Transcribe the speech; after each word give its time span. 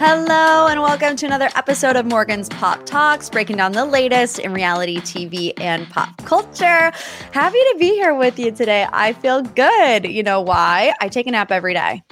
Hello, 0.00 0.68
and 0.68 0.80
welcome 0.80 1.16
to 1.16 1.26
another 1.26 1.48
episode 1.56 1.96
of 1.96 2.06
Morgan's 2.06 2.48
Pop 2.48 2.86
Talks, 2.86 3.28
breaking 3.28 3.56
down 3.56 3.72
the 3.72 3.84
latest 3.84 4.38
in 4.38 4.52
reality 4.52 4.98
TV 4.98 5.52
and 5.60 5.90
pop 5.90 6.16
culture. 6.18 6.92
Happy 7.32 7.58
to 7.58 7.76
be 7.80 7.88
here 7.88 8.14
with 8.14 8.38
you 8.38 8.52
today. 8.52 8.86
I 8.92 9.12
feel 9.14 9.42
good. 9.42 10.06
You 10.06 10.22
know 10.22 10.40
why? 10.40 10.94
I 11.00 11.08
take 11.08 11.26
a 11.26 11.32
nap 11.32 11.50
every 11.50 11.74
day. 11.74 12.04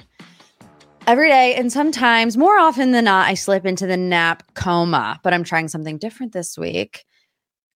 Every 1.07 1.29
day, 1.29 1.55
and 1.55 1.71
sometimes 1.71 2.35
more 2.35 2.59
often 2.59 2.91
than 2.91 3.05
not, 3.05 3.29
I 3.29 3.35
slip 3.35 3.65
into 3.65 3.87
the 3.87 3.95
nap 3.95 4.43
coma, 4.53 5.21
but 5.23 5.33
I'm 5.33 5.45
trying 5.45 5.69
something 5.69 5.97
different 5.97 6.33
this 6.33 6.57
week 6.57 7.05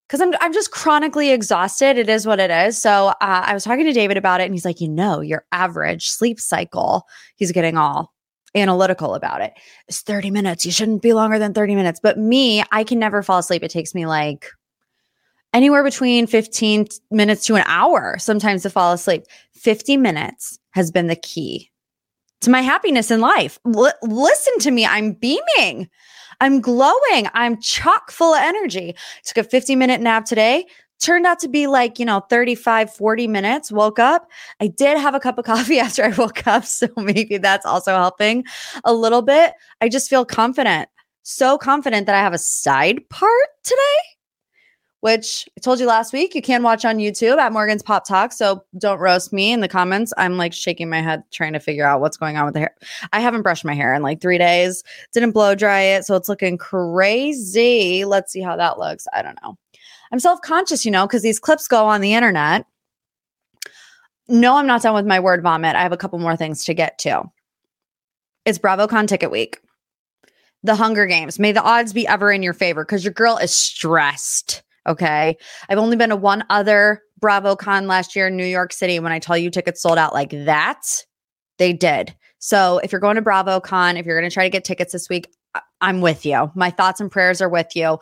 because 0.10 0.20
I'm, 0.20 0.34
I'm 0.42 0.52
just 0.52 0.72
chronically 0.72 1.32
exhausted. 1.32 1.98
It 1.98 2.10
is 2.10 2.28
what 2.28 2.42
it 2.42 2.52
is. 2.52 2.78
So 2.78 3.08
uh, 3.08 3.16
I 3.22 3.54
was 3.54 3.64
talking 3.64 3.86
to 3.86 3.94
David 3.94 4.18
about 4.18 4.42
it, 4.42 4.44
and 4.44 4.54
he's 4.54 4.66
like, 4.66 4.82
you 4.82 4.90
know, 4.90 5.22
your 5.22 5.46
average 5.54 6.10
sleep 6.10 6.42
cycle, 6.42 7.08
he's 7.38 7.54
getting 7.54 7.78
all 7.78 8.12
analytical 8.56 9.16
about 9.16 9.42
it. 9.42 9.54
It's 9.88 10.02
30 10.02 10.32
minutes. 10.32 10.66
You 10.66 10.72
shouldn't 10.72 11.02
be 11.02 11.14
longer 11.14 11.40
than 11.40 11.54
30 11.54 11.76
minutes. 11.76 12.00
But 12.02 12.18
me, 12.18 12.64
I 12.72 12.84
can 12.84 13.00
never 13.00 13.24
fall 13.24 13.40
asleep. 13.40 13.64
It 13.64 13.72
takes 13.72 13.96
me 13.96 14.06
like 14.06 14.48
anywhere 15.54 15.84
between 15.84 16.28
15 16.28 16.88
minutes 17.10 17.46
to 17.46 17.56
an 17.56 17.64
hour 17.66 18.18
sometimes 18.20 18.64
to 18.64 18.70
fall 18.70 18.94
asleep. 18.94 19.24
50 19.54 19.98
minutes 19.98 20.60
has 20.72 20.92
been 20.92 21.08
the 21.08 21.16
key 21.16 21.72
to 22.42 22.50
my 22.50 22.62
happiness 22.62 23.12
in 23.12 23.22
life. 23.22 23.60
L- 23.66 23.94
listen 24.02 24.60
to 24.60 24.72
me. 24.72 24.86
I'm 24.86 25.14
beaming. 25.14 25.90
I'm 26.42 26.60
glowing. 26.60 27.28
I'm 27.34 27.62
chock 27.62 28.12
full 28.12 28.34
of 28.34 28.42
energy. 28.42 28.96
Took 29.26 29.46
a 29.46 29.48
50 29.48 29.76
minute 29.76 30.02
nap 30.02 30.26
today 30.26 30.66
turned 31.02 31.26
out 31.26 31.40
to 31.40 31.50
be 31.50 31.68
like, 31.68 32.00
you 32.00 32.06
know, 32.06 32.22
35, 32.30 32.94
40 32.94 33.28
minutes. 33.28 33.72
Woke 33.72 34.00
up. 34.00 34.30
I 34.60 34.68
did 34.68 34.98
have 34.98 35.16
a 35.16 35.20
cup 35.20 35.38
of 35.38 35.46
coffee 35.52 35.80
after 35.80 36.04
I 36.04 36.10
woke 36.10 36.48
up. 36.48 36.66
So 36.66 36.88
maybe 36.98 37.38
that's 37.38 37.66
also 37.66 37.92
helping 37.92 38.46
a 38.84 38.94
little 38.94 39.22
bit. 39.22 39.54
I 39.82 39.90
just 39.90 40.10
feel 40.10 40.26
confident, 40.26 40.90
so 41.24 41.58
confident 41.58 42.06
that 42.06 42.16
I 42.16 42.20
have 42.20 42.34
a 42.34 42.38
side 42.38 43.08
part 43.10 43.50
today, 43.64 43.98
which 45.02 45.50
I 45.58 45.62
told 45.62 45.80
you 45.80 45.88
last 45.88 46.14
week 46.14 46.36
you 46.36 46.42
can 46.42 46.64
watch 46.64 46.86
on 46.86 46.98
YouTube 46.98 47.38
at 47.38 47.52
Morgan's 47.52 47.84
Pop 47.84 48.08
Talk. 48.08 48.32
So 48.32 48.64
don't 48.78 49.00
roast 49.00 49.34
me 49.34 49.52
in 49.52 49.62
the 49.62 49.68
comments. 49.68 50.14
I'm 50.18 50.38
like 50.38 50.54
shaking 50.54 50.90
my 50.90 51.02
head 51.02 51.24
trying 51.32 51.54
to 51.54 51.60
figure 51.60 51.86
out 51.86 52.02
what's 52.02 52.18
going 52.18 52.38
on 52.38 52.46
with 52.46 52.54
the 52.54 52.62
hair. 52.62 52.76
I 53.12 53.20
haven't 53.20 53.42
brushed 53.42 53.66
my 53.66 53.74
hair 53.74 53.94
in 53.94 54.04
like 54.04 54.22
three 54.22 54.38
days, 54.38 54.84
didn't 55.14 55.32
blow 55.32 55.56
dry 55.56 55.82
it. 55.82 56.06
So 56.06 56.16
it's 56.16 56.30
looking 56.30 56.58
crazy. 56.58 58.06
Let's 58.06 58.32
see 58.32 58.42
how 58.42 58.56
that 58.56 58.78
looks. 58.78 59.08
I 59.14 59.22
don't 59.22 59.38
know. 59.44 59.58
I'm 60.12 60.20
self 60.20 60.42
conscious, 60.42 60.86
you 60.86 60.92
know, 60.92 61.08
because 61.08 61.22
these 61.22 61.40
clips 61.40 61.68
go 61.68 61.86
on 61.86 62.02
the 62.02 62.14
internet. 62.14 62.66
No, 64.28 64.56
I'm 64.56 64.68
not 64.68 64.82
done 64.82 64.94
with 64.94 65.06
my 65.06 65.20
word 65.20 65.42
vomit. 65.42 65.76
I 65.76 65.82
have 65.82 65.92
a 65.92 65.98
couple 65.98 66.20
more 66.20 66.38
things 66.38 66.64
to 66.66 66.74
get 66.74 66.98
to. 67.00 67.24
It's 68.46 68.58
BravoCon 68.58 69.08
ticket 69.08 69.32
week. 69.32 69.60
The 70.64 70.76
Hunger 70.76 71.06
Games. 71.06 71.40
May 71.40 71.52
the 71.52 71.64
odds 71.64 71.92
be 71.92 72.08
ever 72.08 72.32
in 72.32 72.44
your 72.44 72.54
favor 72.54 72.86
because 72.86 73.04
your 73.04 73.14
girl 73.14 73.38
is 73.38 73.54
stressed. 73.54 74.64
Okay. 74.88 75.38
I've 75.70 75.78
only 75.78 75.96
been 75.96 76.10
to 76.10 76.16
one 76.16 76.44
other 76.50 77.02
BravoCon 77.22 77.88
last 77.88 78.16
year 78.16 78.28
in 78.28 78.38
New 78.38 78.46
York 78.46 78.74
City. 78.74 79.00
When 79.00 79.12
I 79.12 79.20
tell 79.20 79.38
you 79.38 79.50
tickets 79.50 79.82
sold 79.82 79.98
out 79.98 80.14
like 80.14 80.32
that, 80.32 80.82
they 81.58 81.74
did. 81.74 82.16
So 82.40 82.80
if 82.80 82.92
you're 82.92 83.02
going 83.02 83.16
to 83.16 83.22
BravoCon, 83.22 84.00
if 84.00 84.06
you're 84.06 84.20
going 84.20 84.30
to 84.30 84.34
try 84.34 84.44
to 84.44 84.50
get 84.50 84.64
tickets 84.64 84.94
this 84.94 85.10
week, 85.10 85.32
I'm 85.82 86.02
with 86.02 86.26
you. 86.26 86.52
My 86.56 86.70
thoughts 86.70 87.02
and 87.02 87.12
prayers 87.12 87.42
are 87.42 87.50
with 87.50 87.76
you 87.76 88.00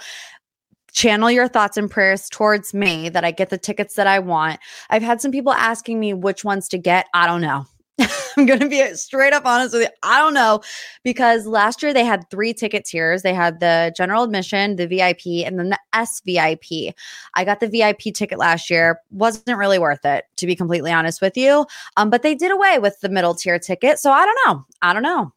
channel 0.94 1.32
your 1.32 1.48
thoughts 1.48 1.78
and 1.78 1.90
prayers 1.90 2.30
towards 2.30 2.74
me 2.74 3.10
that 3.10 3.24
I 3.24 3.32
get 3.32 3.50
the 3.50 3.58
tickets 3.58 3.96
that 3.96 4.08
I 4.08 4.20
want. 4.20 4.60
I've 4.90 5.04
had 5.04 5.22
some 5.22 5.32
people 5.32 5.54
asking 5.54 6.00
me 6.00 6.14
which 6.14 6.44
ones 6.44 6.68
to 6.70 6.78
get. 6.78 7.08
I 7.14 7.28
don't 7.28 7.42
know. 7.42 7.66
I'm 8.38 8.46
going 8.46 8.60
to 8.60 8.70
be 8.70 8.84
straight 8.94 9.34
up 9.34 9.46
honest 9.46 9.74
with 9.74 9.84
you. 9.84 9.90
I 10.04 10.20
don't 10.20 10.34
know 10.34 10.62
because 11.04 11.46
last 11.46 11.84
year 11.84 11.94
they 11.94 12.06
had 12.06 12.30
three 12.30 12.54
ticket 12.54 12.86
tiers. 12.86 13.22
They 13.22 13.34
had 13.34 13.60
the 13.60 13.94
general 13.98 14.24
admission, 14.24 14.76
the 14.76 14.88
VIP, 14.88 15.46
and 15.46 15.60
then 15.60 15.70
the 15.70 15.80
SVIP. 15.94 16.94
I 17.34 17.44
got 17.44 17.60
the 17.60 17.68
VIP 17.68 18.14
ticket 18.14 18.38
last 18.38 18.70
year. 18.70 19.02
Wasn't 19.12 19.58
really 19.58 19.80
worth 19.80 20.06
it, 20.06 20.26
to 20.38 20.48
be 20.48 20.56
completely 20.56 20.92
honest 20.92 21.22
with 21.22 21.36
you. 21.36 21.66
Um, 21.98 22.10
but 22.10 22.22
they 22.24 22.36
did 22.36 22.52
away 22.52 22.80
with 22.80 23.00
the 23.02 23.10
middle 23.10 23.36
tier 23.36 23.60
ticket. 23.60 24.00
So 24.00 24.12
I 24.12 24.26
don't 24.26 24.40
know. 24.46 24.66
I 24.82 24.94
don't 24.94 25.04
know. 25.04 25.34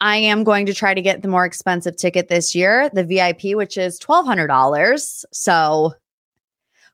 I 0.00 0.16
am 0.16 0.44
going 0.44 0.66
to 0.66 0.74
try 0.74 0.94
to 0.94 1.00
get 1.00 1.22
the 1.22 1.28
more 1.28 1.44
expensive 1.44 1.96
ticket 1.96 2.28
this 2.28 2.54
year, 2.54 2.90
the 2.90 3.04
VIP, 3.04 3.56
which 3.56 3.76
is 3.76 3.98
$1,200. 3.98 5.24
So 5.32 5.94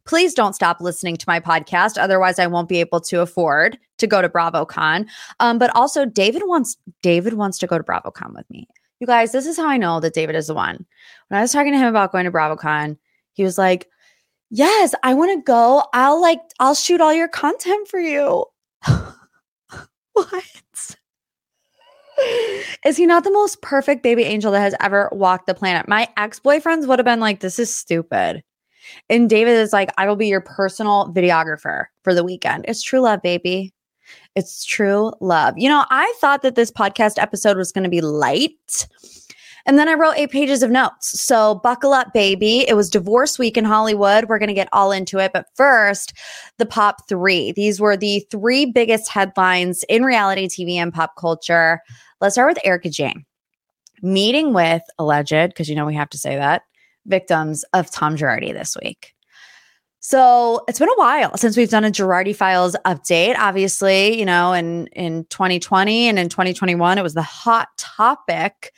please 0.05 0.35
don't 0.35 0.55
stop 0.55 0.81
listening 0.81 1.17
to 1.17 1.25
my 1.27 1.41
podcast. 1.41 1.99
Otherwise, 1.99 2.39
I 2.39 2.47
won't 2.47 2.69
be 2.69 2.81
able 2.81 3.01
to 3.01 3.21
afford 3.21 3.79
to 3.99 4.07
go 4.07 4.23
to 4.23 4.29
BravoCon. 4.29 5.07
Um, 5.41 5.59
but 5.59 5.75
also, 5.75 6.05
David 6.05 6.43
wants 6.47 6.77
David 7.03 7.35
wants 7.35 7.59
to 7.59 7.67
go 7.67 7.79
to 7.79 7.85
BravoCon 7.85 8.35
with 8.35 8.49
me. 8.51 8.69
You 9.01 9.07
guys, 9.07 9.33
this 9.33 9.47
is 9.47 9.57
how 9.57 9.69
I 9.69 9.77
know 9.77 10.01
that 10.01 10.15
David 10.15 10.37
is 10.37 10.47
the 10.47 10.55
one. 10.55 10.87
When 11.29 11.39
I 11.39 11.43
was 11.43 11.53
talking 11.53 11.73
to 11.73 11.79
him 11.79 11.89
about 11.89 12.13
going 12.13 12.25
to 12.25 12.31
BravoCon, 12.31 12.97
he 13.33 13.43
was 13.43 13.59
like, 13.59 13.89
"Yes, 14.51 14.95
I 15.03 15.15
want 15.15 15.39
to 15.39 15.43
go. 15.43 15.85
I'll 15.93 16.21
like 16.21 16.41
I'll 16.61 16.75
shoot 16.75 17.01
all 17.01 17.13
your 17.13 17.29
content 17.29 17.89
for 17.89 17.99
you." 17.99 18.45
what? 20.13 20.62
Is 22.85 22.97
he 22.97 23.07
not 23.07 23.25
the 23.25 23.33
most 23.33 23.63
perfect 23.63 24.03
baby 24.03 24.25
angel 24.25 24.53
that 24.53 24.61
has 24.61 24.75
ever 24.81 25.09
walked 25.13 25.47
the 25.47 25.55
planet? 25.55 25.89
My 25.89 26.09
ex 26.17 26.41
boyfriends 26.41 26.87
would 26.87 26.99
have 26.99 27.07
been 27.07 27.21
like, 27.21 27.41
this 27.41 27.59
is 27.59 27.75
stupid. 27.75 28.43
And 29.09 29.31
David 29.31 29.53
is 29.53 29.73
like, 29.73 29.91
I 29.97 30.07
will 30.07 30.17
be 30.17 30.27
your 30.27 30.41
personal 30.41 31.13
videographer 31.15 31.87
for 32.03 32.15
the 32.15 32.25
weekend. 32.25 32.65
It's 32.69 32.83
true 32.83 33.01
love, 33.01 33.23
baby. 33.23 33.73
It's 34.35 34.65
true 34.65 35.13
love. 35.21 35.55
You 35.57 35.69
know, 35.69 35.85
I 35.91 36.13
thought 36.21 36.43
that 36.43 36.55
this 36.55 36.71
podcast 36.71 37.21
episode 37.21 37.57
was 37.57 37.73
going 37.73 37.85
to 37.85 37.91
be 37.91 38.01
light. 38.01 38.89
And 39.67 39.79
then 39.79 39.89
I 39.89 39.95
wrote 39.95 40.15
eight 40.17 40.31
pages 40.31 40.63
of 40.63 40.71
notes. 40.71 41.21
So 41.21 41.57
buckle 41.57 41.93
up, 41.93 42.13
baby. 42.13 42.69
It 42.69 42.75
was 42.75 42.91
divorce 42.91 43.39
week 43.39 43.57
in 43.57 43.65
Hollywood. 43.65 44.27
We're 44.27 44.39
going 44.39 44.49
to 44.49 44.55
get 44.55 44.69
all 44.73 44.93
into 44.93 45.19
it. 45.19 45.33
But 45.33 45.47
first, 45.55 46.13
the 46.59 46.67
pop 46.67 47.09
three. 47.09 47.53
These 47.53 47.81
were 47.81 47.97
the 47.97 48.27
three 48.31 48.67
biggest 48.67 49.09
headlines 49.09 49.85
in 49.89 50.05
reality 50.05 50.49
TV 50.49 50.75
and 50.75 50.93
pop 50.93 51.13
culture. 51.19 51.81
Let's 52.21 52.35
start 52.35 52.51
with 52.51 52.65
Erika 52.65 52.91
Jayne. 52.91 53.25
Meeting 54.03 54.53
with 54.53 54.83
alleged, 54.99 55.51
because 55.51 55.69
you 55.69 55.77
know 55.77 55.87
we 55.87 55.95
have 55.95 56.11
to 56.11 56.19
say 56.19 56.35
that, 56.35 56.63
victims 57.07 57.65
of 57.73 57.91
Tom 57.91 58.17
Girardi 58.17 58.53
this 58.53 58.77
week. 58.83 59.15
So 60.05 60.65
it's 60.67 60.81
been 60.81 60.89
a 60.89 60.97
while 60.97 61.37
since 61.37 61.57
we've 61.57 61.71
done 61.71 61.85
a 61.85 61.91
Girardi 61.91 62.35
Files 62.35 62.75
update. 62.85 63.37
Obviously, 63.39 64.19
you 64.19 64.27
know, 64.27 64.53
in 64.53 64.89
in 64.89 65.25
2020 65.27 66.09
and 66.09 66.19
in 66.19 66.29
2021, 66.29 66.99
it 66.99 67.03
was 67.03 67.15
the 67.15 67.23
hot 67.23 67.69
topic 67.79 68.73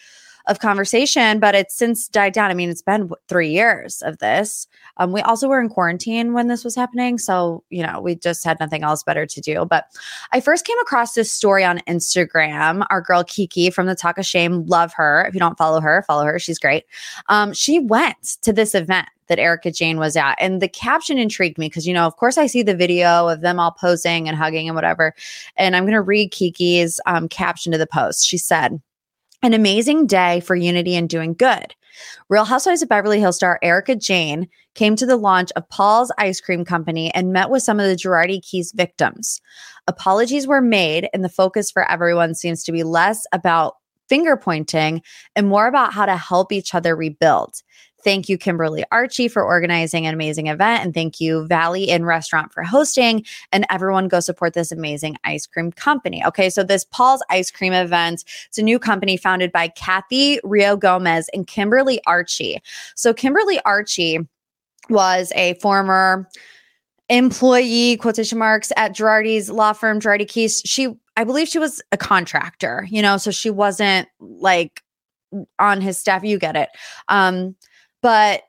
of 0.46 0.58
conversation, 0.58 1.40
but 1.40 1.54
it's 1.54 1.74
since 1.74 2.06
died 2.08 2.34
down. 2.34 2.50
I 2.50 2.54
mean, 2.54 2.68
it's 2.68 2.82
been 2.82 3.10
three 3.28 3.50
years 3.50 4.02
of 4.02 4.18
this. 4.18 4.66
Um, 4.98 5.12
we 5.12 5.22
also 5.22 5.48
were 5.48 5.60
in 5.60 5.68
quarantine 5.68 6.34
when 6.34 6.48
this 6.48 6.64
was 6.64 6.74
happening. 6.74 7.18
So, 7.18 7.64
you 7.70 7.82
know, 7.82 8.00
we 8.00 8.14
just 8.14 8.44
had 8.44 8.60
nothing 8.60 8.82
else 8.82 9.02
better 9.02 9.24
to 9.24 9.40
do. 9.40 9.64
But 9.64 9.86
I 10.32 10.40
first 10.40 10.66
came 10.66 10.78
across 10.80 11.14
this 11.14 11.32
story 11.32 11.64
on 11.64 11.78
Instagram. 11.88 12.86
Our 12.90 13.00
girl 13.00 13.24
Kiki 13.24 13.70
from 13.70 13.86
the 13.86 13.94
Talk 13.94 14.18
of 14.18 14.26
Shame, 14.26 14.66
love 14.66 14.92
her. 14.94 15.24
If 15.26 15.34
you 15.34 15.40
don't 15.40 15.56
follow 15.56 15.80
her, 15.80 16.04
follow 16.06 16.24
her. 16.24 16.38
She's 16.38 16.58
great. 16.58 16.84
Um, 17.28 17.54
she 17.54 17.78
went 17.78 18.36
to 18.42 18.52
this 18.52 18.74
event 18.74 19.08
that 19.28 19.38
Erika 19.38 19.70
Jayne 19.70 19.98
was 19.98 20.16
at. 20.16 20.34
And 20.38 20.60
the 20.60 20.68
caption 20.68 21.16
intrigued 21.16 21.56
me 21.56 21.66
because, 21.66 21.86
you 21.86 21.94
know, 21.94 22.06
of 22.06 22.16
course, 22.16 22.36
I 22.36 22.46
see 22.46 22.62
the 22.62 22.76
video 22.76 23.28
of 23.28 23.40
them 23.40 23.58
all 23.58 23.72
posing 23.72 24.28
and 24.28 24.36
hugging 24.36 24.68
and 24.68 24.74
whatever. 24.74 25.14
And 25.56 25.74
I'm 25.74 25.84
going 25.84 25.94
to 25.94 26.02
read 26.02 26.30
Kiki's 26.30 27.00
um, 27.06 27.28
caption 27.30 27.72
to 27.72 27.78
the 27.78 27.86
post. 27.86 28.26
She 28.26 28.36
said, 28.36 28.82
an 29.42 29.54
amazing 29.54 30.06
day 30.06 30.40
for 30.40 30.54
unity 30.54 30.94
and 30.96 31.08
doing 31.08 31.34
good. 31.34 31.74
Real 32.28 32.44
Housewives 32.44 32.82
of 32.82 32.88
Beverly 32.88 33.20
Hills 33.20 33.36
star 33.36 33.58
Erika 33.62 33.94
Jayne 33.94 34.48
came 34.74 34.96
to 34.96 35.06
the 35.06 35.16
launch 35.16 35.52
of 35.54 35.68
Paul's 35.68 36.12
Ice 36.18 36.40
Cream 36.40 36.64
Company 36.64 37.12
and 37.14 37.32
met 37.32 37.50
with 37.50 37.62
some 37.62 37.78
of 37.78 37.86
the 37.86 37.96
Girardi 37.96 38.40
Keese 38.40 38.74
victims. 38.74 39.40
Apologies 39.86 40.46
were 40.46 40.60
made, 40.60 41.08
and 41.12 41.22
the 41.22 41.28
focus 41.28 41.70
for 41.70 41.88
everyone 41.90 42.34
seems 42.34 42.64
to 42.64 42.72
be 42.72 42.82
less 42.82 43.26
about 43.32 43.76
finger 44.08 44.36
pointing 44.36 45.02
and 45.36 45.48
more 45.48 45.66
about 45.66 45.92
how 45.92 46.06
to 46.06 46.16
help 46.16 46.52
each 46.52 46.74
other 46.74 46.96
rebuild. 46.96 47.62
Thank 48.04 48.28
you, 48.28 48.36
Kimberly 48.36 48.84
Archie, 48.92 49.28
for 49.28 49.42
organizing 49.42 50.06
an 50.06 50.14
amazing 50.14 50.48
event. 50.48 50.84
And 50.84 50.92
thank 50.92 51.20
you, 51.20 51.46
Valley 51.46 51.84
Inn 51.84 52.04
Restaurant, 52.04 52.52
for 52.52 52.62
hosting. 52.62 53.24
And 53.50 53.66
everyone 53.70 54.08
go 54.08 54.20
support 54.20 54.52
this 54.52 54.70
amazing 54.70 55.16
ice 55.24 55.46
cream 55.46 55.72
company. 55.72 56.24
Okay, 56.24 56.50
so 56.50 56.62
this 56.62 56.84
Paul's 56.84 57.22
Ice 57.30 57.50
Cream 57.50 57.72
event, 57.72 58.24
it's 58.46 58.58
a 58.58 58.62
new 58.62 58.78
company 58.78 59.16
founded 59.16 59.50
by 59.50 59.68
Kathy 59.68 60.38
Rio 60.44 60.76
Gomez 60.76 61.30
and 61.32 61.46
Kimberly 61.46 62.00
Archie. 62.06 62.60
So, 62.94 63.14
Kimberly 63.14 63.58
Archie 63.60 64.18
was 64.90 65.32
a 65.34 65.54
former 65.54 66.28
employee 67.08 67.96
quotation 67.96 68.38
marks 68.38 68.72
at 68.76 68.94
Girardi's 68.94 69.50
law 69.50 69.72
firm 69.72 70.00
Girardi 70.00 70.26
Keese. 70.26 70.62
She 70.64 70.94
I 71.16 71.24
believe 71.24 71.48
she 71.48 71.58
was 71.58 71.80
a 71.92 71.96
contractor, 71.96 72.86
you 72.90 73.00
know, 73.00 73.16
so 73.18 73.30
she 73.30 73.50
wasn't 73.50 74.08
like 74.18 74.82
on 75.58 75.80
his 75.80 75.98
staff. 75.98 76.24
You 76.24 76.38
get 76.38 76.56
it. 76.56 76.68
Um, 77.08 77.54
but 78.04 78.42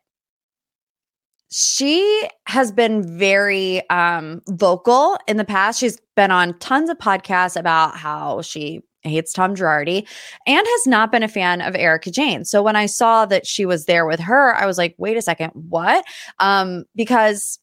she 1.50 2.28
has 2.46 2.74
been 2.74 3.18
very 3.18 3.90
um, 3.90 4.42
vocal 4.50 5.18
in 5.30 5.38
the 5.38 5.46
past. 5.46 5.80
She's 5.80 5.98
been 6.18 6.30
on 6.30 6.60
tons 6.60 6.90
of 6.90 6.98
podcasts 6.98 7.58
about 7.58 7.96
how 7.96 8.42
she 8.42 8.82
hates 9.04 9.32
Tom 9.32 9.56
Girardi 9.56 10.06
and 10.46 10.68
has 10.68 10.88
not 10.88 11.10
been 11.10 11.24
a 11.24 11.30
fan 11.30 11.62
of 11.62 11.74
Erika 11.74 12.12
Jayne. 12.12 12.44
So 12.44 12.62
when 12.62 12.76
I 12.76 12.86
saw 12.86 13.26
that 13.28 13.48
she 13.48 13.66
was 13.66 13.86
there 13.86 14.06
with 14.06 14.20
her, 14.20 14.56
I 14.56 14.66
was 14.66 14.78
like, 14.78 14.94
wait 14.98 15.16
a 15.16 15.22
second, 15.22 15.52
what? 15.54 16.04
Um, 16.40 16.84
because 16.94 17.58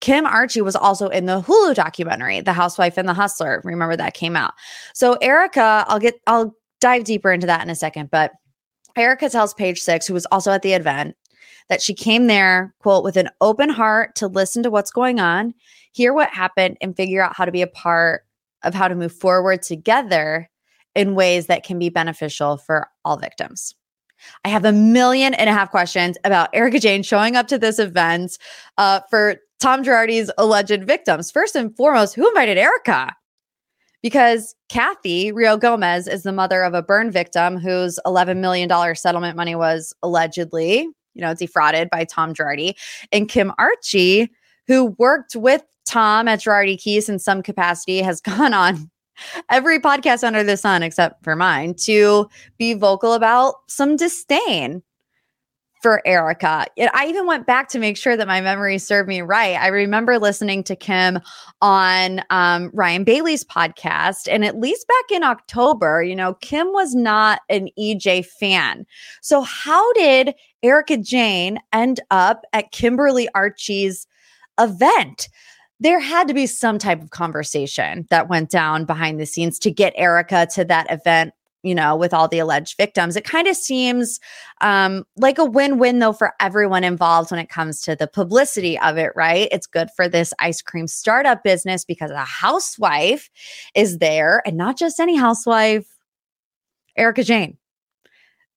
Kim 0.00 0.24
Archie 0.24 0.62
was 0.62 0.76
also 0.76 1.08
in 1.08 1.26
the 1.26 1.42
Hulu 1.42 1.74
documentary, 1.74 2.42
The 2.42 2.52
Housewife 2.52 2.96
and 2.96 3.08
the 3.08 3.14
Hustler. 3.14 3.60
Remember 3.64 3.96
that 3.96 4.14
came 4.14 4.36
out. 4.36 4.54
So 4.94 5.14
Erika, 5.14 5.84
I'll 5.88 5.98
get 5.98 6.20
I'll 6.28 6.54
dive 6.80 7.02
deeper 7.02 7.32
into 7.32 7.48
that 7.48 7.62
in 7.62 7.70
a 7.70 7.74
second, 7.74 8.12
but 8.12 8.30
Erika 8.96 9.28
tells 9.28 9.54
Page 9.54 9.80
Six, 9.80 10.06
who 10.06 10.14
was 10.14 10.26
also 10.26 10.52
at 10.52 10.62
the 10.62 10.72
event, 10.72 11.16
that 11.68 11.82
she 11.82 11.94
came 11.94 12.26
there, 12.26 12.74
quote, 12.80 13.04
with 13.04 13.16
an 13.16 13.30
open 13.40 13.68
heart 13.70 14.14
to 14.16 14.26
listen 14.26 14.62
to 14.62 14.70
what's 14.70 14.90
going 14.90 15.20
on, 15.20 15.54
hear 15.92 16.12
what 16.12 16.30
happened, 16.30 16.76
and 16.80 16.96
figure 16.96 17.22
out 17.22 17.36
how 17.36 17.44
to 17.44 17.52
be 17.52 17.62
a 17.62 17.66
part 17.66 18.24
of 18.62 18.74
how 18.74 18.88
to 18.88 18.94
move 18.94 19.12
forward 19.12 19.62
together 19.62 20.48
in 20.94 21.14
ways 21.14 21.46
that 21.46 21.64
can 21.64 21.78
be 21.78 21.88
beneficial 21.88 22.56
for 22.56 22.88
all 23.04 23.16
victims. 23.16 23.74
I 24.44 24.48
have 24.48 24.64
a 24.64 24.72
million 24.72 25.34
and 25.34 25.50
a 25.50 25.52
half 25.52 25.70
questions 25.70 26.16
about 26.24 26.50
Erika 26.52 26.78
Jayne 26.78 27.02
showing 27.02 27.34
up 27.34 27.48
to 27.48 27.58
this 27.58 27.78
event 27.78 28.38
uh, 28.78 29.00
for 29.10 29.36
Tom 29.58 29.82
Girardi's 29.82 30.30
alleged 30.38 30.84
victims. 30.84 31.30
First 31.30 31.56
and 31.56 31.74
foremost, 31.76 32.14
who 32.14 32.28
invited 32.28 32.58
Erika? 32.58 33.14
Because 34.02 34.54
Kathy 34.68 35.32
Rio 35.32 35.56
Gomez 35.56 36.08
is 36.08 36.22
the 36.22 36.32
mother 36.32 36.62
of 36.62 36.74
a 36.74 36.82
burn 36.82 37.10
victim 37.10 37.56
whose 37.56 37.98
$11 38.04 38.38
million 38.38 38.96
settlement 38.96 39.36
money 39.36 39.54
was 39.54 39.94
allegedly, 40.02 40.80
you 41.14 41.20
know, 41.20 41.34
defrauded 41.34 41.88
by 41.90 42.04
Tom 42.04 42.34
Girardi. 42.34 42.74
And 43.12 43.28
Kim 43.28 43.52
Archie, 43.58 44.30
who 44.66 44.86
worked 44.98 45.36
with 45.36 45.62
Tom 45.86 46.28
at 46.28 46.40
Girardi 46.40 46.76
Keese 46.76 47.08
in 47.08 47.18
some 47.18 47.42
capacity, 47.42 48.00
has 48.00 48.20
gone 48.22 48.52
on 48.52 48.90
every 49.50 49.78
podcast 49.78 50.24
under 50.24 50.42
the 50.42 50.56
sun 50.56 50.82
except 50.82 51.22
for 51.22 51.36
mine 51.36 51.74
to 51.74 52.28
be 52.58 52.74
vocal 52.74 53.12
about 53.12 53.56
some 53.68 53.96
disdain 53.96 54.82
for 55.82 56.00
Erika. 56.06 56.66
I 56.94 57.06
even 57.08 57.26
went 57.26 57.46
back 57.46 57.68
to 57.70 57.78
make 57.78 57.96
sure 57.96 58.16
that 58.16 58.28
my 58.28 58.40
memory 58.40 58.78
served 58.78 59.08
me 59.08 59.20
right. 59.20 59.60
I 59.60 59.66
remember 59.66 60.18
listening 60.18 60.62
to 60.64 60.76
Kim 60.76 61.18
on 61.60 62.22
um, 62.30 62.70
Ryan 62.72 63.02
Bailey's 63.04 63.44
podcast, 63.44 64.28
and 64.30 64.44
at 64.44 64.58
least 64.58 64.86
back 64.86 65.16
in 65.16 65.24
October, 65.24 66.02
you 66.02 66.14
know, 66.14 66.34
Kim 66.34 66.72
was 66.72 66.94
not 66.94 67.40
an 67.48 67.68
EJ 67.78 68.26
fan. 68.26 68.86
So, 69.20 69.42
how 69.42 69.92
did 69.94 70.34
Erika 70.62 70.96
Jayne 70.96 71.58
end 71.72 72.00
up 72.10 72.44
at 72.52 72.70
Kimberly 72.70 73.28
Archie's 73.34 74.06
event? 74.58 75.28
there 75.80 75.98
had 75.98 76.28
to 76.28 76.34
be 76.34 76.46
some 76.46 76.78
type 76.78 77.02
of 77.02 77.10
conversation 77.10 78.06
that 78.08 78.28
went 78.28 78.48
down 78.48 78.84
behind 78.84 79.18
the 79.18 79.26
scenes 79.26 79.58
to 79.58 79.68
get 79.68 79.92
Erika 79.96 80.46
to 80.54 80.64
that 80.64 80.86
event 80.92 81.34
you 81.62 81.74
know, 81.74 81.94
with 81.96 82.12
all 82.12 82.28
the 82.28 82.38
alleged 82.38 82.76
victims. 82.76 83.16
It 83.16 83.24
kind 83.24 83.46
of 83.46 83.56
seems 83.56 84.18
um, 84.60 85.04
like 85.16 85.38
a 85.38 85.44
win 85.44 85.78
win, 85.78 86.00
though, 86.00 86.12
for 86.12 86.32
everyone 86.40 86.84
involved 86.84 87.30
when 87.30 87.40
it 87.40 87.48
comes 87.48 87.80
to 87.82 87.94
the 87.94 88.08
publicity 88.08 88.78
of 88.78 88.98
it, 88.98 89.12
right? 89.14 89.48
It's 89.52 89.66
good 89.66 89.88
for 89.94 90.08
this 90.08 90.34
ice 90.38 90.60
cream 90.60 90.86
startup 90.86 91.44
business 91.44 91.84
because 91.84 92.10
a 92.10 92.24
housewife 92.24 93.30
is 93.74 93.98
there 93.98 94.42
and 94.44 94.56
not 94.56 94.76
just 94.76 95.00
any 95.00 95.16
housewife, 95.16 95.86
Erika 96.96 97.22
Jayne, 97.22 97.56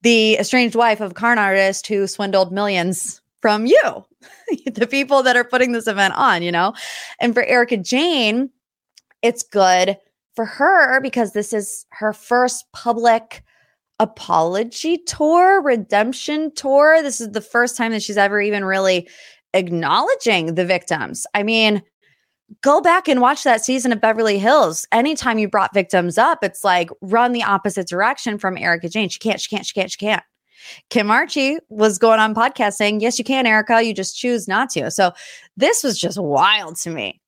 the 0.01 0.37
estranged 0.37 0.75
wife 0.75 0.99
of 0.99 1.11
a 1.11 1.15
con 1.15 1.37
artist 1.37 1.87
who 1.87 2.07
swindled 2.07 2.51
millions 2.51 3.21
from 3.41 3.65
you, 3.65 4.05
the 4.65 4.87
people 4.87 5.21
that 5.23 5.37
are 5.37 5.43
putting 5.43 5.71
this 5.71 5.87
event 5.87 6.15
on, 6.15 6.41
you 6.41 6.51
know? 6.51 6.73
And 7.19 7.33
for 7.33 7.43
Erika 7.43 7.77
Jayne, 7.77 8.49
it's 9.21 9.43
good 9.43 9.97
for 10.35 10.45
her 10.45 10.99
because 11.01 11.33
this 11.33 11.53
is 11.53 11.85
her 11.91 12.13
first 12.13 12.65
public 12.73 13.43
apology 13.99 14.97
tour, 14.97 15.61
redemption 15.61 16.53
tour. 16.53 17.01
This 17.01 17.21
is 17.21 17.31
the 17.31 17.41
first 17.41 17.77
time 17.77 17.91
that 17.91 18.03
she's 18.03 18.17
ever 18.17 18.41
even 18.41 18.65
really 18.65 19.07
acknowledging 19.53 20.55
the 20.55 20.65
victims. 20.65 21.25
I 21.33 21.43
mean, 21.43 21.81
go 22.61 22.81
back 22.81 23.07
and 23.07 23.21
watch 23.21 23.43
that 23.43 23.63
season 23.63 23.91
of 23.91 24.01
Beverly 24.01 24.37
Hills. 24.37 24.85
Anytime 24.91 25.39
you 25.39 25.47
brought 25.47 25.73
victims 25.73 26.17
up, 26.17 26.43
it's 26.43 26.63
like 26.63 26.89
run 27.01 27.31
the 27.31 27.43
opposite 27.43 27.87
direction 27.87 28.37
from 28.37 28.57
Erika 28.57 28.89
Jayne. 28.89 29.09
She 29.09 29.19
can't, 29.19 29.39
she 29.39 29.49
can't, 29.49 29.65
she 29.65 29.73
can't, 29.73 29.91
she 29.91 29.97
can't. 29.97 30.23
Kim 30.89 31.11
Archie 31.11 31.57
was 31.69 31.97
going 31.97 32.19
on 32.19 32.33
podcast 32.33 32.73
saying, 32.73 32.99
Yes, 32.99 33.17
you 33.19 33.25
can, 33.25 33.45
Erika. 33.45 33.83
You 33.83 33.93
just 33.93 34.17
choose 34.17 34.47
not 34.47 34.69
to. 34.71 34.89
So 34.91 35.11
this 35.55 35.83
was 35.83 35.99
just 35.99 36.19
wild 36.19 36.75
to 36.77 36.89
me. 36.89 37.21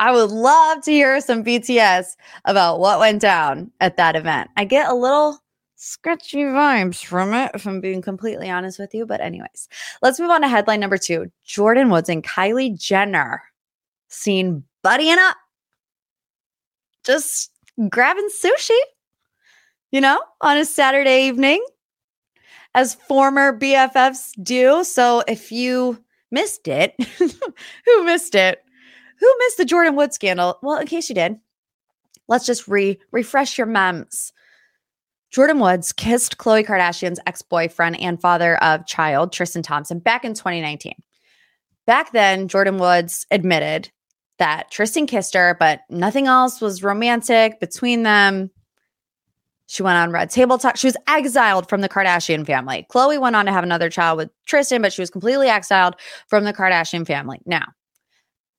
I 0.00 0.12
would 0.12 0.30
love 0.30 0.82
to 0.84 0.92
hear 0.92 1.20
some 1.20 1.42
BTS 1.42 2.16
about 2.44 2.78
what 2.78 3.00
went 3.00 3.20
down 3.20 3.72
at 3.80 3.96
that 3.96 4.14
event. 4.14 4.50
I 4.56 4.64
get 4.64 4.88
a 4.88 4.94
little 4.94 5.42
scratchy 5.74 6.38
vibes 6.38 7.04
from 7.04 7.34
it, 7.34 7.50
if 7.54 7.66
I'm 7.66 7.80
being 7.80 8.02
completely 8.02 8.50
honest 8.50 8.78
with 8.78 8.94
you. 8.94 9.06
But, 9.06 9.20
anyways, 9.20 9.68
let's 10.02 10.20
move 10.20 10.30
on 10.30 10.42
to 10.42 10.48
headline 10.48 10.80
number 10.80 10.98
two 10.98 11.30
Jordyn 11.46 11.90
Woods 11.90 12.08
and 12.08 12.22
Kylie 12.22 12.78
Jenner 12.78 13.42
seen 14.08 14.64
buddying 14.84 15.18
up, 15.18 15.36
just 17.04 17.50
grabbing 17.88 18.28
sushi, 18.28 18.78
you 19.90 20.00
know, 20.00 20.20
on 20.40 20.56
a 20.56 20.64
Saturday 20.64 21.26
evening, 21.26 21.64
as 22.74 22.94
former 22.94 23.58
BFFs 23.58 24.32
do. 24.42 24.84
So, 24.84 25.24
if 25.26 25.50
you 25.50 26.02
missed 26.30 26.68
it, 26.68 26.94
who 27.18 28.04
missed 28.04 28.34
it? 28.34 28.62
Who 29.20 29.34
missed 29.38 29.58
the 29.58 29.64
Jordyn 29.64 29.96
Wood 29.96 30.12
scandal? 30.12 30.58
Well, 30.62 30.78
in 30.78 30.86
case 30.86 31.08
you 31.08 31.14
did, 31.14 31.38
let's 32.28 32.46
just 32.46 32.68
re 32.68 32.98
refresh 33.10 33.58
your 33.58 33.66
mems. 33.66 34.32
Jordyn 35.34 35.60
Woods 35.60 35.92
kissed 35.92 36.38
Khloe 36.38 36.64
Kardashian's 36.64 37.20
ex 37.26 37.42
boyfriend 37.42 38.00
and 38.00 38.20
father 38.20 38.56
of 38.62 38.86
child, 38.86 39.32
Tristan 39.32 39.62
Thompson, 39.62 39.98
back 39.98 40.24
in 40.24 40.34
2019. 40.34 40.94
Back 41.86 42.12
then, 42.12 42.48
Jordyn 42.48 42.78
Woods 42.78 43.26
admitted 43.30 43.90
that 44.38 44.70
Tristan 44.70 45.06
kissed 45.06 45.34
her, 45.34 45.56
but 45.58 45.80
nothing 45.90 46.26
else 46.26 46.60
was 46.60 46.82
romantic 46.82 47.60
between 47.60 48.04
them. 48.04 48.50
She 49.66 49.82
went 49.82 49.98
on 49.98 50.10
Red 50.10 50.30
Table 50.30 50.56
Talk. 50.56 50.78
She 50.78 50.86
was 50.86 50.96
exiled 51.06 51.68
from 51.68 51.82
the 51.82 51.88
Kardashian 51.88 52.46
family. 52.46 52.86
Khloe 52.90 53.20
went 53.20 53.36
on 53.36 53.44
to 53.44 53.52
have 53.52 53.64
another 53.64 53.90
child 53.90 54.16
with 54.16 54.30
Tristan, 54.46 54.80
but 54.80 54.94
she 54.94 55.02
was 55.02 55.10
completely 55.10 55.48
exiled 55.48 55.96
from 56.26 56.44
the 56.44 56.54
Kardashian 56.54 57.06
family. 57.06 57.40
Now, 57.44 57.66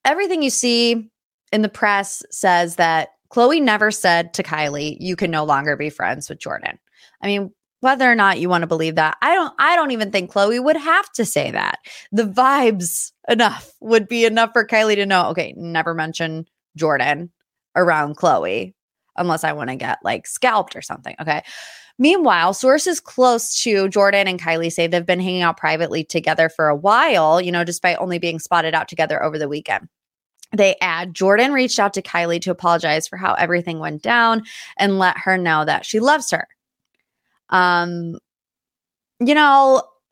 everything 0.06 0.41
you 0.41 0.50
see 0.50 1.10
in 1.51 1.62
the 1.62 1.70
press 1.70 2.24
says 2.32 2.75
that 2.75 3.10
Khloe 3.32 3.62
never 3.62 3.91
said 3.91 4.34
to 4.36 4.44
Kylie, 4.44 4.98
you 5.00 5.15
can 5.15 5.32
no 5.32 5.44
longer 5.44 5.75
be 5.75 5.89
friends 5.89 6.29
with 6.29 6.39
Jordyn." 6.39 6.77
I 7.22 7.27
mean, 7.27 7.51
whether 7.82 8.12
or 8.12 8.15
not 8.15 8.39
you 8.39 8.50
want 8.50 8.63
to 8.63 8.68
believe 8.68 8.96
that, 8.96 9.18
I 9.22 9.34
don't 9.34 9.53
I 9.60 9.75
don't 9.75 9.91
even 9.91 10.12
think 10.12 10.32
Khloe 10.32 10.63
would 10.63 10.77
have 10.77 11.12
to 11.13 11.25
say 11.25 11.51
that. 11.51 11.79
The 12.12 12.24
vibes 12.24 13.12
enough 13.27 13.72
would 13.79 14.08
be 14.08 14.25
enough 14.25 14.51
for 14.53 14.65
Kylie 14.65 14.96
to 14.96 15.06
know, 15.06 15.27
okay, 15.29 15.53
never 15.56 15.94
mention 15.94 16.46
Jordyn 16.77 17.29
around 17.75 18.18
Khloe 18.18 18.74
unless 19.19 19.43
I 19.43 19.53
want 19.53 19.69
to 19.69 19.75
get 19.75 19.99
like 20.03 20.25
scalped 20.25 20.75
or 20.75 20.81
something. 20.81 21.15
Okay. 21.21 21.43
Meanwhile, 21.97 22.53
sources 22.53 23.01
close 23.01 23.61
to 23.63 23.89
Jordyn 23.89 24.25
and 24.25 24.41
Kylie 24.41 24.71
say 24.71 24.88
they've 24.88 25.05
been 25.05 25.19
hanging 25.19 25.41
out 25.41 25.57
privately 25.57 26.05
together 26.05 26.47
for 26.47 26.69
a 26.69 26.75
while, 26.75 27.41
you 27.41 27.51
know, 27.51 27.65
despite 27.65 27.97
only 27.99 28.19
being 28.19 28.39
spotted 28.39 28.73
out 28.73 28.88
together 28.88 29.21
over 29.21 29.38
the 29.38 29.49
weekend. 29.49 29.89
They 30.55 30.77
add 30.81 31.13
Jordyn 31.13 31.53
reached 31.53 31.77
out 31.77 31.93
to 31.93 32.01
Kylie 32.01 32.41
to 32.41 32.51
apologize 32.51 33.07
for 33.07 33.17
how 33.17 33.33
everything 33.33 33.79
went 33.79 34.01
down 34.01 34.43
and 34.77 34.97
let 34.97 35.17
her 35.17 35.38
know 35.38 35.65
that 35.65 35.85
she 35.85 35.99
loves 35.99 36.31
her. 36.31 36.47
Um, 37.49 38.17
you 39.19 39.35
know, 39.35 39.83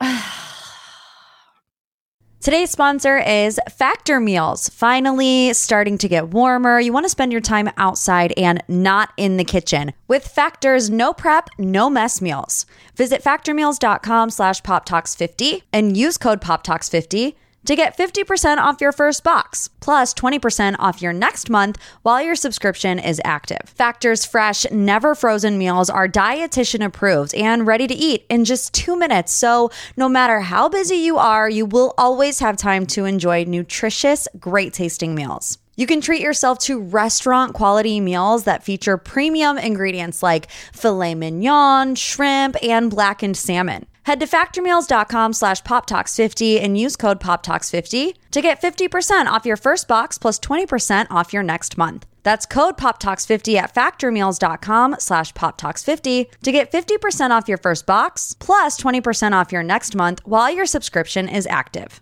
Today's 2.48 2.70
sponsor 2.70 3.18
is 3.18 3.60
Factor 3.68 4.20
Meals. 4.20 4.70
Finally, 4.70 5.52
starting 5.52 5.98
to 5.98 6.08
get 6.08 6.30
warmer. 6.30 6.80
You 6.80 6.94
want 6.94 7.04
to 7.04 7.10
spend 7.10 7.30
your 7.30 7.42
time 7.42 7.70
outside 7.76 8.32
and 8.38 8.64
not 8.68 9.12
in 9.18 9.36
the 9.36 9.44
kitchen 9.44 9.92
with 10.08 10.26
Factor's 10.26 10.88
no 10.88 11.12
prep, 11.12 11.50
no 11.58 11.90
mess 11.90 12.22
meals. 12.22 12.64
Visit 12.96 13.22
factormeals.com 13.22 14.30
slash 14.30 14.62
poptalks50 14.62 15.64
and 15.74 15.94
use 15.94 16.16
code 16.16 16.40
poptalks50 16.40 17.34
to 17.68 17.76
get 17.76 17.98
50% 17.98 18.56
off 18.56 18.80
your 18.80 18.92
first 18.92 19.22
box, 19.22 19.68
plus 19.80 20.14
20% 20.14 20.76
off 20.78 21.02
your 21.02 21.12
next 21.12 21.50
month 21.50 21.76
while 22.00 22.22
your 22.22 22.34
subscription 22.34 22.98
is 22.98 23.20
active. 23.26 23.58
Factor's 23.66 24.24
fresh, 24.24 24.64
never 24.70 25.14
frozen 25.14 25.58
meals 25.58 25.90
are 25.90 26.08
dietitian 26.08 26.82
approved 26.82 27.34
and 27.34 27.66
ready 27.66 27.86
to 27.86 27.94
eat 27.94 28.24
in 28.30 28.46
just 28.46 28.72
two 28.72 28.96
minutes. 28.96 29.34
So, 29.34 29.70
no 29.98 30.08
matter 30.08 30.40
how 30.40 30.70
busy 30.70 30.96
you 30.96 31.18
are, 31.18 31.50
you 31.50 31.66
will 31.66 31.92
always 31.98 32.38
have 32.38 32.56
time 32.56 32.86
to 32.86 33.04
enjoy 33.04 33.44
nutritious, 33.44 34.26
great 34.40 34.72
tasting 34.72 35.14
meals. 35.14 35.58
You 35.76 35.86
can 35.86 36.00
treat 36.00 36.22
yourself 36.22 36.58
to 36.60 36.80
restaurant 36.80 37.52
quality 37.52 38.00
meals 38.00 38.44
that 38.44 38.64
feature 38.64 38.96
premium 38.96 39.58
ingredients 39.58 40.22
like 40.22 40.50
filet 40.72 41.14
mignon, 41.14 41.96
shrimp, 41.96 42.56
and 42.62 42.90
blackened 42.90 43.36
salmon. 43.36 43.84
Head 44.08 44.20
to 44.20 44.26
factormeals.com 44.26 45.34
slash 45.34 45.60
poptalks50 45.64 46.62
and 46.62 46.78
use 46.78 46.96
code 46.96 47.20
poptalks50 47.20 48.14
to 48.30 48.40
get 48.40 48.58
50% 48.58 49.26
off 49.26 49.44
your 49.44 49.58
first 49.58 49.86
box 49.86 50.16
plus 50.16 50.38
20% 50.38 51.08
off 51.10 51.34
your 51.34 51.42
next 51.42 51.76
month. 51.76 52.06
That's 52.22 52.46
code 52.46 52.78
poptalks50 52.78 53.56
at 53.56 53.74
factormeals.com 53.74 54.96
slash 54.98 55.34
poptalks50 55.34 56.24
to 56.42 56.52
get 56.52 56.72
50% 56.72 57.32
off 57.32 57.48
your 57.48 57.58
first 57.58 57.84
box 57.84 58.34
plus 58.38 58.80
20% 58.80 59.32
off 59.32 59.52
your 59.52 59.62
next 59.62 59.94
month 59.94 60.22
while 60.24 60.50
your 60.50 60.64
subscription 60.64 61.28
is 61.28 61.46
active. 61.46 62.00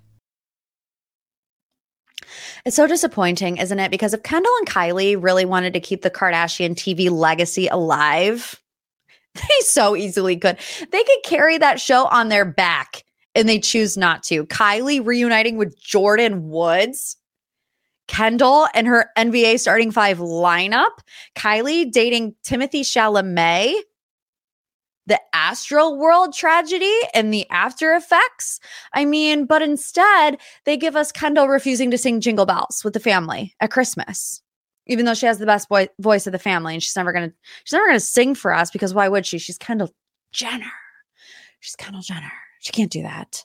It's 2.64 2.76
so 2.76 2.86
disappointing, 2.86 3.56
isn't 3.56 3.80
it? 3.80 3.90
Because 3.90 4.14
if 4.14 4.22
Kendall 4.22 4.54
and 4.58 4.68
Kylie 4.68 5.20
really 5.20 5.44
wanted 5.44 5.72
to 5.72 5.80
keep 5.80 6.02
the 6.02 6.10
Kardashian 6.12 6.76
TV 6.76 7.10
legacy 7.10 7.66
alive, 7.66 8.60
They 9.48 9.60
so 9.60 9.96
easily 9.96 10.36
could. 10.36 10.58
They 10.90 11.04
could 11.04 11.22
carry 11.24 11.58
that 11.58 11.80
show 11.80 12.06
on 12.06 12.28
their 12.28 12.44
back 12.44 13.04
and 13.34 13.48
they 13.48 13.60
choose 13.60 13.96
not 13.96 14.22
to. 14.24 14.46
Kylie 14.46 15.04
reuniting 15.04 15.56
with 15.56 15.78
Jordyn 15.80 16.42
Woods. 16.42 17.16
Kendall 18.08 18.68
and 18.72 18.86
her 18.86 19.10
NBA 19.18 19.58
starting 19.58 19.90
five 19.90 20.18
lineup. 20.18 20.92
Kylie 21.36 21.90
dating 21.90 22.34
Timothée 22.44 22.80
Chalamet. 22.80 23.74
The 25.08 25.20
Astroworld 25.34 26.34
tragedy 26.34 26.92
and 27.14 27.32
the 27.32 27.48
after 27.50 27.94
effects. 27.94 28.58
I 28.92 29.04
mean, 29.04 29.46
but 29.46 29.62
instead, 29.62 30.38
they 30.64 30.76
give 30.76 30.96
us 30.96 31.12
Kendall 31.12 31.46
refusing 31.46 31.92
to 31.92 31.98
sing 31.98 32.20
Jingle 32.20 32.46
Bells 32.46 32.82
with 32.82 32.92
the 32.92 33.00
family 33.00 33.54
at 33.60 33.70
Christmas 33.70 34.42
even 34.86 35.04
though 35.04 35.14
she 35.14 35.26
has 35.26 35.38
the 35.38 35.46
best 35.46 35.68
boy- 35.68 35.88
voice 35.98 36.26
of 36.26 36.32
the 36.32 36.38
family 36.38 36.74
and 36.74 36.82
she's 36.82 36.96
never 36.96 37.12
gonna 37.12 37.32
she's 37.64 37.72
never 37.72 37.86
gonna 37.86 38.00
sing 38.00 38.34
for 38.34 38.52
us 38.52 38.70
because 38.70 38.94
why 38.94 39.08
would 39.08 39.26
she? 39.26 39.38
She's 39.38 39.58
kendall 39.58 39.92
jenner. 40.32 40.72
She's 41.60 41.76
kendall 41.76 42.02
jenner. 42.02 42.32
She 42.60 42.72
can't 42.72 42.90
do 42.90 43.02
that. 43.02 43.44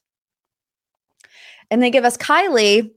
And 1.69 1.81
they 1.81 1.91
give 1.91 2.05
us 2.05 2.17
kylie. 2.17 2.91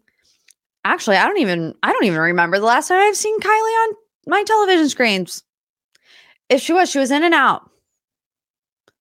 Actually 0.87 1.17
i 1.17 1.27
don't 1.27 1.39
even 1.39 1.75
i 1.83 1.93
don't 1.93 2.05
even 2.05 2.21
remember 2.21 2.59
the 2.59 2.67
last 2.67 2.89
time 2.89 3.01
i've 3.01 3.17
seen 3.17 3.39
kylie 3.41 3.89
on 3.89 3.95
my 4.27 4.43
television 4.45 4.89
screens. 4.89 5.43
If 6.49 6.61
she 6.61 6.73
was 6.73 6.91
she 6.91 6.99
was 6.99 7.11
in 7.11 7.25
and 7.25 7.35
out. 7.35 7.71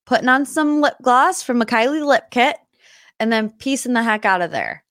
Putting 0.05 0.27
on 0.27 0.45
some 0.45 0.81
lip 0.81 0.95
gloss 1.01 1.43
from 1.43 1.61
a 1.61 1.65
kylie 1.65 2.05
lip 2.05 2.25
kit 2.31 2.57
and 3.19 3.31
then 3.31 3.49
piecing 3.49 3.93
the 3.93 4.03
heck 4.03 4.25
out 4.25 4.41
of 4.41 4.51
there 4.51 4.83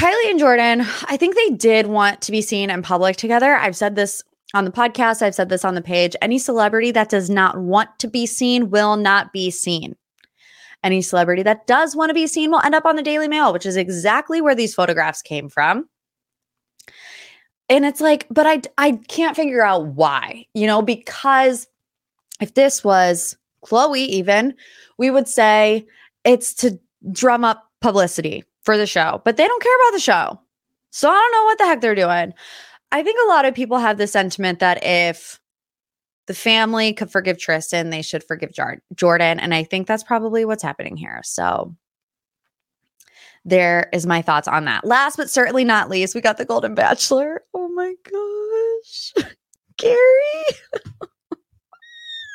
Kylie 0.00 0.30
and 0.30 0.40
Jordyn, 0.40 0.80
I 1.10 1.18
think 1.18 1.36
they 1.36 1.50
did 1.50 1.86
want 1.86 2.22
to 2.22 2.32
be 2.32 2.40
seen 2.40 2.70
in 2.70 2.80
public 2.80 3.16
together. 3.16 3.54
I've 3.54 3.76
said 3.76 3.96
this 3.96 4.22
on 4.54 4.64
the 4.64 4.70
podcast, 4.70 5.20
I've 5.20 5.34
said 5.34 5.50
this 5.50 5.62
on 5.62 5.74
the 5.74 5.82
page. 5.82 6.16
Any 6.22 6.38
celebrity 6.38 6.90
that 6.92 7.10
does 7.10 7.28
not 7.28 7.60
want 7.60 7.90
to 7.98 8.08
be 8.08 8.24
seen 8.24 8.70
will 8.70 8.96
not 8.96 9.30
be 9.30 9.50
seen. 9.50 9.94
Any 10.82 11.02
celebrity 11.02 11.42
that 11.42 11.66
does 11.66 11.94
want 11.94 12.08
to 12.08 12.14
be 12.14 12.26
seen 12.26 12.50
will 12.50 12.62
end 12.62 12.74
up 12.74 12.86
on 12.86 12.96
the 12.96 13.02
Daily 13.02 13.28
Mail, 13.28 13.52
which 13.52 13.66
is 13.66 13.76
exactly 13.76 14.40
where 14.40 14.54
these 14.54 14.74
photographs 14.74 15.20
came 15.20 15.50
from. 15.50 15.86
And 17.68 17.84
it's 17.84 18.00
like, 18.00 18.26
but 18.30 18.46
I 18.46 18.62
I 18.78 18.92
can't 19.08 19.36
figure 19.36 19.62
out 19.62 19.88
why. 19.88 20.46
You 20.54 20.66
know, 20.66 20.80
because 20.80 21.66
if 22.40 22.54
this 22.54 22.82
was 22.82 23.36
Khloe 23.66 23.98
even, 23.98 24.54
we 24.96 25.10
would 25.10 25.28
say 25.28 25.86
it's 26.24 26.54
to 26.54 26.80
drum 27.12 27.44
up 27.44 27.70
publicity 27.82 28.44
for 28.70 28.76
the 28.76 28.86
show, 28.86 29.20
but 29.24 29.36
they 29.36 29.48
don't 29.48 29.62
care 29.62 29.74
about 29.74 29.96
the 29.96 30.00
show. 30.00 30.40
So 30.90 31.10
I 31.10 31.14
don't 31.14 31.32
know 31.32 31.44
what 31.44 31.58
the 31.58 31.64
heck 31.64 31.80
they're 31.80 31.96
doing. 31.96 32.32
I 32.92 33.02
think 33.02 33.18
a 33.24 33.28
lot 33.28 33.44
of 33.44 33.52
people 33.52 33.78
have 33.78 33.98
the 33.98 34.06
sentiment 34.06 34.60
that 34.60 34.84
if 34.84 35.40
the 36.28 36.34
family 36.34 36.92
could 36.92 37.10
forgive 37.10 37.36
Tristan, 37.36 37.90
they 37.90 38.02
should 38.02 38.22
forgive 38.22 38.52
Jordyn. 38.52 39.38
And 39.40 39.52
I 39.52 39.64
think 39.64 39.88
that's 39.88 40.04
probably 40.04 40.44
what's 40.44 40.62
happening 40.62 40.96
here. 40.96 41.20
So 41.24 41.74
there 43.44 43.88
is 43.92 44.06
my 44.06 44.22
thoughts 44.22 44.46
on 44.46 44.66
that. 44.66 44.84
Last 44.84 45.16
but 45.16 45.28
certainly 45.28 45.64
not 45.64 45.90
least, 45.90 46.14
we 46.14 46.20
got 46.20 46.36
the 46.36 46.44
Golden 46.44 46.76
Bachelor. 46.76 47.42
Oh 47.52 47.68
my 47.70 47.92
gosh. 48.08 49.26
Gary. 49.78 50.44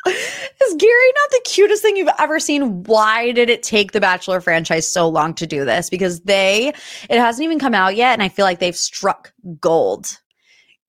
Is 0.05 0.75
Gary 0.77 1.12
not 1.15 1.31
the 1.31 1.41
cutest 1.45 1.81
thing 1.81 1.97
you've 1.97 2.09
ever 2.19 2.39
seen? 2.39 2.83
Why 2.83 3.31
did 3.31 3.50
it 3.50 3.63
take 3.63 3.91
the 3.91 4.01
Bachelor 4.01 4.39
franchise 4.41 4.88
so 4.88 5.07
long 5.07 5.33
to 5.35 5.47
do 5.47 5.65
this? 5.65 5.89
Because 5.89 6.21
they, 6.21 6.69
it 7.09 7.19
hasn't 7.19 7.43
even 7.43 7.59
come 7.59 7.74
out 7.74 7.95
yet, 7.95 8.13
and 8.13 8.24
I 8.24 8.29
feel 8.29 8.45
like 8.45 8.59
they've 8.59 8.75
struck 8.75 9.33
gold. 9.59 10.17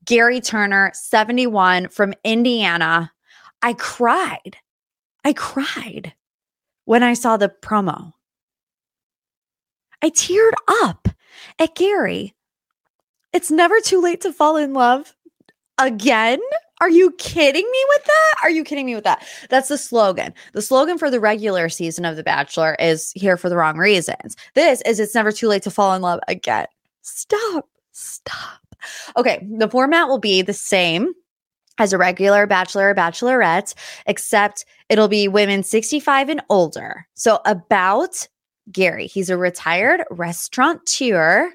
Gary 0.05 0.41
Turner, 0.41 0.93
71 0.95 1.89
from 1.89 2.15
Indiana. 2.25 3.13
I 3.63 3.73
cried. 3.75 4.57
I 5.25 5.33
cried 5.33 6.15
when 6.85 7.03
I 7.03 7.15
saw 7.15 7.37
the 7.37 7.49
promo. 7.49 8.13
I 10.03 10.11
teared 10.11 10.53
up 10.69 11.09
at 11.59 11.75
Gary. 11.75 12.35
It's 13.33 13.51
never 13.51 13.81
too 13.81 14.01
late 14.01 14.21
to 14.23 14.33
fall 14.33 14.57
in 14.57 14.73
love 14.73 15.15
again. 15.79 16.41
Are 16.81 16.91
you 16.91 17.11
kidding 17.13 17.65
me 17.65 17.85
with 17.89 18.05
that? 18.05 18.35
Are 18.43 18.51
you 18.51 18.63
kidding 18.63 18.87
me 18.87 18.95
with 18.95 19.05
that? 19.05 19.27
That's 19.49 19.69
the 19.69 19.79
slogan. 19.79 20.35
The 20.53 20.61
slogan 20.61 20.99
for 20.99 21.11
the 21.11 21.21
regular 21.21 21.69
season 21.69 22.05
of 22.05 22.17
The 22.17 22.23
Bachelor 22.23 22.77
is 22.79 23.13
here 23.15 23.37
for 23.37 23.49
the 23.49 23.57
wrong 23.57 23.79
reasons. 23.79 24.37
This 24.55 24.83
is 24.83 25.01
it's 25.01 25.15
never 25.15 25.33
too 25.33 25.49
late 25.49 25.63
to 25.63 25.71
fall 25.71 25.95
in 25.95 26.03
love 26.03 26.21
again. 26.29 26.67
Stop. 27.03 27.69
Stop. 27.93 28.61
Okay, 29.17 29.47
the 29.59 29.71
format 29.71 30.09
will 30.09 30.19
be 30.19 30.43
the 30.43 30.53
same 30.53 31.15
as 31.79 31.93
a 31.93 31.99
regular 31.99 32.47
bachelor 32.47 32.91
or 32.91 32.95
bachelorette, 32.95 33.75
except 34.07 34.65
it'll 34.89 35.09
be 35.09 35.29
women 35.29 35.63
65 35.63 36.29
and 36.29 36.43
older. 36.51 37.07
So, 37.15 37.41
about 37.47 38.29
Gary, 38.71 39.07
he's 39.07 39.31
a 39.31 39.37
retired 39.37 40.03
restaurateur 40.11 41.51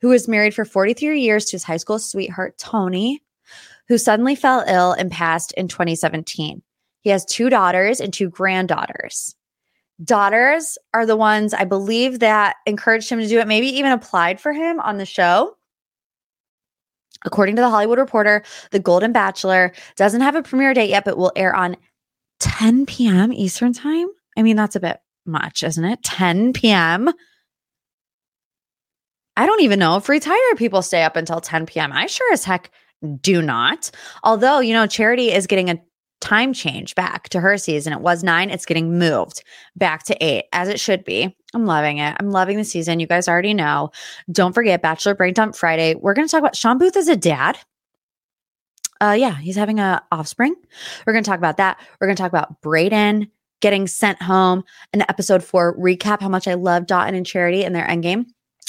who 0.00 0.08
was 0.08 0.28
married 0.28 0.54
for 0.54 0.64
43 0.64 1.20
years 1.20 1.44
to 1.46 1.52
his 1.52 1.64
high 1.64 1.76
school 1.76 1.98
sweetheart, 1.98 2.58
Toni 2.58 3.20
who 3.88 3.98
suddenly 3.98 4.34
fell 4.34 4.64
ill 4.66 4.92
and 4.92 5.10
passed 5.10 5.52
in 5.52 5.68
2017. 5.68 6.62
He 7.00 7.10
has 7.10 7.24
two 7.24 7.50
daughters 7.50 8.00
and 8.00 8.12
two 8.12 8.30
granddaughters. 8.30 9.34
Daughters 10.02 10.76
are 10.92 11.06
the 11.06 11.16
ones 11.16 11.54
I 11.54 11.64
believe 11.64 12.18
that 12.20 12.56
encouraged 12.66 13.10
him 13.10 13.20
to 13.20 13.28
do 13.28 13.38
it, 13.38 13.46
maybe 13.46 13.68
even 13.68 13.92
applied 13.92 14.40
for 14.40 14.52
him 14.52 14.80
on 14.80 14.96
the 14.96 15.06
show. 15.06 15.56
According 17.24 17.56
to 17.56 17.62
the 17.62 17.70
Hollywood 17.70 17.98
Reporter, 17.98 18.42
The 18.70 18.80
Golden 18.80 19.12
Bachelor 19.12 19.72
doesn't 19.96 20.20
have 20.20 20.34
a 20.34 20.42
premiere 20.42 20.74
date 20.74 20.90
yet, 20.90 21.04
but 21.04 21.16
will 21.16 21.32
air 21.36 21.54
on 21.54 21.76
10 22.40 22.86
p.m. 22.86 23.32
Eastern 23.32 23.72
Time. 23.72 24.08
I 24.36 24.42
mean, 24.42 24.56
that's 24.56 24.76
a 24.76 24.80
bit 24.80 24.98
much, 25.24 25.62
isn't 25.62 25.84
it? 25.84 26.02
10 26.02 26.52
p.m. 26.52 27.10
I 29.36 29.46
don't 29.46 29.62
even 29.62 29.78
know 29.78 29.96
if 29.96 30.08
retired 30.08 30.56
people 30.56 30.82
stay 30.82 31.02
up 31.02 31.16
until 31.16 31.40
10 31.40 31.66
p.m. 31.66 31.92
I 31.92 32.06
sure 32.06 32.32
as 32.32 32.44
heck 32.44 32.70
do 33.20 33.42
not. 33.42 33.90
Although, 34.22 34.60
you 34.60 34.72
know, 34.72 34.86
Charity 34.86 35.32
is 35.32 35.46
getting 35.46 35.70
a 35.70 35.80
time 36.20 36.52
change 36.52 36.94
back 36.94 37.28
to 37.28 37.40
her 37.40 37.58
season. 37.58 37.92
It 37.92 38.00
was 38.00 38.24
nine, 38.24 38.50
it's 38.50 38.64
getting 38.64 38.98
moved 38.98 39.44
back 39.76 40.04
to 40.04 40.24
eight, 40.24 40.46
as 40.52 40.68
it 40.68 40.80
should 40.80 41.04
be. 41.04 41.36
I'm 41.52 41.66
loving 41.66 41.98
it. 41.98 42.16
I'm 42.18 42.30
loving 42.30 42.56
the 42.56 42.64
season. 42.64 42.98
You 42.98 43.06
guys 43.06 43.28
already 43.28 43.54
know. 43.54 43.90
Don't 44.32 44.54
forget 44.54 44.82
Bachelor 44.82 45.14
Brain 45.14 45.34
Dump 45.34 45.54
Friday. 45.54 45.94
We're 45.94 46.14
going 46.14 46.26
to 46.26 46.30
talk 46.30 46.40
about 46.40 46.56
Shawn 46.56 46.78
Booth 46.78 46.96
as 46.96 47.08
a 47.08 47.16
dad. 47.16 47.58
Uh, 49.00 49.16
yeah, 49.18 49.36
he's 49.36 49.56
having 49.56 49.80
a 49.80 50.02
offspring. 50.10 50.54
We're 51.06 51.12
going 51.12 51.24
to 51.24 51.28
talk 51.28 51.38
about 51.38 51.58
that. 51.58 51.78
We're 52.00 52.06
going 52.06 52.16
to 52.16 52.22
talk 52.22 52.32
about 52.32 52.60
Brayden 52.62 53.30
getting 53.60 53.86
sent 53.86 54.22
home. 54.22 54.64
An 54.92 55.02
episode 55.02 55.44
four 55.44 55.76
recap 55.76 56.20
how 56.20 56.28
much 56.28 56.48
I 56.48 56.54
love 56.54 56.86
Dotun 56.86 57.14
and 57.14 57.26
Charity 57.26 57.64
and 57.64 57.74
their 57.74 57.86
endgame. 57.86 58.26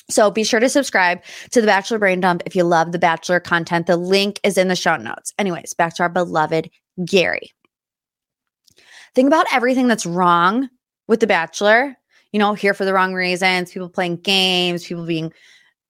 So 0.09 0.29
be 0.29 0.43
sure 0.43 0.59
to 0.59 0.69
subscribe 0.69 1.21
to 1.51 1.61
the 1.61 1.67
Bachelor 1.67 1.97
Brain 1.97 2.19
Dump 2.19 2.43
if 2.45 2.55
you 2.55 2.63
love 2.63 2.91
the 2.91 2.99
Bachelor 2.99 3.39
content. 3.39 3.87
The 3.87 3.97
link 3.97 4.39
is 4.43 4.57
in 4.57 4.67
the 4.67 4.75
show 4.75 4.97
notes. 4.97 5.33
Anyways, 5.39 5.73
back 5.73 5.95
to 5.95 6.03
our 6.03 6.09
beloved 6.09 6.69
Gary. 7.05 7.51
Think 9.15 9.27
about 9.27 9.47
everything 9.51 9.87
that's 9.87 10.05
wrong 10.05 10.69
with 11.07 11.21
The 11.21 11.27
Bachelor, 11.27 11.97
you 12.31 12.39
know, 12.39 12.53
here 12.53 12.73
for 12.73 12.85
the 12.85 12.93
wrong 12.93 13.13
reasons, 13.13 13.71
people 13.71 13.89
playing 13.89 14.17
games, 14.17 14.85
people 14.85 15.05
being 15.05 15.31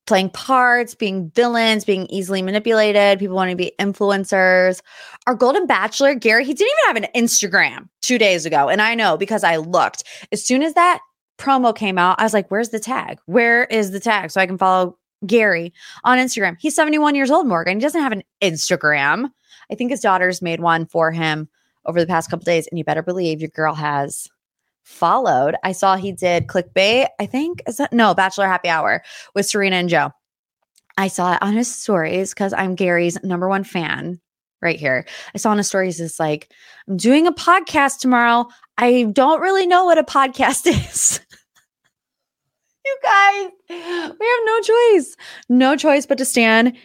playing 0.05 0.29
parts, 0.29 0.93
being 0.93 1.31
villains, 1.31 1.83
being 1.83 2.05
easily 2.07 2.41
manipulated, 2.43 3.17
people 3.17 3.35
wanting 3.35 3.57
to 3.57 3.63
be 3.63 3.71
influencers. 3.79 4.81
Our 5.25 5.33
Golden 5.33 5.65
Bachelor, 5.65 6.13
Gary, 6.13 6.45
he 6.45 6.53
didn't 6.53 6.71
even 6.71 7.03
have 7.03 7.09
an 7.09 7.23
Instagram 7.23 7.89
two 8.03 8.19
days 8.19 8.45
ago. 8.45 8.69
And 8.69 8.81
I 8.81 8.93
know 8.93 9.17
because 9.17 9.43
I 9.43 9.57
looked. 9.57 10.03
As 10.31 10.45
soon 10.45 10.61
as 10.61 10.75
that 10.75 10.99
promo 11.37 11.75
came 11.75 11.97
out, 11.97 12.19
I 12.19 12.23
was 12.23 12.33
like, 12.33 12.49
where's 12.49 12.69
the 12.69 12.79
tag? 12.79 13.19
Where 13.25 13.65
is 13.65 13.91
the 13.91 13.99
tag? 13.99 14.31
So 14.31 14.41
I 14.41 14.47
can 14.47 14.57
follow 14.57 14.97
Gary 15.25 15.73
on 16.03 16.17
Instagram. 16.17 16.57
He's 16.59 16.75
71 16.75 17.15
years 17.15 17.31
old, 17.31 17.47
Morgan. 17.47 17.77
He 17.77 17.81
doesn't 17.81 18.01
have 18.01 18.11
an 18.11 18.23
Instagram. 18.41 19.29
I 19.71 19.75
think 19.75 19.91
his 19.91 20.01
daughter's 20.01 20.41
made 20.41 20.59
one 20.59 20.85
for 20.85 21.11
him 21.11 21.49
over 21.85 21.99
the 21.99 22.07
past 22.07 22.29
couple 22.29 22.45
days. 22.45 22.67
And 22.67 22.77
you 22.77 22.83
better 22.83 23.01
believe 23.01 23.41
your 23.41 23.49
girl 23.49 23.73
has 23.73 24.27
followed. 24.83 25.55
I 25.63 25.71
saw 25.71 25.95
he 25.95 26.11
did 26.11 26.47
clickbait, 26.47 27.07
I 27.19 27.25
think. 27.25 27.61
Is 27.67 27.77
that 27.77 27.91
no 27.91 28.13
Bachelor 28.13 28.47
Happy 28.47 28.69
Hour 28.69 29.03
with 29.33 29.45
Serena 29.45 29.77
and 29.77 29.89
Joe. 29.89 30.11
I 30.97 31.07
saw 31.07 31.33
it 31.33 31.41
on 31.41 31.53
his 31.53 31.73
stories 31.73 32.33
because 32.33 32.53
I'm 32.53 32.75
Gary's 32.75 33.21
number 33.23 33.49
one 33.49 33.63
fan 33.63 34.21
right 34.61 34.79
here. 34.79 35.05
I 35.33 35.37
saw 35.37 35.51
on 35.51 35.57
his 35.57 35.67
stories 35.67 35.99
it's 35.99 36.19
like, 36.19 36.51
I'm 36.87 36.97
doing 36.97 37.27
a 37.27 37.31
podcast 37.31 37.99
tomorrow. 37.99 38.47
I 38.77 39.03
don't 39.11 39.41
really 39.41 39.67
know 39.67 39.85
what 39.85 39.97
a 39.97 40.03
podcast 40.03 40.65
is. 40.89 41.19
you 42.85 42.97
guys, 43.03 43.49
we 43.69 43.75
have 43.75 44.41
no 44.45 44.59
choice. 44.61 45.15
No 45.49 45.75
choice 45.75 46.05
but 46.05 46.17
to 46.17 46.25
stand 46.25 46.75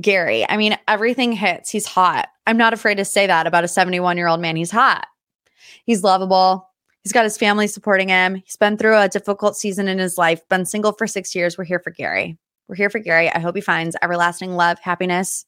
Gary. 0.00 0.48
I 0.48 0.56
mean, 0.56 0.76
everything 0.88 1.32
hits. 1.32 1.70
He's 1.70 1.86
hot. 1.86 2.28
I'm 2.46 2.56
not 2.56 2.72
afraid 2.72 2.96
to 2.96 3.04
say 3.04 3.26
that 3.26 3.46
about 3.46 3.64
a 3.64 3.68
71 3.68 4.16
year 4.16 4.28
old 4.28 4.40
man. 4.40 4.56
He's 4.56 4.70
hot. 4.70 5.06
He's 5.84 6.02
lovable. 6.02 6.68
He's 7.02 7.12
got 7.12 7.24
his 7.24 7.36
family 7.36 7.66
supporting 7.66 8.08
him. 8.08 8.36
He's 8.36 8.56
been 8.56 8.76
through 8.76 8.96
a 8.96 9.08
difficult 9.08 9.56
season 9.56 9.88
in 9.88 9.98
his 9.98 10.16
life, 10.16 10.46
been 10.48 10.64
single 10.64 10.92
for 10.92 11.06
six 11.06 11.34
years. 11.34 11.58
We're 11.58 11.64
here 11.64 11.80
for 11.80 11.90
Gary. 11.90 12.38
We're 12.68 12.76
here 12.76 12.90
for 12.90 13.00
Gary. 13.00 13.28
I 13.28 13.40
hope 13.40 13.56
he 13.56 13.60
finds 13.60 13.96
everlasting 14.02 14.52
love, 14.52 14.78
happiness. 14.78 15.44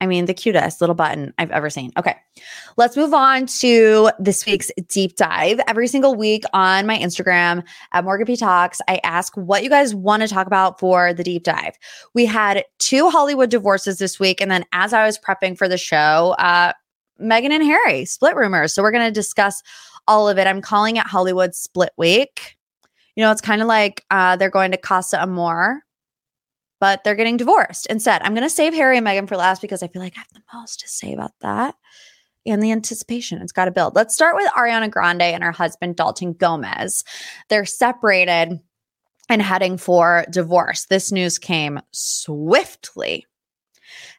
I 0.00 0.06
mean, 0.06 0.26
the 0.26 0.34
cutest 0.34 0.80
little 0.80 0.94
button 0.94 1.32
I've 1.38 1.50
ever 1.50 1.70
seen. 1.70 1.90
Okay, 1.96 2.14
let's 2.76 2.96
move 2.96 3.14
on 3.14 3.46
to 3.46 4.10
this 4.18 4.44
week's 4.44 4.70
deep 4.88 5.16
dive. 5.16 5.58
Every 5.66 5.88
single 5.88 6.14
week 6.14 6.44
on 6.52 6.86
my 6.86 6.98
Instagram 6.98 7.64
at 7.92 8.04
Morgan 8.04 8.26
P 8.26 8.36
Talks, 8.36 8.80
I 8.88 9.00
ask 9.04 9.34
what 9.36 9.62
you 9.62 9.70
guys 9.70 9.94
want 9.94 10.22
to 10.22 10.28
talk 10.28 10.46
about 10.46 10.78
for 10.78 11.14
the 11.14 11.24
deep 11.24 11.44
dive. 11.44 11.78
We 12.12 12.26
had 12.26 12.64
two 12.78 13.08
Hollywood 13.08 13.48
divorces 13.48 13.98
this 13.98 14.20
week. 14.20 14.42
And 14.42 14.50
then 14.50 14.66
as 14.72 14.92
I 14.92 15.06
was 15.06 15.18
prepping 15.18 15.56
for 15.56 15.66
the 15.66 15.78
show, 15.78 16.34
uh, 16.38 16.72
Meghan 17.18 17.50
and 17.50 17.64
Harry 17.64 18.04
split 18.04 18.36
rumors. 18.36 18.74
So 18.74 18.82
we're 18.82 18.90
going 18.90 19.06
to 19.06 19.12
discuss 19.12 19.62
all 20.06 20.28
of 20.28 20.38
it. 20.38 20.46
I'm 20.46 20.60
calling 20.60 20.96
it 20.96 21.06
Hollywood 21.06 21.54
Split 21.54 21.92
Week. 21.96 22.56
You 23.14 23.24
know, 23.24 23.32
it's 23.32 23.40
kind 23.40 23.62
of 23.62 23.68
like 23.68 24.04
uh, 24.10 24.36
they're 24.36 24.50
going 24.50 24.72
to 24.72 24.76
Casa 24.76 25.22
Amor, 25.22 25.82
but 26.80 27.04
they're 27.04 27.14
getting 27.14 27.36
divorced 27.36 27.86
instead. 27.86 28.22
I'm 28.22 28.34
going 28.34 28.42
to 28.42 28.50
save 28.50 28.74
Harry 28.74 28.98
and 28.98 29.06
Meghan 29.06 29.28
for 29.28 29.36
last 29.36 29.62
because 29.62 29.82
I 29.82 29.88
feel 29.88 30.02
like 30.02 30.14
I 30.16 30.20
have 30.20 30.32
the 30.32 30.42
most 30.54 30.80
to 30.80 30.88
say 30.88 31.12
about 31.12 31.32
that 31.40 31.74
and 32.46 32.62
the 32.62 32.72
anticipation 32.72 33.40
it's 33.40 33.52
got 33.52 33.64
to 33.66 33.70
build. 33.70 33.94
Let's 33.94 34.14
start 34.14 34.36
with 34.36 34.50
Ariana 34.52 34.90
Grande 34.90 35.22
and 35.22 35.42
her 35.42 35.52
husband, 35.52 35.96
Dalton 35.96 36.32
Gomez. 36.32 37.04
They're 37.48 37.64
separated 37.64 38.60
and 39.28 39.42
heading 39.42 39.76
for 39.76 40.24
divorce. 40.30 40.86
This 40.86 41.10
news 41.10 41.38
came 41.38 41.80
swiftly 41.92 43.26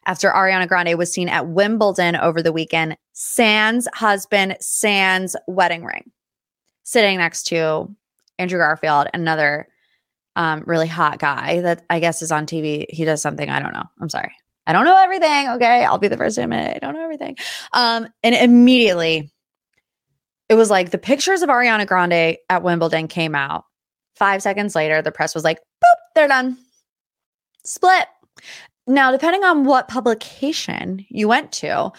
after 0.06 0.30
Ariana 0.30 0.68
Grande 0.68 0.96
was 0.96 1.12
seen 1.12 1.28
at 1.28 1.48
Wimbledon 1.48 2.16
over 2.16 2.42
the 2.42 2.52
weekend, 2.52 2.96
Sans 3.12 3.86
husband, 3.94 4.56
Sans 4.60 5.36
wedding 5.46 5.84
ring, 5.84 6.10
sitting 6.82 7.18
next 7.18 7.44
to 7.44 7.94
Andrew 8.38 8.58
Garfield, 8.58 9.08
another 9.12 9.68
um, 10.38 10.62
really 10.66 10.86
hot 10.86 11.18
guy 11.18 11.60
that 11.60 11.84
I 11.90 11.98
guess 11.98 12.22
is 12.22 12.30
on 12.30 12.46
TV. 12.46 12.86
He 12.88 13.04
does 13.04 13.20
something 13.20 13.50
I 13.50 13.60
don't 13.60 13.74
know. 13.74 13.82
I'm 14.00 14.08
sorry. 14.08 14.32
I 14.68 14.72
don't 14.72 14.84
know 14.84 14.96
everything. 14.96 15.48
Okay. 15.48 15.84
I'll 15.84 15.98
be 15.98 16.08
the 16.08 16.16
first 16.16 16.36
to 16.36 16.44
admit 16.44 16.76
I 16.76 16.78
don't 16.78 16.94
know 16.94 17.02
everything. 17.02 17.36
Um, 17.72 18.06
and 18.22 18.34
immediately 18.36 19.32
it 20.48 20.54
was 20.54 20.70
like 20.70 20.90
the 20.90 20.98
pictures 20.98 21.42
of 21.42 21.48
Ariana 21.48 21.86
Grande 21.86 22.36
at 22.48 22.62
Wimbledon 22.62 23.08
came 23.08 23.34
out. 23.34 23.64
Five 24.14 24.40
seconds 24.40 24.74
later, 24.74 25.02
the 25.02 25.12
press 25.12 25.34
was 25.34 25.44
like, 25.44 25.58
boop, 25.58 25.96
they're 26.14 26.28
done. 26.28 26.56
Split. 27.64 28.06
Now, 28.86 29.10
depending 29.10 29.44
on 29.44 29.64
what 29.64 29.88
publication 29.88 31.04
you 31.10 31.28
went 31.28 31.52
to, 31.52 31.90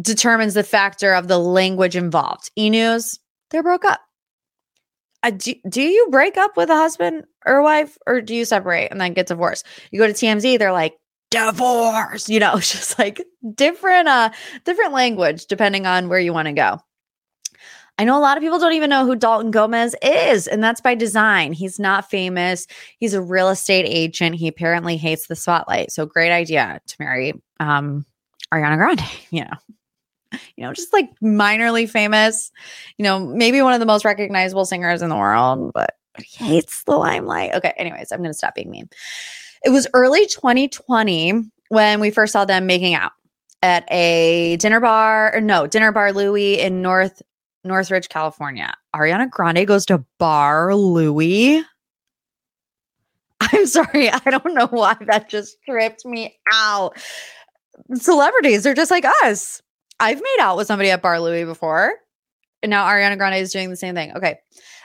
determines 0.00 0.54
the 0.54 0.64
factor 0.64 1.14
of 1.14 1.28
the 1.28 1.38
language 1.38 1.96
involved. 1.96 2.50
E 2.56 2.70
News, 2.70 3.18
they're 3.50 3.62
broke 3.62 3.84
up. 3.84 4.00
Do, 5.36 5.54
do 5.68 5.82
you 5.82 6.08
break 6.10 6.36
up 6.36 6.56
with 6.56 6.70
a 6.70 6.76
husband 6.76 7.24
or 7.44 7.62
wife, 7.62 7.98
or 8.06 8.20
do 8.20 8.34
you 8.34 8.44
separate 8.44 8.88
and 8.90 9.00
then 9.00 9.14
get 9.14 9.26
divorced? 9.26 9.66
You 9.90 9.98
go 9.98 10.06
to 10.06 10.12
TMZ, 10.12 10.58
they're 10.58 10.72
like, 10.72 10.96
divorce, 11.30 12.28
you 12.28 12.40
know, 12.40 12.56
it's 12.56 12.72
just 12.72 12.98
like 12.98 13.22
different, 13.54 14.08
uh, 14.08 14.30
different 14.64 14.92
language 14.92 15.46
depending 15.46 15.86
on 15.86 16.08
where 16.08 16.20
you 16.20 16.32
want 16.32 16.46
to 16.46 16.52
go. 16.52 16.80
I 17.98 18.04
know 18.04 18.16
a 18.16 18.20
lot 18.20 18.36
of 18.36 18.42
people 18.42 18.60
don't 18.60 18.74
even 18.74 18.90
know 18.90 19.04
who 19.04 19.16
Dalton 19.16 19.50
Gomez 19.50 19.96
is, 20.02 20.46
and 20.46 20.62
that's 20.62 20.80
by 20.80 20.94
design. 20.94 21.52
He's 21.52 21.80
not 21.80 22.08
famous. 22.08 22.68
He's 22.98 23.12
a 23.12 23.20
real 23.20 23.48
estate 23.48 23.86
agent. 23.88 24.36
He 24.36 24.46
apparently 24.46 24.96
hates 24.96 25.26
the 25.26 25.34
spotlight. 25.34 25.90
So 25.90 26.06
great 26.06 26.30
idea 26.30 26.80
to 26.86 26.96
marry 27.00 27.34
um, 27.58 28.06
Ariana 28.54 28.76
Grande, 28.76 29.02
you 29.30 29.42
know. 29.42 29.77
You 30.56 30.64
know, 30.64 30.72
just 30.72 30.92
like 30.92 31.08
minorly 31.20 31.88
famous, 31.88 32.50
you 32.98 33.02
know, 33.02 33.18
maybe 33.18 33.62
one 33.62 33.72
of 33.72 33.80
the 33.80 33.86
most 33.86 34.04
recognizable 34.04 34.66
singers 34.66 35.02
in 35.02 35.08
the 35.08 35.16
world, 35.16 35.72
but 35.72 35.96
he 36.18 36.44
hates 36.44 36.84
the 36.84 36.96
limelight. 36.96 37.54
Okay, 37.54 37.72
anyways, 37.76 38.12
I'm 38.12 38.18
going 38.18 38.30
to 38.30 38.36
stop 38.36 38.54
being 38.54 38.70
mean. 38.70 38.88
It 39.64 39.70
was 39.70 39.86
early 39.94 40.26
2020 40.26 41.42
when 41.68 42.00
we 42.00 42.10
first 42.10 42.32
saw 42.32 42.44
them 42.44 42.66
making 42.66 42.94
out 42.94 43.12
at 43.62 43.90
a 43.90 44.56
dinner 44.58 44.80
bar, 44.80 45.34
or 45.34 45.40
no, 45.40 45.66
dinner 45.66 45.92
bar 45.92 46.12
Louie 46.12 46.60
in 46.60 46.82
North 46.82 47.22
Northridge, 47.64 48.08
California. 48.08 48.72
Ariana 48.94 49.28
Grande 49.28 49.66
goes 49.66 49.84
to 49.86 50.04
Bar 50.18 50.74
Louie. 50.74 51.62
I'm 53.40 53.66
sorry, 53.66 54.10
I 54.12 54.18
don't 54.30 54.54
know 54.54 54.68
why 54.68 54.96
that 55.06 55.28
just 55.28 55.56
tripped 55.64 56.04
me 56.04 56.38
out. 56.52 56.96
Celebrities 57.94 58.66
are 58.66 58.74
just 58.74 58.90
like 58.90 59.04
us. 59.24 59.62
I've 60.00 60.20
made 60.20 60.36
out 60.40 60.56
with 60.56 60.66
somebody 60.66 60.90
at 60.90 61.02
Bar 61.02 61.20
Louie 61.20 61.44
before. 61.44 61.94
And 62.62 62.70
now 62.70 62.86
Ariana 62.86 63.16
Grande 63.16 63.36
is 63.36 63.52
doing 63.52 63.70
the 63.70 63.76
same 63.76 63.94
thing. 63.94 64.12
Okay. 64.16 64.38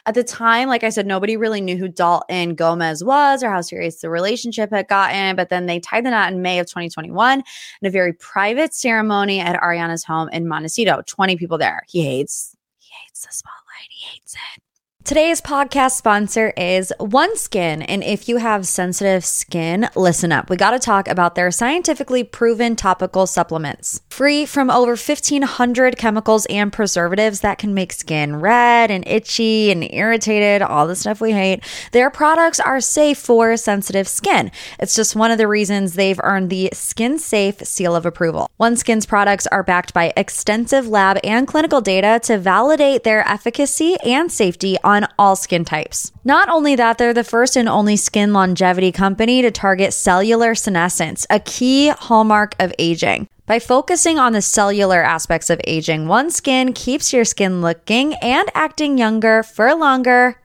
At 0.05 0.15
the 0.15 0.23
time, 0.23 0.67
like 0.67 0.83
I 0.83 0.89
said, 0.89 1.07
nobody 1.07 1.37
really 1.37 1.61
knew 1.61 1.77
who 1.77 1.87
Dalton 1.87 2.55
Gomez 2.55 3.03
was 3.03 3.41
or 3.41 3.49
how 3.49 3.61
serious 3.61 4.01
the 4.01 4.09
relationship 4.09 4.69
had 4.69 4.87
gotten. 4.89 5.35
But 5.35 5.49
then 5.49 5.65
they 5.65 5.79
tied 5.79 6.05
the 6.05 6.11
knot 6.11 6.31
in 6.31 6.41
May 6.41 6.59
of 6.59 6.67
2021 6.67 7.39
in 7.39 7.87
a 7.87 7.89
very 7.89 8.13
private 8.13 8.73
ceremony 8.73 9.39
at 9.39 9.59
Ariana's 9.59 10.03
home 10.03 10.29
in 10.29 10.47
Montecito. 10.47 11.01
20 11.07 11.37
people 11.37 11.57
there. 11.57 11.83
He 11.87 12.03
hates 12.03 12.55
he 12.79 12.91
hates 13.05 13.25
the 13.25 13.31
spotlight. 13.31 13.89
He 13.89 14.05
hates 14.07 14.35
it. 14.35 14.61
Today's 15.05 15.41
podcast 15.41 15.97
sponsor 15.97 16.53
is 16.55 16.93
OneSkin. 16.97 17.83
And 17.89 18.05
if 18.05 18.29
you 18.29 18.37
have 18.37 18.65
sensitive 18.65 19.25
skin, 19.25 19.89
listen 19.97 20.31
up. 20.31 20.49
We 20.49 20.55
got 20.55 20.71
to 20.71 20.79
talk 20.79 21.09
about 21.09 21.35
their 21.35 21.51
scientifically 21.51 22.23
proven 22.23 22.77
topical 22.77 23.27
supplements. 23.27 23.99
Free 24.09 24.45
from 24.45 24.69
over 24.71 24.91
1,500 24.91 25.97
chemicals 25.97 26.45
and 26.45 26.71
preservatives 26.71 27.41
that 27.41 27.57
can 27.57 27.73
make 27.73 27.91
skin 27.91 28.37
red 28.37 28.91
and 28.91 29.05
itchy 29.05 29.71
and 29.71 29.83
irritated, 29.91 30.61
all 30.61 30.87
the 30.87 30.95
stuff 30.95 31.19
we 31.19 31.33
hate. 31.33 31.65
Their 31.91 32.09
products 32.09 32.61
are 32.61 32.79
safe 32.79 33.17
for 33.17 33.57
sensitive 33.57 34.07
skin. 34.07 34.51
It's 34.79 34.95
just 34.95 35.17
one 35.17 35.31
of 35.31 35.37
the 35.37 35.49
reasons 35.49 35.95
they've 35.95 36.19
earned 36.23 36.49
the 36.49 36.69
Skin 36.71 37.19
Safe 37.19 37.59
seal 37.67 37.93
of 37.93 38.05
approval. 38.05 38.49
OneSkin's 38.57 39.05
products 39.05 39.47
are 39.47 39.63
backed 39.63 39.93
by 39.93 40.13
extensive 40.15 40.87
lab 40.87 41.19
and 41.25 41.45
clinical 41.45 41.81
data 41.81 42.21
to 42.23 42.37
validate 42.37 43.03
their 43.03 43.27
efficacy 43.27 43.97
and 44.05 44.31
safety 44.31 44.77
on 44.81 44.92
on 44.93 45.07
all 45.17 45.35
skin 45.35 45.65
types. 45.65 46.11
Not 46.23 46.49
only 46.49 46.75
that, 46.75 46.97
they're 46.97 47.13
the 47.13 47.23
first 47.23 47.55
and 47.55 47.67
only 47.67 47.95
skin 47.95 48.33
longevity 48.33 48.91
company 48.91 49.41
to 49.41 49.51
target 49.51 49.93
cellular 49.93 50.55
senescence, 50.55 51.25
a 51.29 51.39
key 51.39 51.89
hallmark 51.89 52.55
of 52.59 52.73
aging. 52.79 53.27
By 53.45 53.59
focusing 53.59 54.17
on 54.17 54.31
the 54.31 54.41
cellular 54.41 55.03
aspects 55.03 55.49
of 55.49 55.59
aging, 55.65 56.05
OneSkin 56.05 56.73
keeps 56.73 57.11
your 57.11 57.25
skin 57.25 57.61
looking 57.61 58.13
and 58.15 58.49
acting 58.53 58.97
younger 58.97 59.43
for 59.43 59.73
longer 59.75 60.37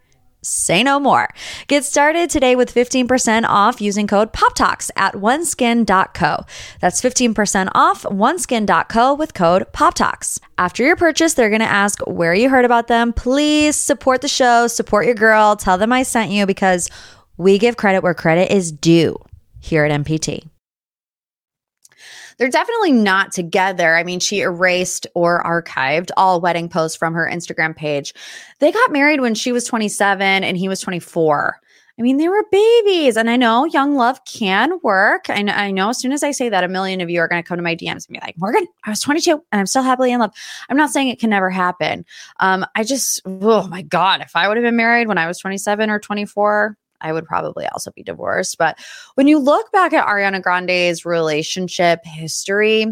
say 0.49 0.83
no 0.83 0.99
more. 0.99 1.29
Get 1.67 1.85
started 1.85 2.31
today 2.31 2.57
with 2.57 2.75
15% 2.75 3.45
off 3.47 3.81
using 3.81 4.07
code 4.07 4.33
POPTALKS 4.33 4.91
at 4.97 5.15
oneskin.co. 5.15 6.45
That's 6.81 7.01
15% 7.01 7.69
off 7.75 8.03
oneskin.co 8.05 9.15
with 9.15 9.35
code 9.35 9.67
POPTALKS. 9.73 10.41
After 10.57 10.83
your 10.83 10.97
purchase, 10.97 11.35
they're 11.35 11.51
going 11.51 11.61
to 11.61 11.67
ask 11.67 12.01
where 12.07 12.35
you 12.35 12.49
heard 12.49 12.65
about 12.65 12.89
them. 12.89 13.13
Please 13.13 13.77
support 13.77 14.23
the 14.23 14.29
show, 14.29 14.67
support 14.67 15.07
your 15.07 15.15
girl, 15.15 15.57
tell 15.57 15.79
them 15.79 15.93
I 15.93 16.03
sent 16.03 16.31
you 16.31 16.47
because 16.47 16.89
we 17.37 17.59
give 17.59 17.77
credit 17.77 18.03
where 18.03 18.15
credit 18.15 18.53
is 18.53 18.73
due 18.73 19.17
here 19.61 19.85
at 19.85 20.05
MPT. 20.05 20.48
They're 22.39 22.49
definitely 22.49 22.93
not 22.93 23.33
together. 23.33 23.97
I 23.97 24.05
mean, 24.05 24.21
she 24.21 24.41
erased 24.41 25.07
or 25.15 25.43
archived 25.43 26.11
all 26.17 26.41
wedding 26.41 26.69
posts 26.69 26.97
from 26.97 27.15
her 27.15 27.29
Instagram 27.31 27.77
page. 27.77 28.15
They 28.61 28.73
got 28.73 28.93
married 28.93 29.21
when 29.21 29.35
she 29.35 29.53
was 29.53 29.65
27 29.65 30.45
and 30.45 30.57
he 30.57 30.69
was 30.69 30.81
24. 30.81 31.61
I 31.99 32.03
mean, 32.03 32.17
they 32.17 32.29
were 32.29 32.45
babies. 32.53 33.17
And 33.17 33.29
I 33.29 33.37
know 33.37 33.65
young 33.65 33.97
love 33.97 34.25
can 34.25 34.79
work. 34.85 35.29
I 35.29 35.43
know, 35.43 35.53
I 35.53 35.73
know 35.73 35.89
as 35.89 35.99
soon 35.99 36.13
as 36.13 36.23
I 36.23 36.31
say 36.31 36.49
that, 36.49 36.63
a 36.63 36.69
million 36.69 37.01
of 37.01 37.11
you 37.11 37.21
are 37.21 37.27
going 37.27 37.43
to 37.43 37.47
come 37.47 37.57
to 37.57 37.63
my 37.63 37.75
DMs 37.75 38.07
and 38.07 38.15
be 38.15 38.21
like, 38.23 38.39
Morgan, 38.39 38.67
I 38.85 38.91
was 38.91 39.01
22 39.01 39.33
and 39.33 39.61
I'm 39.61 39.67
still 39.67 39.83
happily 39.83 40.13
in 40.13 40.21
love. 40.21 40.33
I'm 40.69 40.77
not 40.77 40.91
saying 40.91 41.09
it 41.09 41.19
can 41.19 41.31
never 41.31 41.51
happen. 41.51 42.07
Um, 42.39 42.65
I 42.77 42.85
just, 42.85 43.21
oh 43.27 43.67
my 43.67 43.83
God, 43.83 44.21
if 44.21 44.37
I 44.37 44.47
would 44.47 44.57
have 44.57 44.65
been 44.65 44.77
married 44.77 45.09
when 45.09 45.19
I 45.19 45.27
was 45.27 45.39
27 45.39 45.91
or 45.91 45.99
24, 45.99 46.77
I 47.01 47.13
would 47.13 47.27
probably 47.27 47.67
also 47.67 47.91
be 47.91 48.03
divorced. 48.03 48.59
But 48.59 48.79
when 49.15 49.27
you 49.29 49.39
look 49.39 49.71
back 49.73 49.93
at 49.93 50.07
Ariana 50.07 50.43
Grande's 50.43 51.05
relationship 51.05 52.05
history, 52.05 52.87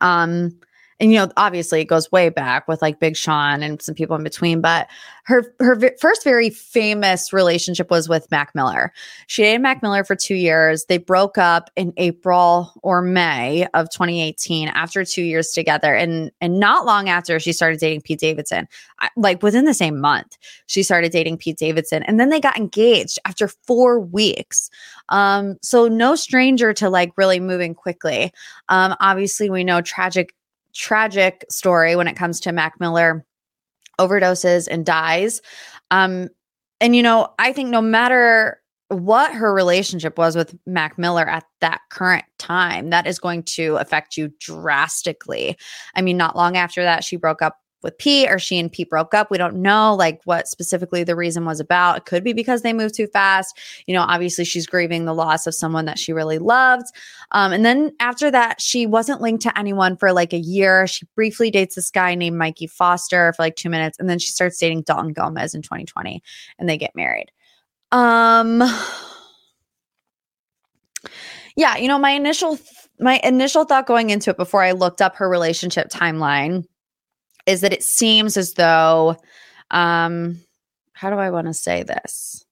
um, 0.00 0.58
and 1.00 1.12
you 1.12 1.18
know 1.18 1.30
obviously 1.36 1.80
it 1.80 1.86
goes 1.86 2.10
way 2.12 2.28
back 2.28 2.68
with 2.68 2.82
like 2.82 3.00
big 3.00 3.16
sean 3.16 3.62
and 3.62 3.80
some 3.82 3.94
people 3.94 4.16
in 4.16 4.22
between 4.22 4.60
but 4.60 4.88
her 5.24 5.54
her 5.58 5.74
v- 5.74 5.90
first 6.00 6.22
very 6.22 6.50
famous 6.50 7.32
relationship 7.32 7.90
was 7.90 8.08
with 8.08 8.30
mac 8.30 8.54
miller. 8.54 8.92
She 9.26 9.42
dated 9.42 9.62
mac 9.62 9.82
miller 9.82 10.04
for 10.04 10.14
two 10.14 10.34
years. 10.34 10.84
They 10.84 10.98
broke 10.98 11.38
up 11.38 11.70
in 11.76 11.92
april 11.96 12.72
or 12.82 13.02
may 13.02 13.66
of 13.74 13.90
2018 13.90 14.68
after 14.68 15.04
two 15.04 15.22
years 15.22 15.48
together 15.48 15.94
and 15.94 16.30
and 16.40 16.60
not 16.60 16.84
long 16.84 17.08
after 17.08 17.40
she 17.40 17.52
started 17.52 17.80
dating 17.80 18.02
pete 18.02 18.20
davidson. 18.20 18.68
Like 19.16 19.42
within 19.42 19.64
the 19.64 19.74
same 19.74 19.98
month 19.98 20.36
she 20.66 20.82
started 20.82 21.10
dating 21.10 21.38
pete 21.38 21.58
davidson 21.58 22.02
and 22.04 22.20
then 22.20 22.28
they 22.28 22.40
got 22.40 22.58
engaged 22.58 23.18
after 23.24 23.48
four 23.48 23.98
weeks. 24.00 24.70
Um 25.08 25.56
so 25.62 25.88
no 25.88 26.14
stranger 26.14 26.72
to 26.74 26.90
like 26.90 27.12
really 27.16 27.40
moving 27.40 27.74
quickly. 27.74 28.32
Um 28.68 28.94
obviously 29.00 29.48
we 29.48 29.64
know 29.64 29.80
tragic 29.80 30.34
tragic 30.74 31.44
story 31.50 31.96
when 31.96 32.08
it 32.08 32.16
comes 32.16 32.40
to 32.40 32.52
Mac 32.52 32.80
Miller 32.80 33.24
overdoses 34.00 34.68
and 34.70 34.84
dies. 34.84 35.40
Um, 35.90 36.28
and, 36.80 36.96
you 36.96 37.02
know, 37.02 37.28
I 37.38 37.52
think 37.52 37.70
no 37.70 37.80
matter 37.80 38.60
what 38.88 39.32
her 39.32 39.54
relationship 39.54 40.18
was 40.18 40.36
with 40.36 40.54
Mac 40.66 40.98
Miller 40.98 41.26
at 41.26 41.44
that 41.60 41.80
current 41.90 42.24
time, 42.38 42.90
that 42.90 43.06
is 43.06 43.18
going 43.18 43.42
to 43.44 43.76
affect 43.76 44.16
you 44.16 44.30
drastically. 44.40 45.56
I 45.94 46.02
mean, 46.02 46.16
not 46.16 46.36
long 46.36 46.56
after 46.56 46.82
that, 46.82 47.04
she 47.04 47.16
broke 47.16 47.40
up 47.40 47.58
with 47.84 47.98
Pete 47.98 48.28
or 48.30 48.38
she 48.38 48.58
and 48.58 48.72
Pete 48.72 48.88
broke 48.88 49.14
up. 49.14 49.30
We 49.30 49.38
don't 49.38 49.56
know 49.56 49.94
like 49.94 50.20
what 50.24 50.48
specifically 50.48 51.04
the 51.04 51.14
reason 51.14 51.44
was 51.44 51.60
about. 51.60 51.98
It 51.98 52.04
could 52.06 52.24
be 52.24 52.32
because 52.32 52.62
they 52.62 52.72
moved 52.72 52.94
too 52.94 53.06
fast. 53.06 53.56
You 53.86 53.94
know, 53.94 54.02
obviously 54.02 54.44
she's 54.44 54.66
grieving 54.66 55.04
the 55.04 55.14
loss 55.14 55.46
of 55.46 55.54
someone 55.54 55.84
that 55.84 55.98
she 55.98 56.12
really 56.12 56.38
loved. 56.38 56.86
Um, 57.30 57.52
and 57.52 57.64
then 57.64 57.92
after 58.00 58.30
that, 58.30 58.60
she 58.60 58.86
wasn't 58.86 59.20
linked 59.20 59.42
to 59.42 59.56
anyone 59.56 59.96
for 59.96 60.12
like 60.12 60.32
a 60.32 60.38
year. 60.38 60.86
She 60.86 61.06
briefly 61.14 61.50
dates 61.50 61.74
this 61.76 61.90
guy 61.90 62.14
named 62.14 62.38
Mikey 62.38 62.66
Foster 62.66 63.32
for 63.34 63.42
like 63.42 63.56
two 63.56 63.70
minutes. 63.70 63.98
And 64.00 64.08
then 64.08 64.18
she 64.18 64.28
starts 64.28 64.58
dating 64.58 64.82
Dalton 64.82 65.12
Gomez 65.12 65.54
in 65.54 65.62
2020 65.62 66.22
and 66.58 66.68
they 66.68 66.78
get 66.78 66.96
married. 66.96 67.30
Um, 67.92 68.62
yeah, 71.54 71.76
you 71.76 71.86
know, 71.86 71.98
my 71.98 72.10
initial 72.10 72.58
my 73.00 73.20
initial 73.24 73.64
thought 73.64 73.86
going 73.86 74.10
into 74.10 74.30
it 74.30 74.36
before 74.36 74.62
I 74.62 74.70
looked 74.72 75.02
up 75.02 75.16
her 75.16 75.28
relationship 75.28 75.90
timeline 75.90 76.64
is 77.46 77.60
that 77.60 77.72
it 77.72 77.82
seems 77.82 78.36
as 78.36 78.54
though 78.54 79.16
um 79.70 80.38
how 80.92 81.10
do 81.10 81.16
I 81.16 81.30
want 81.30 81.48
to 81.48 81.54
say 81.54 81.82
this? 81.82 82.44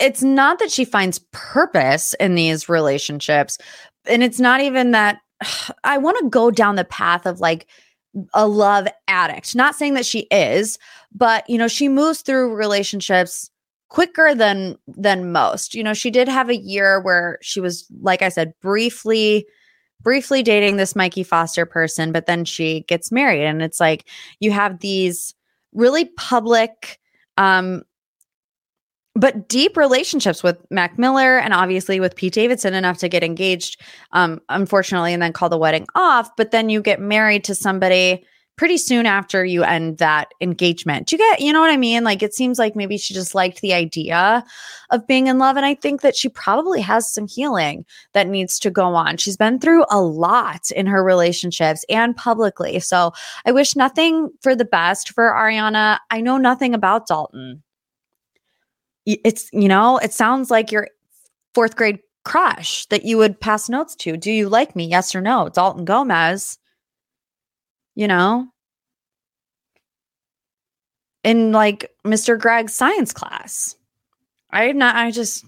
It's 0.00 0.22
not 0.22 0.58
that 0.58 0.72
she 0.72 0.84
finds 0.84 1.20
purpose 1.30 2.12
in 2.14 2.34
these 2.34 2.68
relationships 2.68 3.56
and 4.06 4.22
it's 4.22 4.40
not 4.40 4.60
even 4.60 4.90
that 4.92 5.18
I 5.84 5.98
want 5.98 6.18
to 6.18 6.28
go 6.28 6.50
down 6.50 6.76
the 6.76 6.84
path 6.84 7.26
of 7.26 7.40
like 7.40 7.66
a 8.34 8.46
love 8.46 8.88
addict. 9.08 9.54
Not 9.54 9.74
saying 9.74 9.94
that 9.94 10.06
she 10.06 10.20
is, 10.30 10.78
but 11.14 11.48
you 11.48 11.58
know, 11.58 11.68
she 11.68 11.88
moves 11.88 12.22
through 12.22 12.54
relationships 12.54 13.50
quicker 13.88 14.34
than 14.34 14.76
than 14.88 15.32
most. 15.32 15.74
You 15.74 15.84
know, 15.84 15.94
she 15.94 16.10
did 16.10 16.28
have 16.28 16.48
a 16.48 16.56
year 16.56 17.00
where 17.00 17.38
she 17.42 17.60
was 17.60 17.86
like 18.00 18.22
I 18.22 18.28
said 18.28 18.54
briefly 18.60 19.46
briefly 20.06 20.40
dating 20.40 20.76
this 20.76 20.94
Mikey 20.94 21.24
Foster 21.24 21.66
person, 21.66 22.12
but 22.12 22.26
then 22.26 22.44
she 22.44 22.82
gets 22.82 23.10
married. 23.10 23.44
And 23.44 23.60
it's 23.60 23.80
like 23.80 24.08
you 24.38 24.52
have 24.52 24.78
these 24.78 25.34
really 25.72 26.04
public, 26.16 27.00
um, 27.38 27.82
but 29.16 29.48
deep 29.48 29.76
relationships 29.76 30.44
with 30.44 30.64
Mac 30.70 30.96
Miller 30.96 31.38
and 31.38 31.52
obviously 31.52 31.98
with 31.98 32.14
Pete 32.14 32.34
Davidson 32.34 32.72
enough 32.72 32.98
to 32.98 33.08
get 33.08 33.24
engaged, 33.24 33.80
um, 34.12 34.40
unfortunately, 34.48 35.12
and 35.12 35.20
then 35.20 35.32
call 35.32 35.48
the 35.48 35.58
wedding 35.58 35.88
off. 35.96 36.30
But 36.36 36.52
then 36.52 36.68
you 36.68 36.82
get 36.82 37.00
married 37.00 37.42
to 37.42 37.56
somebody 37.56 38.24
pretty 38.56 38.78
soon 38.78 39.04
after 39.04 39.44
you 39.44 39.62
end 39.62 39.98
that 39.98 40.32
engagement. 40.40 41.06
Do 41.06 41.16
you 41.16 41.18
get, 41.18 41.40
you 41.40 41.52
know 41.52 41.60
what 41.60 41.70
I 41.70 41.76
mean? 41.76 42.04
Like 42.04 42.22
it 42.22 42.34
seems 42.34 42.58
like 42.58 42.74
maybe 42.74 42.96
she 42.96 43.12
just 43.12 43.34
liked 43.34 43.60
the 43.60 43.74
idea 43.74 44.44
of 44.90 45.06
being 45.06 45.26
in 45.26 45.38
love. 45.38 45.56
And 45.56 45.66
I 45.66 45.74
think 45.74 46.00
that 46.00 46.16
she 46.16 46.30
probably 46.30 46.80
has 46.80 47.12
some 47.12 47.28
healing 47.28 47.84
that 48.14 48.28
needs 48.28 48.58
to 48.60 48.70
go 48.70 48.94
on. 48.94 49.18
She's 49.18 49.36
been 49.36 49.58
through 49.58 49.84
a 49.90 50.00
lot 50.00 50.70
in 50.70 50.86
her 50.86 51.04
relationships 51.04 51.84
and 51.90 52.16
publicly. 52.16 52.80
So 52.80 53.12
I 53.44 53.52
wish 53.52 53.76
nothing 53.76 54.30
for 54.40 54.56
the 54.56 54.64
best 54.64 55.12
for 55.12 55.32
Ariana. 55.32 55.98
I 56.10 56.22
know 56.22 56.38
nothing 56.38 56.74
about 56.74 57.06
Dalton. 57.06 57.62
It's, 59.04 59.50
you 59.52 59.68
know, 59.68 59.98
it 59.98 60.12
sounds 60.12 60.50
like 60.50 60.72
your 60.72 60.88
fourth 61.54 61.76
grade 61.76 62.00
crush 62.24 62.86
that 62.86 63.04
you 63.04 63.18
would 63.18 63.38
pass 63.38 63.68
notes 63.68 63.94
to. 63.94 64.16
Do 64.16 64.32
you 64.32 64.48
like 64.48 64.74
me? 64.74 64.86
Yes 64.86 65.14
or 65.14 65.20
no? 65.20 65.48
Dalton 65.48 65.84
Gomez 65.84 66.58
you 67.96 68.06
know? 68.06 68.46
In 71.24 71.50
like 71.50 71.90
Mr. 72.06 72.38
Greg's 72.38 72.74
science 72.74 73.12
class. 73.12 73.74
I 74.50 74.70
not 74.70 74.94
I 74.94 75.10
just 75.10 75.44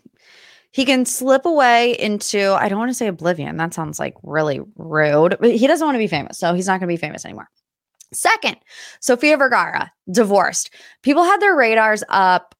he 0.73 0.85
can 0.85 1.07
slip 1.07 1.47
away 1.47 1.93
into 1.93 2.53
I 2.53 2.69
don't 2.69 2.81
want 2.81 2.91
to 2.91 2.95
say 2.95 3.07
oblivion. 3.07 3.57
That 3.59 3.75
sounds 3.75 4.01
like 4.01 4.15
really 4.25 4.61
rude, 4.77 5.37
but 5.39 5.55
he 5.55 5.69
doesn't 5.69 5.87
want 5.87 5.95
to 5.95 6.01
be 6.01 6.09
famous, 6.09 6.37
so 6.39 6.53
he's 6.55 6.67
not 6.67 6.81
going 6.81 6.89
to 6.89 6.93
be 6.93 6.97
famous 6.97 7.25
anymore. 7.25 7.49
Second, 8.13 8.57
Sofia 9.01 9.37
Vergara 9.37 9.93
divorced. 10.11 10.71
People 11.03 11.25
had 11.25 11.41
their 11.41 11.55
radars 11.55 12.03
up 12.09 12.55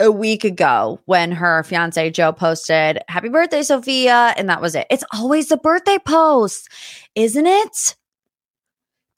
a 0.00 0.10
week 0.10 0.44
ago 0.44 1.00
when 1.04 1.30
her 1.30 1.62
fiance 1.64 2.10
Joe 2.10 2.32
posted 2.32 3.00
happy 3.08 3.28
birthday 3.28 3.62
Sofia 3.62 4.34
and 4.36 4.48
that 4.48 4.60
was 4.60 4.74
it. 4.74 4.86
It's 4.90 5.04
always 5.12 5.48
the 5.48 5.56
birthday 5.56 5.98
post, 5.98 6.68
isn't 7.14 7.46
it? 7.46 7.96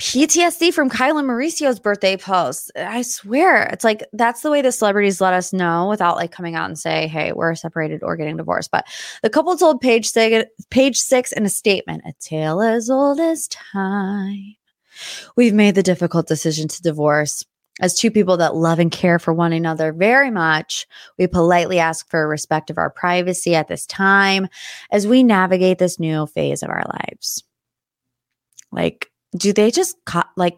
PTSD 0.01 0.75
from 0.75 0.91
Kyle 0.91 1.19
and 1.19 1.27
Mauricio's 1.27 1.79
birthday 1.79 2.17
post. 2.17 2.73
I 2.77 3.03
swear, 3.03 3.63
it's 3.67 3.85
like 3.85 4.05
that's 4.13 4.43
the 4.43 4.51
way 4.51 4.61
the 4.61 4.73
celebrities 4.73 5.21
let 5.21 5.35
us 5.35 5.53
know 5.53 5.89
without 5.89 6.17
like 6.17 6.33
coming 6.33 6.57
out 6.57 6.69
and 6.69 6.79
say, 6.79 7.07
"Hey, 7.07 7.33
we're 7.33 7.55
separated 7.55 8.03
or 8.03 8.17
getting 8.17 8.37
divorced." 8.37 8.73
But 8.73 8.87
the 9.23 9.31
couple 9.31 9.57
told 9.57 9.81
Page 9.81 10.09
Six, 10.09 10.51
Page 10.71 10.99
Six 10.99 11.31
in 11.33 11.47
a 11.47 11.49
statement, 11.49 12.03
"A 12.07 12.13
tale 12.19 12.61
as 12.61 12.91
old 12.91 13.21
as 13.21 13.47
time. 13.49 14.57
We've 15.37 15.55
made 15.55 15.77
the 15.77 15.83
difficult 15.83 16.27
decision 16.27 16.67
to 16.69 16.83
divorce." 16.83 17.45
As 17.81 17.95
two 17.95 18.11
people 18.11 18.37
that 18.37 18.55
love 18.55 18.79
and 18.79 18.91
care 18.91 19.19
for 19.19 19.33
one 19.33 19.53
another 19.53 19.93
very 19.93 20.31
much, 20.31 20.87
we 21.19 21.27
politely 21.27 21.81
ask 21.81 22.09
for 22.09 22.29
respect 22.29 22.71
of 22.71 22.79
our 22.79 22.91
privacy 22.91 23.55
at 23.57 23.67
this 23.67 23.85
time 23.87 24.49
as 24.93 25.09
we 25.09 25.25
navigate 25.25 25.79
this 25.79 25.99
new 25.99 26.27
phase 26.27 26.63
of 26.63 26.71
our 26.71 26.85
lives. 26.87 27.43
Like, 28.71 29.11
do 29.37 29.53
they 29.53 29.71
just 29.71 29.97
co- 30.07 30.23
like 30.37 30.57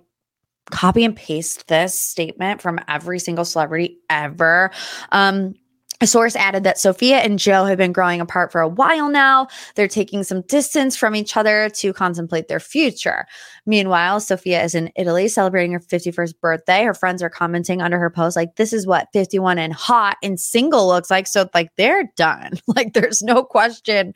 copy 0.70 1.04
and 1.04 1.16
paste 1.16 1.68
this 1.68 1.98
statement 1.98 2.60
from 2.60 2.80
every 2.88 3.18
single 3.18 3.44
celebrity 3.44 3.98
ever? 4.10 4.70
Um, 5.12 5.54
a 6.02 6.06
source 6.06 6.36
added 6.36 6.64
that 6.64 6.78
Sofia 6.78 7.18
and 7.18 7.38
Joe 7.38 7.64
have 7.64 7.78
been 7.78 7.92
growing 7.92 8.20
apart 8.20 8.52
for 8.52 8.60
a 8.60 8.68
while 8.68 9.08
now. 9.08 9.48
They're 9.76 9.88
taking 9.88 10.24
some 10.24 10.42
distance 10.42 10.94
from 10.94 11.16
each 11.16 11.38
other 11.38 11.70
to 11.70 11.94
contemplate 11.94 12.48
their 12.48 12.60
future. 12.60 13.24
Meanwhile, 13.64 14.20
Sofia 14.20 14.62
is 14.62 14.74
in 14.74 14.92
Italy 14.96 15.26
celebrating 15.28 15.72
her 15.72 15.80
51st 15.80 16.38
birthday. 16.38 16.84
Her 16.84 16.92
friends 16.92 17.22
are 17.22 17.30
commenting 17.30 17.80
under 17.80 17.98
her 17.98 18.10
post, 18.10 18.36
like, 18.36 18.56
this 18.56 18.74
is 18.74 18.86
what 18.86 19.08
51 19.14 19.58
and 19.58 19.72
hot 19.72 20.18
and 20.22 20.38
single 20.38 20.86
looks 20.86 21.10
like. 21.10 21.26
So, 21.26 21.48
like, 21.54 21.70
they're 21.76 22.10
done. 22.14 22.52
like, 22.66 22.92
there's 22.92 23.22
no 23.22 23.42
question 23.42 24.12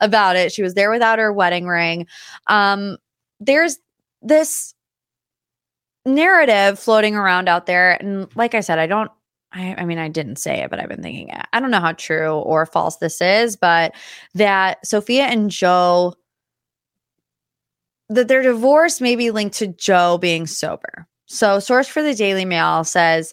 about 0.00 0.36
it. 0.36 0.52
She 0.52 0.62
was 0.62 0.74
there 0.74 0.90
without 0.90 1.18
her 1.18 1.32
wedding 1.32 1.66
ring. 1.66 2.06
Um, 2.46 2.98
there's 3.40 3.78
this 4.22 4.74
narrative 6.04 6.78
floating 6.78 7.14
around 7.14 7.48
out 7.48 7.66
there. 7.66 7.92
And 8.00 8.34
like 8.34 8.54
I 8.54 8.60
said, 8.60 8.78
I 8.78 8.86
don't, 8.86 9.10
I, 9.52 9.74
I, 9.78 9.84
mean, 9.84 9.98
I 9.98 10.08
didn't 10.08 10.36
say 10.36 10.60
it, 10.62 10.70
but 10.70 10.80
I've 10.80 10.88
been 10.88 11.02
thinking 11.02 11.28
it. 11.28 11.44
I 11.52 11.60
don't 11.60 11.70
know 11.70 11.80
how 11.80 11.92
true 11.92 12.32
or 12.32 12.66
false 12.66 12.96
this 12.96 13.20
is, 13.20 13.56
but 13.56 13.94
that 14.34 14.84
Sofia 14.86 15.24
and 15.24 15.50
Joe, 15.50 16.14
that 18.08 18.28
their 18.28 18.42
divorce 18.42 19.00
may 19.00 19.14
be 19.14 19.30
linked 19.30 19.56
to 19.56 19.68
Joe 19.68 20.18
being 20.18 20.46
sober. 20.46 21.06
So, 21.26 21.60
source 21.60 21.88
for 21.88 22.02
the 22.02 22.14
Daily 22.14 22.44
Mail 22.44 22.84
says 22.84 23.32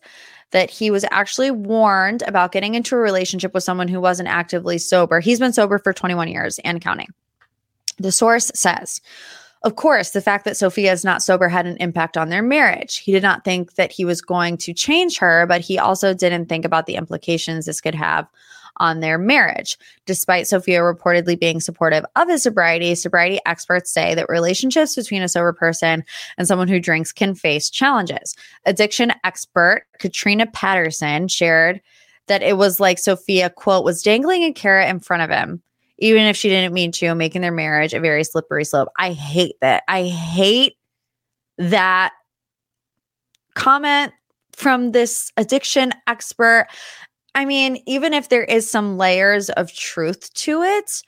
that 0.51 0.69
he 0.69 0.89
was 0.89 1.05
actually 1.11 1.51
warned 1.51 2.21
about 2.23 2.51
getting 2.51 2.75
into 2.75 2.95
a 2.95 2.99
relationship 2.99 3.53
with 3.53 3.63
someone 3.63 3.87
who 3.87 4.01
wasn't 4.01 4.29
actively 4.29 4.77
sober. 4.77 5.19
He's 5.19 5.39
been 5.39 5.53
sober 5.53 5.77
for 5.79 5.93
21 5.93 6.27
years 6.27 6.59
and 6.59 6.81
counting. 6.81 7.09
The 7.97 8.11
source 8.11 8.51
says, 8.55 9.01
of 9.63 9.75
course, 9.75 10.11
the 10.11 10.21
fact 10.21 10.45
that 10.45 10.55
Sofia 10.55 10.91
is 10.91 11.03
not 11.03 11.21
sober 11.21 11.49
had 11.49 11.67
an 11.67 11.75
impact 11.77 12.15
on 12.15 12.29
their 12.29 12.41
marriage. 12.41 12.97
He 12.97 13.11
did 13.11 13.23
not 13.23 13.43
think 13.43 13.75
that 13.75 13.91
he 13.91 14.05
was 14.05 14.21
going 14.21 14.57
to 14.57 14.73
change 14.73 15.17
her, 15.17 15.45
but 15.47 15.61
he 15.61 15.77
also 15.77 16.13
didn't 16.13 16.45
think 16.45 16.63
about 16.63 16.85
the 16.85 16.95
implications 16.95 17.65
this 17.65 17.81
could 17.81 17.95
have 17.95 18.25
on 18.77 19.01
their 19.01 19.17
marriage. 19.17 19.77
Despite 20.05 20.47
Sofia 20.47 20.79
reportedly 20.79 21.37
being 21.37 21.59
supportive 21.59 22.05
of 22.15 22.29
his 22.29 22.41
sobriety, 22.41 22.95
sobriety 22.95 23.39
experts 23.45 23.91
say 23.91 24.15
that 24.15 24.29
relationships 24.29 24.95
between 24.95 25.21
a 25.21 25.27
sober 25.27 25.51
person 25.51 26.05
and 26.37 26.47
someone 26.47 26.69
who 26.69 26.79
drinks 26.79 27.11
can 27.11 27.35
face 27.35 27.69
challenges. 27.69 28.35
Addiction 28.65 29.11
expert 29.25 29.83
Katrina 29.99 30.47
Patterson 30.47 31.27
shared 31.27 31.81
that 32.27 32.43
it 32.43 32.55
was 32.55 32.79
like 32.79 32.97
Sofia, 32.97 33.49
quote, 33.49 33.83
was 33.83 34.01
dangling 34.01 34.43
a 34.43 34.53
carrot 34.53 34.89
in 34.89 35.01
front 35.01 35.23
of 35.23 35.29
him 35.29 35.61
even 35.99 36.23
if 36.23 36.35
she 36.35 36.49
didn't 36.49 36.73
mean 36.73 36.91
to, 36.93 37.13
making 37.15 37.41
their 37.41 37.51
marriage 37.51 37.93
a 37.93 37.99
very 37.99 38.23
slippery 38.23 38.65
slope. 38.65 38.89
I 38.97 39.11
hate 39.11 39.55
that. 39.61 39.83
I 39.87 40.05
hate 40.05 40.75
that 41.57 42.13
comment 43.55 44.13
from 44.53 44.91
this 44.91 45.31
addiction 45.37 45.91
expert. 46.07 46.67
I 47.35 47.45
mean, 47.45 47.81
even 47.85 48.13
if 48.13 48.29
there 48.29 48.43
is 48.43 48.69
some 48.69 48.97
layers 48.97 49.49
of 49.51 49.73
truth 49.73 50.33
to 50.33 50.61
it, 50.63 51.03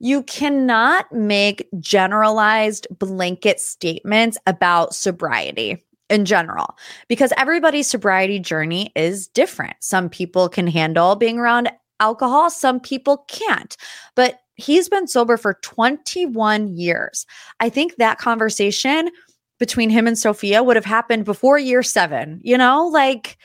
you 0.00 0.22
cannot 0.22 1.12
make 1.12 1.68
generalized 1.80 2.86
blanket 2.98 3.60
statements 3.60 4.38
about 4.46 4.94
sobriety 4.94 5.84
in 6.08 6.24
general 6.24 6.76
because 7.08 7.32
everybody's 7.36 7.90
sobriety 7.90 8.38
journey 8.38 8.92
is 8.94 9.26
different. 9.28 9.74
Some 9.80 10.08
people 10.08 10.48
can 10.48 10.66
handle 10.66 11.16
being 11.16 11.38
around 11.38 11.70
alcohol, 12.00 12.50
some 12.50 12.80
people 12.80 13.24
can't. 13.28 13.76
But 14.14 14.40
he's 14.56 14.88
been 14.88 15.06
sober 15.06 15.36
for 15.36 15.54
21 15.62 16.76
years. 16.76 17.26
I 17.60 17.68
think 17.68 17.96
that 17.96 18.18
conversation 18.18 19.10
between 19.58 19.90
him 19.90 20.06
and 20.06 20.18
Sofia 20.18 20.62
would 20.62 20.76
have 20.76 20.84
happened 20.84 21.24
before 21.24 21.58
year 21.58 21.82
seven, 21.82 22.40
you 22.42 22.58
know, 22.58 22.86
like 22.86 23.38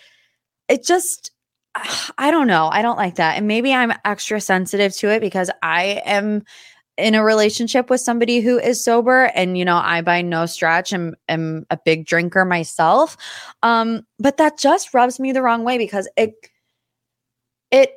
it 0.68 0.86
just, 0.86 1.32
I 2.18 2.32
don't 2.32 2.48
know. 2.48 2.70
I 2.72 2.82
don't 2.82 2.98
like 2.98 3.16
that. 3.16 3.38
And 3.38 3.48
maybe 3.48 3.74
I'm 3.74 3.94
extra 4.06 4.42
sensitive 4.42 4.96
to 4.98 5.10
it 5.10 5.22
because 5.22 5.50
I 5.62 6.02
am 6.06 6.44
in 6.98 7.16
a 7.16 7.24
relationship 7.24 7.90
with 7.90 8.02
somebody 8.02 8.40
who 8.40 8.60
is 8.60 8.84
sober 8.84 9.32
and 9.34 9.58
you 9.58 9.66
know 9.66 9.78
i 9.78 10.00
by 10.02 10.22
no 10.22 10.46
stretch 10.46 10.94
am, 10.94 11.16
am 11.28 11.66
a 11.72 11.78
big 11.84 12.06
drinker 12.06 12.46
myself 12.46 13.18
um 13.64 14.06
but 14.20 14.38
that 14.38 14.60
just 14.60 14.94
rubs 14.94 15.20
me 15.20 15.32
the 15.32 15.42
wrong 15.42 15.64
way 15.64 15.80
because 15.80 16.08
it 16.18 16.36
it 17.72 17.90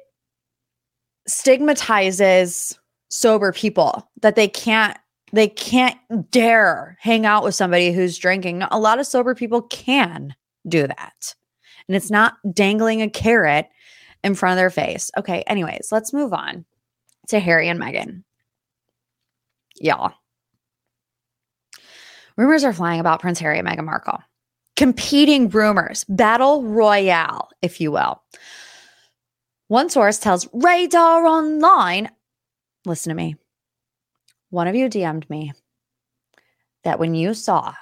stigmatizes 1.28 2.78
sober 3.08 3.52
people 3.52 4.10
that 4.22 4.36
they 4.36 4.48
can't 4.48 4.96
they 5.32 5.48
can't 5.48 5.98
dare 6.30 6.96
hang 7.00 7.26
out 7.26 7.42
with 7.42 7.54
somebody 7.54 7.92
who's 7.92 8.16
drinking. 8.16 8.62
A 8.70 8.78
lot 8.78 9.00
of 9.00 9.06
sober 9.06 9.34
people 9.34 9.62
can 9.62 10.34
do 10.68 10.86
that. 10.86 11.34
And 11.88 11.96
it's 11.96 12.10
not 12.10 12.34
dangling 12.52 13.02
a 13.02 13.10
carrot 13.10 13.68
in 14.24 14.34
front 14.34 14.52
of 14.52 14.56
their 14.56 14.70
face. 14.70 15.10
Okay, 15.18 15.42
anyways, 15.42 15.88
let's 15.90 16.12
move 16.12 16.32
on 16.32 16.64
to 17.28 17.40
Harry 17.40 17.68
and 17.68 17.80
Meghan. 17.80 18.22
Y'all. 19.76 20.12
Rumors 22.36 22.64
are 22.64 22.72
flying 22.72 23.00
about 23.00 23.20
Prince 23.20 23.38
Harry 23.40 23.58
and 23.58 23.66
Meghan 23.66 23.84
Markle. 23.84 24.20
Competing 24.76 25.48
rumors, 25.48 26.04
battle 26.04 26.62
royale, 26.62 27.48
if 27.62 27.80
you 27.80 27.90
will. 27.90 28.22
One 29.68 29.90
source 29.90 30.18
tells 30.18 30.48
Radar 30.52 31.26
Online, 31.26 32.08
listen 32.84 33.10
to 33.10 33.16
me. 33.16 33.34
One 34.50 34.68
of 34.68 34.76
you 34.76 34.88
DM'd 34.88 35.28
me 35.28 35.52
that 36.84 37.00
when 37.00 37.16
you 37.16 37.34
saw 37.34 37.74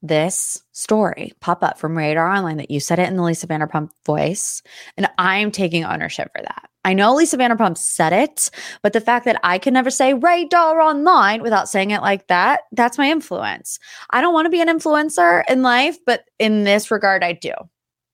this 0.00 0.62
story 0.72 1.32
pop 1.40 1.62
up 1.62 1.78
from 1.78 1.96
Radar 1.96 2.30
Online, 2.30 2.56
that 2.56 2.70
you 2.70 2.80
said 2.80 2.98
it 2.98 3.08
in 3.08 3.16
the 3.16 3.22
Lisa 3.22 3.46
Vanderpump 3.46 3.90
voice, 4.06 4.62
and 4.96 5.06
I'm 5.18 5.50
taking 5.50 5.84
ownership 5.84 6.30
for 6.34 6.40
that. 6.40 6.70
I 6.86 6.94
know 6.94 7.14
Lisa 7.14 7.36
Vanderpump 7.36 7.76
said 7.76 8.14
it, 8.14 8.50
but 8.82 8.94
the 8.94 9.00
fact 9.00 9.26
that 9.26 9.40
I 9.42 9.58
can 9.58 9.74
never 9.74 9.90
say 9.90 10.14
Radar 10.14 10.80
Online 10.80 11.42
without 11.42 11.68
saying 11.68 11.90
it 11.90 12.00
like 12.00 12.28
that, 12.28 12.62
that's 12.72 12.96
my 12.96 13.10
influence. 13.10 13.78
I 14.08 14.22
don't 14.22 14.34
want 14.34 14.46
to 14.46 14.50
be 14.50 14.62
an 14.62 14.68
influencer 14.68 15.42
in 15.50 15.60
life, 15.62 15.98
but 16.06 16.24
in 16.38 16.64
this 16.64 16.90
regard, 16.90 17.22
I 17.22 17.32
do. 17.32 17.52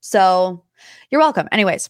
So 0.01 0.65
you're 1.11 1.21
welcome. 1.21 1.49
Anyways, 1.53 1.89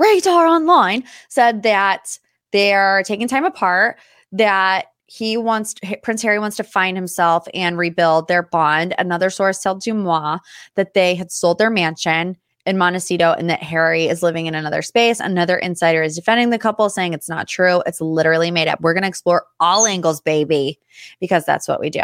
Radar 0.00 0.46
Online 0.46 1.04
said 1.28 1.62
that 1.62 2.18
they're 2.52 3.02
taking 3.04 3.28
time 3.28 3.44
apart, 3.44 3.98
that 4.32 4.86
he 5.06 5.36
wants 5.36 5.74
Prince 6.02 6.22
Harry 6.22 6.38
wants 6.38 6.56
to 6.56 6.64
find 6.64 6.96
himself 6.96 7.46
and 7.52 7.76
rebuild 7.76 8.28
their 8.28 8.44
bond. 8.44 8.94
Another 8.96 9.28
source 9.28 9.60
told 9.60 9.82
DeuxMoi 9.82 10.38
that 10.76 10.94
they 10.94 11.14
had 11.14 11.30
sold 11.30 11.58
their 11.58 11.70
mansion 11.70 12.36
in 12.66 12.78
Montecito 12.78 13.32
and 13.32 13.50
that 13.50 13.62
Harry 13.62 14.06
is 14.06 14.22
living 14.22 14.46
in 14.46 14.54
another 14.54 14.82
space. 14.82 15.18
Another 15.18 15.56
insider 15.56 16.02
is 16.02 16.14
defending 16.14 16.50
the 16.50 16.58
couple, 16.58 16.88
saying 16.90 17.12
it's 17.12 17.28
not 17.28 17.48
true. 17.48 17.82
It's 17.86 18.00
literally 18.00 18.50
made 18.50 18.68
up. 18.68 18.80
We're 18.80 18.94
going 18.94 19.02
to 19.02 19.08
explore 19.08 19.46
all 19.58 19.86
angles, 19.86 20.20
baby, 20.20 20.78
because 21.20 21.44
that's 21.44 21.66
what 21.66 21.80
we 21.80 21.90
do. 21.90 22.02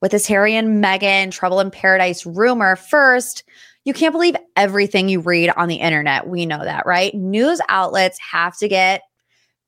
With 0.00 0.12
this 0.12 0.26
Harry 0.28 0.54
and 0.54 0.82
Meghan 0.82 1.32
trouble 1.32 1.60
in 1.60 1.70
paradise 1.70 2.24
rumor, 2.24 2.76
first, 2.76 3.42
you 3.84 3.94
can't 3.94 4.12
believe 4.12 4.36
everything 4.56 5.08
you 5.08 5.20
read 5.20 5.50
on 5.56 5.68
the 5.68 5.76
internet. 5.76 6.28
We 6.28 6.46
know 6.46 6.62
that, 6.62 6.86
right? 6.86 7.14
News 7.14 7.60
outlets 7.68 8.18
have 8.18 8.56
to 8.58 8.68
get 8.68 9.02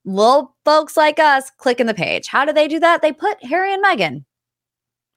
little 0.05 0.55
folks 0.65 0.97
like 0.97 1.19
us 1.19 1.51
clicking 1.59 1.87
the 1.87 1.95
page. 1.95 2.27
How 2.27 2.45
do 2.45 2.53
they 2.53 2.69
do 2.69 2.81
that? 2.81 3.03
They 3.03 3.13
put 3.13 3.43
Harry 3.45 3.73
and 3.73 3.85
Meghan 3.85 4.25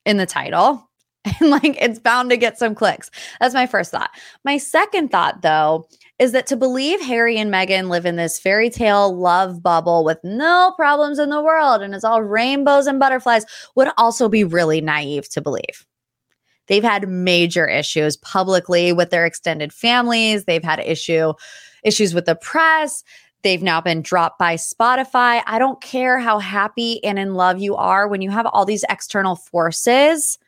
in 0.05 0.17
the 0.17 0.25
title. 0.25 0.89
And 1.39 1.49
like 1.49 1.75
it's 1.81 1.97
bound 1.97 2.29
to 2.29 2.37
get 2.37 2.59
some 2.59 2.75
clicks. 2.75 3.09
That's 3.39 3.55
my 3.55 3.65
first 3.65 3.89
thought. 3.89 4.11
My 4.43 4.59
second 4.59 5.09
thought, 5.09 5.41
though, 5.41 5.87
is 6.19 6.33
that 6.33 6.45
to 6.47 6.55
believe 6.55 7.01
Harry 7.01 7.37
and 7.37 7.51
Meghan 7.51 7.89
live 7.89 8.05
in 8.05 8.15
this 8.15 8.39
fairy 8.39 8.69
tale 8.69 9.11
love 9.11 9.63
bubble 9.63 10.03
with 10.03 10.19
no 10.23 10.71
problems 10.75 11.17
in 11.17 11.31
the 11.31 11.41
world 11.41 11.81
and 11.81 11.95
it's 11.95 12.03
all 12.03 12.21
rainbows 12.21 12.85
and 12.85 12.99
butterflies 12.99 13.43
would 13.75 13.89
also 13.97 14.29
be 14.29 14.43
really 14.43 14.81
naive 14.81 15.27
to 15.29 15.41
believe. 15.41 15.83
They've 16.67 16.83
had 16.83 17.07
major 17.07 17.67
issues 17.67 18.17
publicly 18.17 18.91
with 18.91 19.09
their 19.09 19.25
extended 19.25 19.71
families. 19.71 20.45
They've 20.45 20.63
had 20.63 20.79
issue 20.79 21.33
issues 21.83 22.13
with 22.13 22.25
the 22.25 22.35
press. 22.35 23.03
They've 23.43 23.61
now 23.61 23.79
been 23.79 24.01
dropped 24.01 24.39
by 24.39 24.55
Spotify. 24.55 25.43
I 25.45 25.59
don't 25.59 25.79
care 25.79 26.17
how 26.17 26.39
happy 26.39 27.03
and 27.03 27.19
in 27.19 27.35
love 27.35 27.59
you 27.59 27.75
are 27.75 28.07
when 28.07 28.21
you 28.21 28.31
have 28.31 28.47
all 28.47 28.65
these 28.65 28.83
external 28.89 29.35
forces 29.35 30.39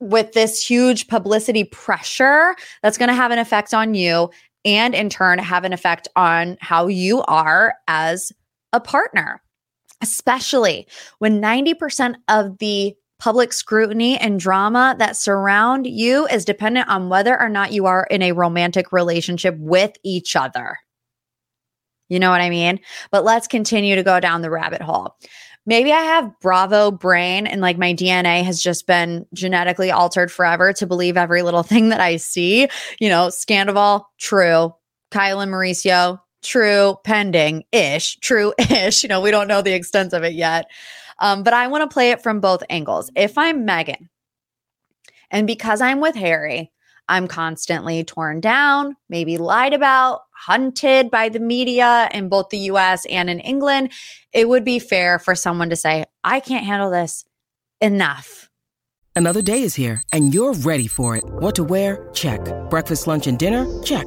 with 0.00 0.32
this 0.32 0.64
huge 0.68 1.06
publicity 1.06 1.62
pressure 1.62 2.56
that's 2.82 2.98
going 2.98 3.08
to 3.08 3.14
have 3.14 3.30
an 3.30 3.38
effect 3.38 3.72
on 3.72 3.94
you 3.94 4.30
and 4.64 4.96
in 4.96 5.08
turn 5.08 5.38
have 5.38 5.62
an 5.62 5.72
effect 5.72 6.08
on 6.16 6.56
how 6.60 6.88
you 6.88 7.22
are 7.22 7.74
as 7.86 8.32
a 8.72 8.80
partner, 8.80 9.40
especially 10.00 10.88
when 11.18 11.40
90% 11.40 12.16
of 12.28 12.58
the 12.58 12.96
public 13.22 13.52
scrutiny 13.52 14.18
and 14.18 14.40
drama 14.40 14.96
that 14.98 15.16
surround 15.16 15.86
you 15.86 16.26
is 16.26 16.44
dependent 16.44 16.88
on 16.88 17.08
whether 17.08 17.40
or 17.40 17.48
not 17.48 17.72
you 17.72 17.86
are 17.86 18.04
in 18.10 18.20
a 18.20 18.32
romantic 18.32 18.90
relationship 18.90 19.54
with 19.58 19.92
each 20.02 20.34
other. 20.34 20.76
You 22.08 22.18
know 22.18 22.30
what 22.30 22.40
I 22.40 22.50
mean? 22.50 22.80
But 23.12 23.22
let's 23.22 23.46
continue 23.46 23.94
to 23.94 24.02
go 24.02 24.18
down 24.18 24.42
the 24.42 24.50
rabbit 24.50 24.82
hole. 24.82 25.16
Maybe 25.66 25.92
I 25.92 26.00
have 26.00 26.32
Bravo 26.40 26.90
brain 26.90 27.46
and 27.46 27.60
like 27.60 27.78
my 27.78 27.94
DNA 27.94 28.42
has 28.42 28.60
just 28.60 28.88
been 28.88 29.24
genetically 29.32 29.92
altered 29.92 30.32
forever 30.32 30.72
to 30.72 30.86
believe 30.88 31.16
every 31.16 31.42
little 31.42 31.62
thing 31.62 31.90
that 31.90 32.00
I 32.00 32.16
see. 32.16 32.66
You 32.98 33.08
know, 33.08 33.28
Scandoval, 33.28 34.02
true. 34.18 34.74
Kyle 35.12 35.38
and 35.38 35.52
Mauricio, 35.52 36.18
true. 36.42 36.96
Pending 37.04 37.64
ish, 37.72 38.16
true 38.16 38.52
ish. 38.70 39.02
You 39.02 39.08
know, 39.08 39.20
we 39.20 39.30
don't 39.30 39.48
know 39.48 39.62
the 39.62 39.72
extent 39.72 40.12
of 40.12 40.22
it 40.24 40.34
yet. 40.34 40.66
Um, 41.18 41.42
but 41.42 41.54
I 41.54 41.68
want 41.68 41.88
to 41.88 41.92
play 41.92 42.10
it 42.10 42.22
from 42.22 42.40
both 42.40 42.62
angles. 42.68 43.10
If 43.14 43.38
I'm 43.38 43.66
Meghan, 43.66 44.08
and 45.30 45.46
because 45.46 45.80
I'm 45.80 46.00
with 46.00 46.14
Harry, 46.14 46.70
I'm 47.08 47.26
constantly 47.26 48.04
torn 48.04 48.40
down, 48.40 48.96
maybe 49.08 49.38
lied 49.38 49.72
about, 49.72 50.20
hunted 50.30 51.10
by 51.10 51.28
the 51.28 51.40
media 51.40 52.08
in 52.12 52.28
both 52.28 52.50
the 52.50 52.58
US 52.58 53.06
and 53.06 53.28
in 53.28 53.40
England. 53.40 53.92
It 54.32 54.48
would 54.48 54.64
be 54.64 54.78
fair 54.78 55.18
for 55.18 55.34
someone 55.34 55.70
to 55.70 55.76
say, 55.76 56.04
I 56.22 56.40
can't 56.40 56.66
handle 56.66 56.90
this 56.90 57.24
enough. 57.80 58.48
Another 59.14 59.42
day 59.42 59.62
is 59.62 59.74
here 59.74 60.02
and 60.12 60.32
you're 60.32 60.54
ready 60.54 60.86
for 60.86 61.16
it. 61.16 61.24
What 61.24 61.54
to 61.56 61.64
wear? 61.64 62.08
Check. 62.12 62.40
Breakfast, 62.70 63.06
lunch, 63.06 63.26
and 63.26 63.38
dinner? 63.38 63.66
Check. 63.82 64.06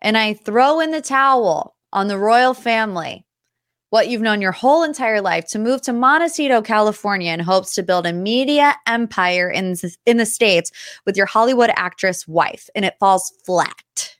and 0.00 0.16
I 0.16 0.34
throw 0.34 0.80
in 0.80 0.90
the 0.90 1.00
towel 1.00 1.76
on 1.92 2.08
the 2.08 2.18
royal 2.18 2.54
family, 2.54 3.26
what 3.90 4.08
you've 4.08 4.22
known 4.22 4.40
your 4.40 4.52
whole 4.52 4.82
entire 4.84 5.20
life 5.20 5.46
to 5.48 5.58
move 5.58 5.82
to 5.82 5.92
Montecito, 5.92 6.62
California 6.62 7.32
in 7.32 7.40
hopes 7.40 7.74
to 7.74 7.82
build 7.82 8.06
a 8.06 8.12
media 8.12 8.76
empire 8.86 9.50
in, 9.50 9.74
in 10.06 10.16
the 10.16 10.26
States 10.26 10.70
with 11.04 11.16
your 11.16 11.26
Hollywood 11.26 11.70
actress 11.74 12.26
wife, 12.28 12.70
and 12.74 12.84
it 12.84 12.94
falls 13.00 13.32
flat 13.44 14.16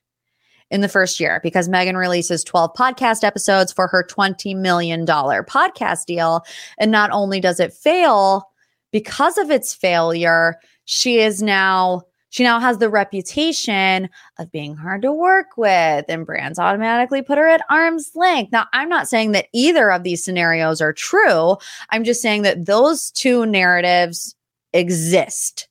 in 0.70 0.80
the 0.80 0.88
first 0.88 1.18
year 1.18 1.40
because 1.42 1.68
Meghan 1.68 1.96
releases 1.96 2.44
12 2.44 2.74
podcast 2.74 3.24
episodes 3.24 3.72
for 3.72 3.88
her 3.88 4.04
$20 4.04 4.56
million 4.56 5.04
podcast 5.04 6.06
deal. 6.06 6.42
And 6.78 6.90
not 6.90 7.10
only 7.10 7.40
does 7.40 7.60
it 7.60 7.72
fail, 7.72 8.48
because 8.92 9.38
of 9.38 9.50
its 9.50 9.74
failure, 9.74 10.56
she 10.84 11.18
is 11.18 11.42
now 11.42 12.02
she 12.30 12.44
now 12.44 12.60
has 12.60 12.78
the 12.78 12.88
reputation 12.88 14.08
of 14.38 14.50
being 14.52 14.76
hard 14.76 15.02
to 15.02 15.12
work 15.12 15.56
with, 15.56 16.04
and 16.08 16.24
brands 16.24 16.58
automatically 16.58 17.22
put 17.22 17.38
her 17.38 17.48
at 17.48 17.64
arm's 17.68 18.12
length. 18.14 18.52
Now, 18.52 18.66
I'm 18.72 18.88
not 18.88 19.08
saying 19.08 19.32
that 19.32 19.48
either 19.52 19.90
of 19.90 20.04
these 20.04 20.24
scenarios 20.24 20.80
are 20.80 20.92
true. 20.92 21.56
I'm 21.90 22.04
just 22.04 22.22
saying 22.22 22.42
that 22.42 22.66
those 22.66 23.10
two 23.10 23.46
narratives 23.46 24.34
exist. 24.72 25.68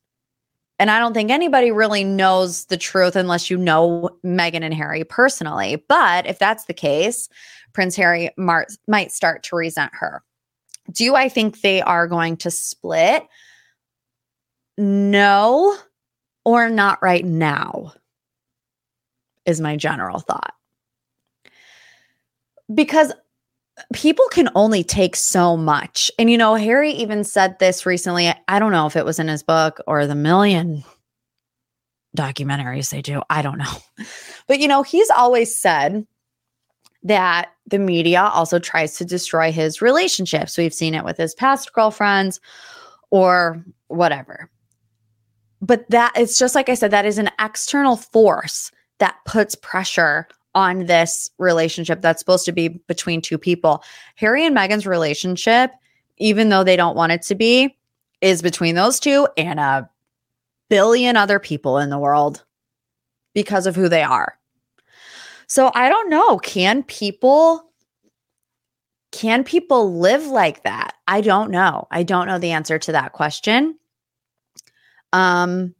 And 0.79 0.91
I 0.91 0.99
don't 0.99 1.13
think 1.13 1.31
anybody 1.31 1.71
really 1.71 2.03
knows 2.03 2.65
the 2.65 2.77
truth 2.77 3.15
unless 3.15 3.49
you 3.49 3.57
know 3.57 4.09
Meghan 4.25 4.63
and 4.63 4.73
Harry 4.73 5.03
personally. 5.03 5.83
But 5.87 6.25
if 6.25 6.39
that's 6.39 6.65
the 6.65 6.73
case, 6.73 7.29
Prince 7.73 7.95
Harry 7.95 8.31
mar- 8.37 8.67
might 8.87 9.11
start 9.11 9.43
to 9.43 9.55
resent 9.55 9.91
her. 9.93 10.23
Do 10.91 11.15
I 11.15 11.29
think 11.29 11.61
they 11.61 11.81
are 11.81 12.07
going 12.07 12.37
to 12.37 12.51
split? 12.51 13.23
No 14.77 15.77
or 16.49 16.67
not 16.67 16.99
right 17.03 17.23
now, 17.23 17.93
is 19.45 19.61
my 19.61 19.75
general 19.75 20.19
thought. 20.19 20.55
Because 22.73 23.13
people 23.93 24.25
can 24.31 24.49
only 24.55 24.83
take 24.83 25.15
so 25.15 25.55
much. 25.55 26.11
And, 26.17 26.29
you 26.31 26.39
know, 26.39 26.55
Harry 26.55 26.91
even 26.91 27.23
said 27.23 27.59
this 27.59 27.85
recently. 27.85 28.33
I 28.47 28.57
don't 28.57 28.71
know 28.71 28.87
if 28.87 28.95
it 28.95 29.05
was 29.05 29.19
in 29.19 29.27
his 29.27 29.43
book 29.43 29.79
or 29.85 30.07
the 30.07 30.15
million 30.15 30.83
documentaries 32.17 32.89
they 32.89 33.03
do. 33.03 33.21
I 33.29 33.41
don't 33.41 33.59
know. 33.59 33.73
But, 34.47 34.59
you 34.59 34.67
know, 34.67 34.81
he's 34.81 35.11
always 35.11 35.55
said 35.55 36.07
that 37.03 37.51
the 37.67 37.77
media 37.77 38.23
also 38.23 38.57
tries 38.57 38.97
to 38.97 39.05
destroy 39.05 39.51
his 39.51 39.79
relationships. 39.79 40.57
We've 40.57 40.73
seen 40.73 40.95
it 40.95 41.05
with 41.05 41.17
his 41.17 41.35
past 41.35 41.71
girlfriends 41.73 42.39
or 43.11 43.63
whatever 43.89 44.49
but 45.61 45.89
that 45.89 46.13
it's 46.15 46.37
just 46.37 46.55
like 46.55 46.69
I 46.69 46.73
said, 46.73 46.91
that 46.91 47.05
is 47.05 47.17
an 47.17 47.29
external 47.39 47.97
force 47.97 48.71
that 48.99 49.15
puts 49.25 49.55
pressure 49.55 50.27
on 50.55 50.85
this 50.85 51.29
relationship 51.37 52.01
that's 52.01 52.19
supposed 52.19 52.45
to 52.45 52.51
be 52.51 52.67
between 52.67 53.21
two 53.21 53.37
people. 53.37 53.83
Harry 54.15 54.45
and 54.45 54.55
Meghan's 54.55 54.87
relationship, 54.87 55.71
even 56.17 56.49
though 56.49 56.63
they 56.63 56.75
don't 56.75 56.95
want 56.95 57.11
it 57.11 57.21
to 57.23 57.35
be, 57.35 57.77
is 58.21 58.41
between 58.41 58.75
those 58.75 58.99
two 58.99 59.27
and 59.37 59.59
a 59.59 59.89
billion 60.69 61.15
other 61.15 61.39
people 61.39 61.77
in 61.77 61.89
the 61.89 61.99
world 61.99 62.43
because 63.33 63.67
of 63.67 63.75
who 63.75 63.89
they 63.89 64.03
are. 64.03 64.37
So 65.47 65.71
I 65.73 65.89
don't 65.89 66.09
know, 66.09 66.37
can 66.37 66.83
people 66.83 67.65
can 69.11 69.43
people 69.43 69.97
live 69.99 70.27
like 70.27 70.63
that? 70.63 70.93
I 71.07 71.21
don't 71.21 71.49
know. 71.49 71.87
I 71.89 72.03
don't 72.03 72.27
know 72.27 72.37
the 72.37 72.51
answer 72.51 72.77
to 72.77 72.91
that 72.91 73.13
question. 73.13 73.75
Um, 75.13 75.75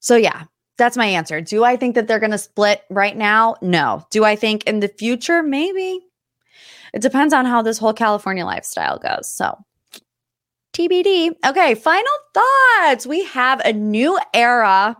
so 0.00 0.16
yeah, 0.16 0.44
that's 0.78 0.96
my 0.96 1.06
answer. 1.06 1.40
Do 1.40 1.64
I 1.64 1.76
think 1.76 1.94
that 1.94 2.06
they're 2.08 2.20
going 2.20 2.32
to 2.32 2.38
split 2.38 2.82
right 2.90 3.16
now? 3.16 3.56
No. 3.62 4.06
Do 4.10 4.24
I 4.24 4.36
think 4.36 4.64
in 4.64 4.80
the 4.80 4.88
future? 4.88 5.42
Maybe. 5.42 6.00
It 6.92 7.02
depends 7.02 7.34
on 7.34 7.44
how 7.44 7.62
this 7.62 7.78
whole 7.78 7.92
California 7.92 8.44
lifestyle 8.44 8.98
goes. 8.98 9.30
So 9.30 9.56
TBD. 10.76 11.34
Okay, 11.46 11.74
final 11.74 12.12
thoughts. 12.34 13.06
We 13.06 13.24
have 13.24 13.60
a 13.64 13.72
new 13.72 14.18
era 14.34 14.96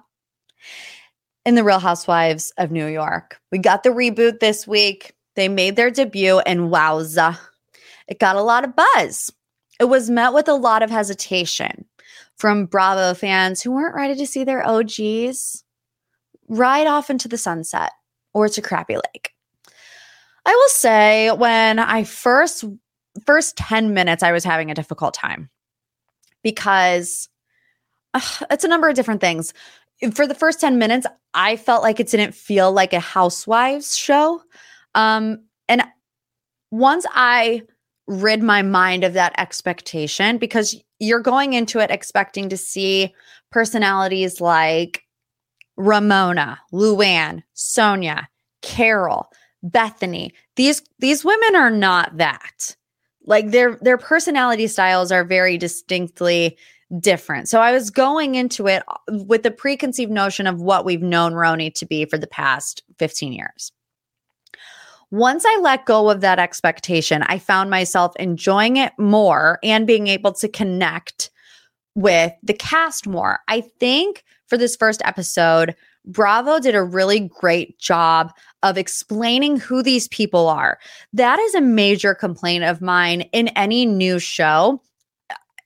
in 1.44 1.54
the 1.54 1.64
Real 1.64 1.78
Housewives 1.78 2.52
of 2.56 2.70
New 2.70 2.86
York. 2.86 3.38
We 3.52 3.58
got 3.58 3.82
the 3.82 3.90
reboot 3.90 4.40
this 4.40 4.66
week. 4.66 5.14
They 5.36 5.48
made 5.48 5.76
their 5.76 5.90
debut, 5.90 6.38
and 6.40 6.72
wowza, 6.72 7.38
it 8.08 8.18
got 8.18 8.36
a 8.36 8.42
lot 8.42 8.64
of 8.64 8.74
buzz. 8.74 9.30
It 9.78 9.84
was 9.84 10.08
met 10.08 10.32
with 10.32 10.48
a 10.48 10.54
lot 10.54 10.82
of 10.82 10.90
hesitation 10.90 11.84
from 12.36 12.66
Bravo 12.66 13.14
fans 13.14 13.62
who 13.62 13.72
weren't 13.72 13.94
ready 13.94 14.14
to 14.14 14.26
see 14.26 14.44
their 14.44 14.66
OGs 14.66 15.64
ride 16.48 16.86
off 16.86 17.10
into 17.10 17.28
the 17.28 17.38
sunset 17.38 17.92
or 18.34 18.48
to 18.48 18.62
Crappie 18.62 19.00
Lake. 19.14 19.32
I 20.44 20.54
will 20.54 20.68
say 20.68 21.30
when 21.32 21.78
I 21.78 22.04
first 22.04 22.64
first 23.24 23.56
10 23.56 23.94
minutes 23.94 24.22
I 24.22 24.32
was 24.32 24.44
having 24.44 24.70
a 24.70 24.74
difficult 24.74 25.14
time 25.14 25.50
because 26.42 27.28
it's 28.50 28.64
a 28.64 28.68
number 28.68 28.88
of 28.88 28.94
different 28.94 29.20
things. 29.20 29.52
For 30.14 30.26
the 30.26 30.34
first 30.34 30.60
10 30.60 30.78
minutes, 30.78 31.06
I 31.32 31.56
felt 31.56 31.82
like 31.82 31.98
it 31.98 32.08
didn't 32.08 32.34
feel 32.34 32.70
like 32.70 32.92
a 32.92 33.00
housewives 33.00 33.96
show. 33.96 34.42
Um, 34.94 35.44
and 35.68 35.82
once 36.70 37.06
I 37.10 37.62
rid 38.06 38.42
my 38.42 38.62
mind 38.62 39.04
of 39.04 39.14
that 39.14 39.34
expectation 39.38 40.38
because 40.38 40.76
you're 40.98 41.20
going 41.20 41.52
into 41.52 41.78
it 41.78 41.90
expecting 41.90 42.48
to 42.48 42.56
see 42.56 43.14
personalities 43.50 44.40
like 44.40 45.02
Ramona, 45.76 46.58
Luann, 46.72 47.42
Sonja, 47.54 48.26
Carole, 48.62 49.28
Bethany. 49.62 50.32
These 50.56 50.82
these 50.98 51.24
women 51.24 51.56
are 51.56 51.70
not 51.70 52.16
that. 52.16 52.76
Like 53.24 53.50
their 53.50 53.78
their 53.82 53.98
personality 53.98 54.66
styles 54.66 55.12
are 55.12 55.24
very 55.24 55.58
distinctly 55.58 56.56
different. 57.00 57.48
So 57.48 57.60
I 57.60 57.72
was 57.72 57.90
going 57.90 58.36
into 58.36 58.68
it 58.68 58.82
with 59.08 59.42
the 59.42 59.50
preconceived 59.50 60.10
notion 60.10 60.46
of 60.46 60.60
what 60.60 60.84
we've 60.84 61.02
known 61.02 61.32
RHONY 61.32 61.74
to 61.74 61.86
be 61.86 62.04
for 62.04 62.16
the 62.16 62.28
past 62.28 62.84
15 62.98 63.32
years. 63.32 63.72
Once 65.10 65.44
I 65.46 65.58
let 65.60 65.86
go 65.86 66.10
of 66.10 66.20
that 66.20 66.38
expectation, 66.38 67.22
I 67.22 67.38
found 67.38 67.70
myself 67.70 68.14
enjoying 68.16 68.76
it 68.76 68.92
more 68.98 69.58
and 69.62 69.86
being 69.86 70.08
able 70.08 70.32
to 70.32 70.48
connect 70.48 71.30
with 71.94 72.32
the 72.42 72.54
cast 72.54 73.06
more. 73.06 73.40
I 73.48 73.60
think 73.60 74.24
for 74.46 74.58
this 74.58 74.76
first 74.76 75.02
episode, 75.04 75.74
Bravo 76.04 76.60
did 76.60 76.74
a 76.74 76.82
really 76.82 77.20
great 77.20 77.78
job 77.78 78.32
of 78.62 78.78
explaining 78.78 79.58
who 79.58 79.82
these 79.82 80.08
people 80.08 80.48
are. 80.48 80.78
That 81.12 81.38
is 81.38 81.54
a 81.54 81.60
major 81.60 82.14
complaint 82.14 82.64
of 82.64 82.80
mine 82.80 83.22
in 83.32 83.48
any 83.48 83.86
new 83.86 84.18
show 84.18 84.80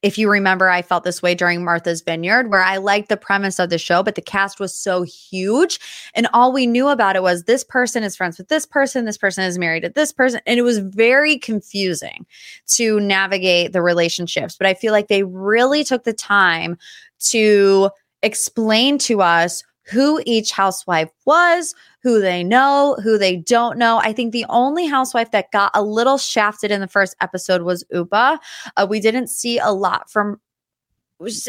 if 0.03 0.17
you 0.17 0.31
remember, 0.31 0.69
I 0.69 0.83
felt 0.83 1.05
this 1.05 1.21
way 1.21 1.35
during 1.35 1.63
Martha's 1.63 2.01
Vineyard, 2.01 2.51
where 2.51 2.63
I 2.63 2.79
liked 2.79 3.09
the 3.09 3.17
premise 3.17 3.59
of 3.59 3.69
the 3.69 3.79
show, 3.79 4.03
but 4.03 4.15
the 4.15 4.23
cast 4.23 4.59
was 4.59 4.75
so 4.75 5.03
huge. 5.03 5.79
And 6.15 6.27
all 6.33 6.53
we 6.53 6.67
knew 6.67 6.89
about 6.89 7.17
it 7.17 7.23
was 7.23 7.45
this 7.45 7.65
person 7.65 8.03
is 8.03 8.17
friends 8.17 8.39
with 8.39 8.49
this 8.49 8.65
person, 8.65 9.05
this 9.05 9.19
person 9.19 9.45
is 9.45 9.59
married 9.59 9.83
to 9.83 9.91
this 9.91 10.13
person. 10.13 10.41
And 10.47 10.59
it 10.59 10.63
was 10.63 10.79
very 10.79 11.39
confusing 11.39 12.25
to 12.69 12.99
navigate 13.01 13.73
the 13.73 13.83
relationships. 13.83 14.57
But 14.57 14.67
I 14.67 14.75
feel 14.75 14.93
like 14.93 15.09
they 15.09 15.23
really 15.23 15.85
took 15.85 16.05
the 16.05 16.15
time 16.15 16.79
to 17.21 17.91
explain 18.23 18.99
to 18.99 19.21
us 19.21 19.63
who 19.91 20.23
each 20.25 20.53
housewife 20.53 21.11
was, 21.25 21.75
who 22.03 22.21
they 22.21 22.45
know, 22.45 22.97
who 23.03 23.19
they 23.19 23.37
don't 23.37 23.77
know. 23.77 23.99
I 23.99 24.13
think 24.13 24.33
the 24.33 24.47
only 24.49 24.87
housewife 24.87 25.31
that 25.33 25.51
got 25.53 25.71
a 25.75 25.83
little 25.83 26.19
shafted 26.19 26.71
in 26.71 26.81
the 26.81 26.89
first 26.89 27.17
episode 27.21 27.63
was 27.63 27.85
Ubah. 27.93 28.39
Uh, 28.77 28.87
we 28.89 29.01
didn't 29.01 29.29
see 29.29 29.59
a 29.59 29.71
lot 29.71 30.11
from 30.11 30.41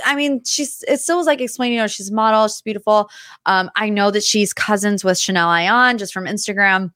I 0.04 0.16
mean, 0.16 0.44
she's 0.44 0.84
it 0.88 1.00
still 1.00 1.18
was 1.18 1.28
like 1.28 1.40
explaining, 1.40 1.76
you 1.76 1.82
know, 1.82 1.88
she's 1.88 2.10
a 2.10 2.14
model, 2.14 2.48
she's 2.48 2.62
beautiful. 2.62 3.10
Um, 3.46 3.70
I 3.76 3.90
know 3.90 4.12
that 4.12 4.24
she's 4.24 4.54
cousins 4.54 5.04
with 5.04 5.18
Chanel 5.18 5.48
Ayan 5.48 5.98
just 5.98 6.14
from 6.14 6.26
Instagram. 6.26 6.92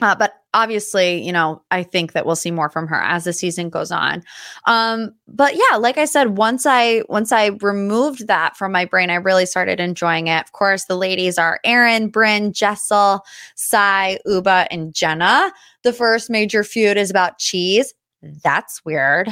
Uh, 0.00 0.16
but 0.16 0.32
obviously, 0.54 1.24
you 1.24 1.32
know, 1.32 1.62
I 1.70 1.82
think 1.82 2.12
that 2.12 2.26
we'll 2.26 2.34
see 2.34 2.50
more 2.50 2.68
from 2.68 2.88
her 2.88 3.00
as 3.00 3.24
the 3.24 3.32
season 3.32 3.70
goes 3.70 3.92
on. 3.92 4.22
Um, 4.66 5.14
but 5.28 5.54
yeah, 5.54 5.76
like 5.76 5.96
I 5.96 6.06
said, 6.06 6.36
once 6.36 6.66
I 6.66 7.02
once 7.08 7.30
I 7.30 7.48
removed 7.60 8.26
that 8.26 8.56
from 8.56 8.72
my 8.72 8.84
brain, 8.84 9.10
I 9.10 9.16
really 9.16 9.46
started 9.46 9.80
enjoying 9.80 10.26
it. 10.26 10.40
Of 10.40 10.52
course, 10.52 10.86
the 10.86 10.96
ladies 10.96 11.38
are 11.38 11.60
Erin, 11.64 12.10
Brynn, 12.10 12.52
Jessel, 12.52 13.20
Sai, 13.54 14.18
Ubah, 14.26 14.66
and 14.70 14.94
Jenna. 14.94 15.52
The 15.82 15.92
first 15.92 16.30
major 16.30 16.64
feud 16.64 16.96
is 16.96 17.10
about 17.10 17.38
cheese. 17.38 17.94
That's 18.22 18.84
weird. 18.84 19.28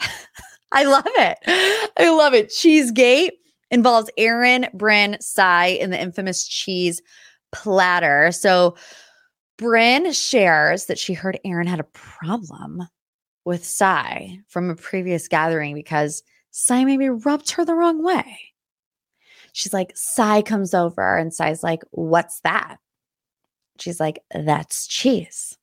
I 0.72 0.84
love 0.84 1.06
it. 1.06 1.90
I 1.98 2.10
love 2.10 2.34
it. 2.34 2.50
Cheesegate 2.50 3.34
involves 3.70 4.10
Erin, 4.16 4.68
Bryn, 4.74 5.16
Sai, 5.20 5.78
and 5.80 5.92
the 5.92 6.00
infamous 6.00 6.46
cheese 6.46 7.02
platter. 7.52 8.30
So 8.32 8.76
Brynn 9.58 10.14
shares 10.14 10.86
that 10.86 10.98
she 10.98 11.12
heard 11.14 11.40
Erin 11.44 11.66
had 11.66 11.80
a 11.80 11.84
problem 11.84 12.84
with 13.44 13.64
Sai 13.64 14.40
from 14.48 14.70
a 14.70 14.76
previous 14.76 15.26
gathering 15.26 15.74
because 15.74 16.22
Sai 16.50 16.84
maybe 16.84 17.08
rubbed 17.08 17.50
her 17.50 17.64
the 17.64 17.74
wrong 17.74 18.02
way. 18.02 18.38
She's 19.52 19.72
like, 19.72 19.92
Sai 19.94 20.42
comes 20.42 20.74
over 20.74 21.16
and 21.16 21.34
Sai's 21.34 21.62
like, 21.62 21.82
What's 21.90 22.40
that? 22.40 22.76
She's 23.78 23.98
like, 23.98 24.20
That's 24.32 24.86
cheese. 24.86 25.58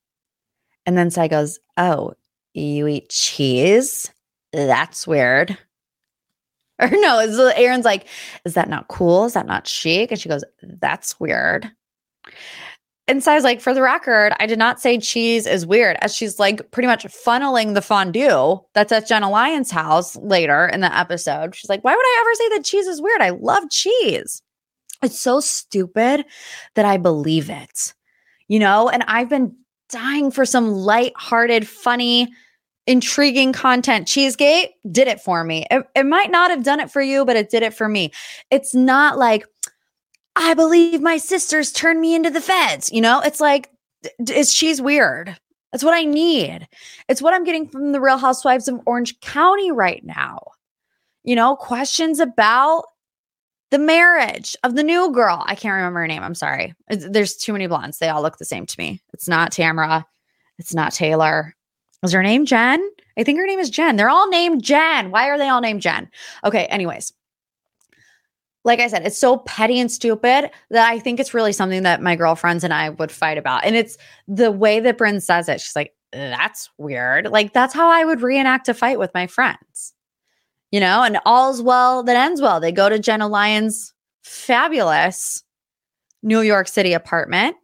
And 0.85 0.97
then 0.97 1.09
Sai 1.09 1.27
goes, 1.27 1.59
Oh, 1.77 2.13
you 2.53 2.87
eat 2.87 3.09
cheese? 3.09 4.11
That's 4.51 5.07
weird. 5.07 5.57
Or 6.77 6.89
no, 6.89 7.19
Erin's 7.55 7.85
like, 7.85 8.05
Is 8.43 8.55
that 8.55 8.67
not 8.67 8.89
cool? 8.89 9.23
Is 9.23 9.33
that 9.35 9.45
not 9.45 9.65
chic? 9.65 10.11
And 10.11 10.19
she 10.19 10.27
goes, 10.27 10.43
That's 10.61 11.17
weird. 11.21 11.71
And 13.07 13.23
Sai's 13.23 13.43
like, 13.43 13.61
for 13.61 13.73
the 13.73 13.83
record, 13.83 14.33
I 14.39 14.47
did 14.47 14.57
not 14.57 14.81
say 14.81 14.97
cheese 14.97 15.45
is 15.45 15.63
weird, 15.65 15.95
as 16.01 16.15
she's 16.15 16.39
like 16.39 16.71
pretty 16.71 16.87
much 16.87 17.05
funneling 17.05 17.75
the 17.75 17.81
fondue 17.81 18.59
that's 18.73 18.91
at 18.91 19.07
Jenna 19.07 19.29
Lyons' 19.29 19.69
house 19.69 20.15
later 20.15 20.65
in 20.65 20.81
the 20.81 20.97
episode. 20.97 21.53
She's 21.53 21.69
like, 21.69 21.83
why 21.83 21.95
would 21.95 21.99
I 21.99 22.17
ever 22.21 22.33
say 22.33 22.49
that 22.57 22.65
cheese 22.65 22.87
is 22.87 23.03
weird? 23.03 23.21
I 23.21 23.29
love 23.29 23.69
cheese. 23.69 24.41
It's 25.03 25.19
so 25.19 25.39
stupid 25.39 26.25
that 26.73 26.85
I 26.85 26.97
believe 26.97 27.51
it, 27.51 27.93
you 28.47 28.57
know? 28.57 28.89
And 28.89 29.03
I've 29.03 29.29
been 29.29 29.55
dying 29.89 30.31
for 30.31 30.43
some 30.43 30.71
light-hearted, 30.71 31.67
funny, 31.67 32.33
intriguing 32.87 33.53
content. 33.53 34.07
Cheesegate 34.07 34.71
did 34.91 35.07
it 35.07 35.21
for 35.21 35.43
me. 35.43 35.67
It, 35.69 35.85
it 35.95 36.05
might 36.07 36.31
not 36.31 36.49
have 36.49 36.63
done 36.63 36.79
it 36.79 36.89
for 36.89 37.03
you, 37.03 37.23
but 37.23 37.35
it 37.35 37.51
did 37.51 37.61
it 37.61 37.73
for 37.75 37.87
me. 37.87 38.11
It's 38.49 38.73
not 38.73 39.19
like, 39.19 39.45
I 40.35 40.53
believe 40.53 41.01
my 41.01 41.17
sisters 41.17 41.71
turned 41.71 42.01
me 42.01 42.15
into 42.15 42.29
the 42.29 42.41
feds. 42.41 42.91
You 42.91 43.01
know, 43.01 43.21
it's 43.21 43.39
like, 43.39 43.69
is 44.29 44.53
she's 44.53 44.81
weird. 44.81 45.35
That's 45.71 45.83
what 45.83 45.93
I 45.93 46.03
need. 46.03 46.67
It's 47.09 47.21
what 47.21 47.33
I'm 47.33 47.43
getting 47.43 47.67
from 47.67 47.91
the 47.91 48.01
Real 48.01 48.17
Housewives 48.17 48.67
of 48.67 48.81
Orange 48.85 49.19
County 49.19 49.71
right 49.71 50.03
now. 50.05 50.39
You 51.23 51.35
know, 51.35 51.55
questions 51.55 52.19
about 52.19 52.85
the 53.71 53.79
marriage 53.79 54.55
of 54.63 54.75
the 54.75 54.83
new 54.83 55.11
girl. 55.11 55.43
I 55.45 55.55
can't 55.55 55.73
remember 55.73 56.01
her 56.01 56.07
name. 56.07 56.23
I'm 56.23 56.35
sorry. 56.35 56.73
There's 56.89 57.35
too 57.35 57.51
many 57.51 57.67
blondes. 57.67 57.97
They 57.97 58.09
all 58.09 58.21
look 58.21 58.37
the 58.37 58.45
same 58.45 58.65
to 58.65 58.75
me. 58.77 59.01
It's 59.13 59.27
not 59.27 59.51
Tamra. 59.51 60.05
It's 60.59 60.73
not 60.73 60.93
Taylor. 60.93 61.55
Is 62.03 62.11
her 62.11 62.23
name 62.23 62.45
Jen? 62.45 62.87
I 63.17 63.23
think 63.23 63.39
her 63.39 63.47
name 63.47 63.59
is 63.59 63.69
Jen. 63.69 63.95
They're 63.95 64.09
all 64.09 64.29
named 64.29 64.63
Jen. 64.63 65.11
Why 65.11 65.29
are 65.29 65.37
they 65.37 65.49
all 65.49 65.61
named 65.61 65.81
Jen? 65.81 66.09
Okay, 66.43 66.65
anyways 66.65 67.11
like 68.65 68.79
I 68.79 68.87
said, 68.87 69.05
it's 69.05 69.17
so 69.17 69.37
petty 69.37 69.79
and 69.79 69.91
stupid 69.91 70.49
that 70.71 70.91
I 70.91 70.99
think 70.99 71.19
it's 71.19 71.35
really 71.35 71.53
something 71.53 71.83
that 71.83 72.01
my 72.01 72.15
girlfriends 72.15 72.63
and 72.63 72.73
I 72.73 72.89
would 72.89 73.11
fight 73.11 73.37
about. 73.37 73.63
And 73.63 73.75
it's 73.75 73.95
the 74.27 74.51
way 74.51 74.79
that 74.79 74.97
Brynn 74.97 75.21
says 75.21 75.47
it. 75.47 75.61
She's 75.61 75.75
like, 75.75 75.93
that's 76.11 76.69
weird. 76.79 77.27
Like, 77.27 77.53
that's 77.53 77.75
how 77.75 77.89
I 77.89 78.03
would 78.03 78.21
reenact 78.21 78.67
a 78.67 78.73
fight 78.73 78.97
with 78.97 79.13
my 79.13 79.27
friends, 79.27 79.93
you 80.71 80.79
know, 80.79 81.03
and 81.03 81.19
all's 81.25 81.61
well 81.61 82.01
that 82.03 82.15
ends 82.15 82.41
well. 82.41 82.59
They 82.59 82.71
go 82.71 82.89
to 82.89 82.97
Jenna 82.97 83.27
Lyons' 83.27 83.93
fabulous 84.23 85.43
New 86.23 86.41
York 86.41 86.67
City 86.67 86.93
apartment. 86.93 87.55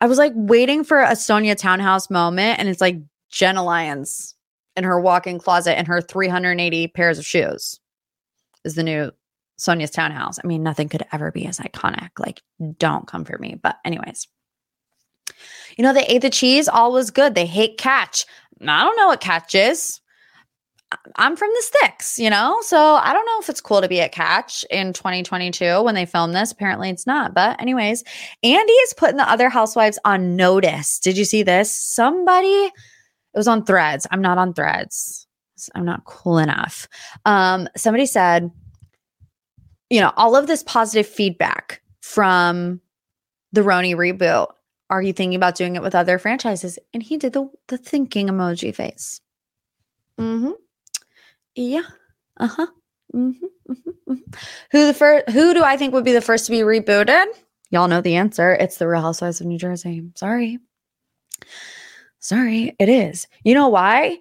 I 0.00 0.06
was 0.06 0.18
like 0.18 0.32
waiting 0.36 0.84
for 0.84 1.00
a 1.00 1.12
Sonja 1.12 1.56
townhouse 1.56 2.10
moment, 2.10 2.60
and 2.60 2.68
it's 2.68 2.80
like 2.80 2.98
Jenna 3.30 3.64
Lyons 3.64 4.36
in 4.76 4.84
her 4.84 5.00
walk 5.00 5.26
in 5.26 5.40
closet 5.40 5.76
and 5.76 5.88
her 5.88 6.00
380 6.00 6.88
pairs 6.88 7.18
of 7.18 7.26
shoes 7.26 7.80
is 8.64 8.76
the 8.76 8.84
new 8.84 9.10
Sonja's 9.62 9.90
townhouse. 9.90 10.38
I 10.42 10.46
mean, 10.46 10.62
nothing 10.62 10.88
could 10.88 11.04
ever 11.12 11.30
be 11.30 11.46
as 11.46 11.58
iconic. 11.58 12.10
Like, 12.18 12.42
don't 12.78 13.06
come 13.06 13.24
for 13.24 13.38
me. 13.38 13.58
But, 13.62 13.76
anyways, 13.84 14.26
you 15.76 15.84
know, 15.84 15.92
they 15.92 16.04
ate 16.06 16.22
the 16.22 16.30
cheese, 16.30 16.68
all 16.68 16.92
was 16.92 17.10
good. 17.10 17.34
They 17.34 17.46
hate 17.46 17.78
catch. 17.78 18.26
I 18.60 18.84
don't 18.84 18.96
know 18.96 19.06
what 19.06 19.20
catch 19.20 19.54
is. 19.54 20.00
I'm 21.16 21.36
from 21.36 21.48
the 21.54 21.62
sticks, 21.62 22.18
you 22.18 22.28
know? 22.28 22.58
So 22.62 22.76
I 22.76 23.12
don't 23.12 23.24
know 23.24 23.38
if 23.40 23.48
it's 23.48 23.60
cool 23.60 23.80
to 23.80 23.88
be 23.88 24.00
at 24.00 24.12
Catch 24.12 24.62
in 24.70 24.92
2022 24.92 25.82
when 25.82 25.94
they 25.94 26.04
film 26.04 26.32
this. 26.32 26.52
Apparently 26.52 26.90
it's 26.90 27.06
not. 27.06 27.32
But, 27.32 27.60
anyways, 27.60 28.04
Andy 28.42 28.72
is 28.72 28.94
putting 28.94 29.16
the 29.16 29.30
other 29.30 29.48
housewives 29.48 29.98
on 30.04 30.36
notice. 30.36 30.98
Did 30.98 31.16
you 31.16 31.24
see 31.24 31.42
this? 31.42 31.74
Somebody, 31.74 32.46
it 32.46 32.72
was 33.34 33.48
on 33.48 33.64
threads. 33.64 34.06
I'm 34.10 34.20
not 34.20 34.36
on 34.36 34.52
threads. 34.52 35.26
I'm 35.74 35.84
not 35.84 36.04
cool 36.04 36.38
enough. 36.38 36.88
Um, 37.24 37.68
somebody 37.76 38.06
said, 38.06 38.50
you 39.92 40.00
know, 40.00 40.10
all 40.16 40.34
of 40.34 40.46
this 40.46 40.62
positive 40.62 41.06
feedback 41.06 41.82
from 42.00 42.80
the 43.52 43.60
RHONY 43.60 43.94
reboot. 43.94 44.46
Are 44.88 45.02
you 45.02 45.12
thinking 45.12 45.36
about 45.36 45.54
doing 45.54 45.76
it 45.76 45.82
with 45.82 45.94
other 45.94 46.18
franchises? 46.18 46.78
And 46.94 47.02
he 47.02 47.18
did 47.18 47.34
the 47.34 47.50
the 47.68 47.76
thinking 47.76 48.28
emoji 48.28 48.74
face. 48.74 49.20
Mm-hmm. 50.18 50.52
Yeah. 51.54 51.82
Uh-huh. 52.40 52.66
Mm-hmm, 53.14 53.44
mm-hmm, 53.70 54.12
mm-hmm. 54.12 54.32
Who 54.70 54.86
the 54.86 54.94
first 54.94 55.28
who 55.28 55.52
do 55.52 55.62
I 55.62 55.76
think 55.76 55.92
would 55.92 56.06
be 56.06 56.14
the 56.14 56.22
first 56.22 56.46
to 56.46 56.52
be 56.52 56.60
rebooted? 56.60 57.26
Y'all 57.70 57.88
know 57.88 58.00
the 58.00 58.16
answer. 58.16 58.54
It's 58.54 58.78
the 58.78 58.88
Real 58.88 59.02
Housewives 59.02 59.42
of 59.42 59.46
New 59.46 59.58
Jersey. 59.58 60.08
Sorry. 60.14 60.58
Sorry, 62.18 62.74
it 62.78 62.88
is. 62.88 63.26
You 63.44 63.52
know 63.52 63.68
why? 63.68 64.16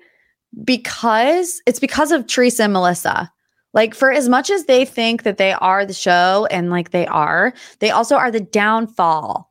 Because 0.66 1.62
it's 1.66 1.80
because 1.80 2.12
of 2.12 2.28
Teresa 2.28 2.64
and 2.64 2.74
Melissa. 2.74 3.32
Like, 3.74 3.96
for 3.96 4.12
as 4.12 4.28
much 4.28 4.50
as 4.50 4.66
they 4.66 4.84
think 4.84 5.24
that 5.24 5.38
they 5.38 5.54
are 5.54 5.86
the 5.86 5.94
show, 5.94 6.46
and 6.52 6.70
like 6.70 6.92
they 6.92 7.08
are, 7.08 7.54
they 7.80 7.90
also 7.90 8.16
are 8.16 8.32
the 8.32 8.42
downfall 8.42 9.50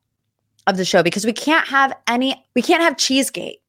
of 0.67 0.77
the 0.77 0.85
show 0.85 1.03
because 1.03 1.25
we 1.25 1.33
can't 1.33 1.67
have 1.69 1.97
any, 2.07 2.45
we 2.55 2.63
can't 2.63 2.83
have 2.83 2.99
Cheesegate 2.99 3.61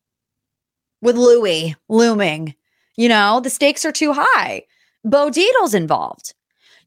with 1.02 1.16
Louis 1.16 1.76
looming. 1.88 2.56
You 2.98 3.08
know, 3.10 3.40
the 3.40 3.50
stakes 3.50 3.86
are 3.86 3.94
too 3.94 4.14
high. 4.14 4.64
Bo 5.04 5.30
Dietl's 5.30 5.74
involved. 5.74 6.34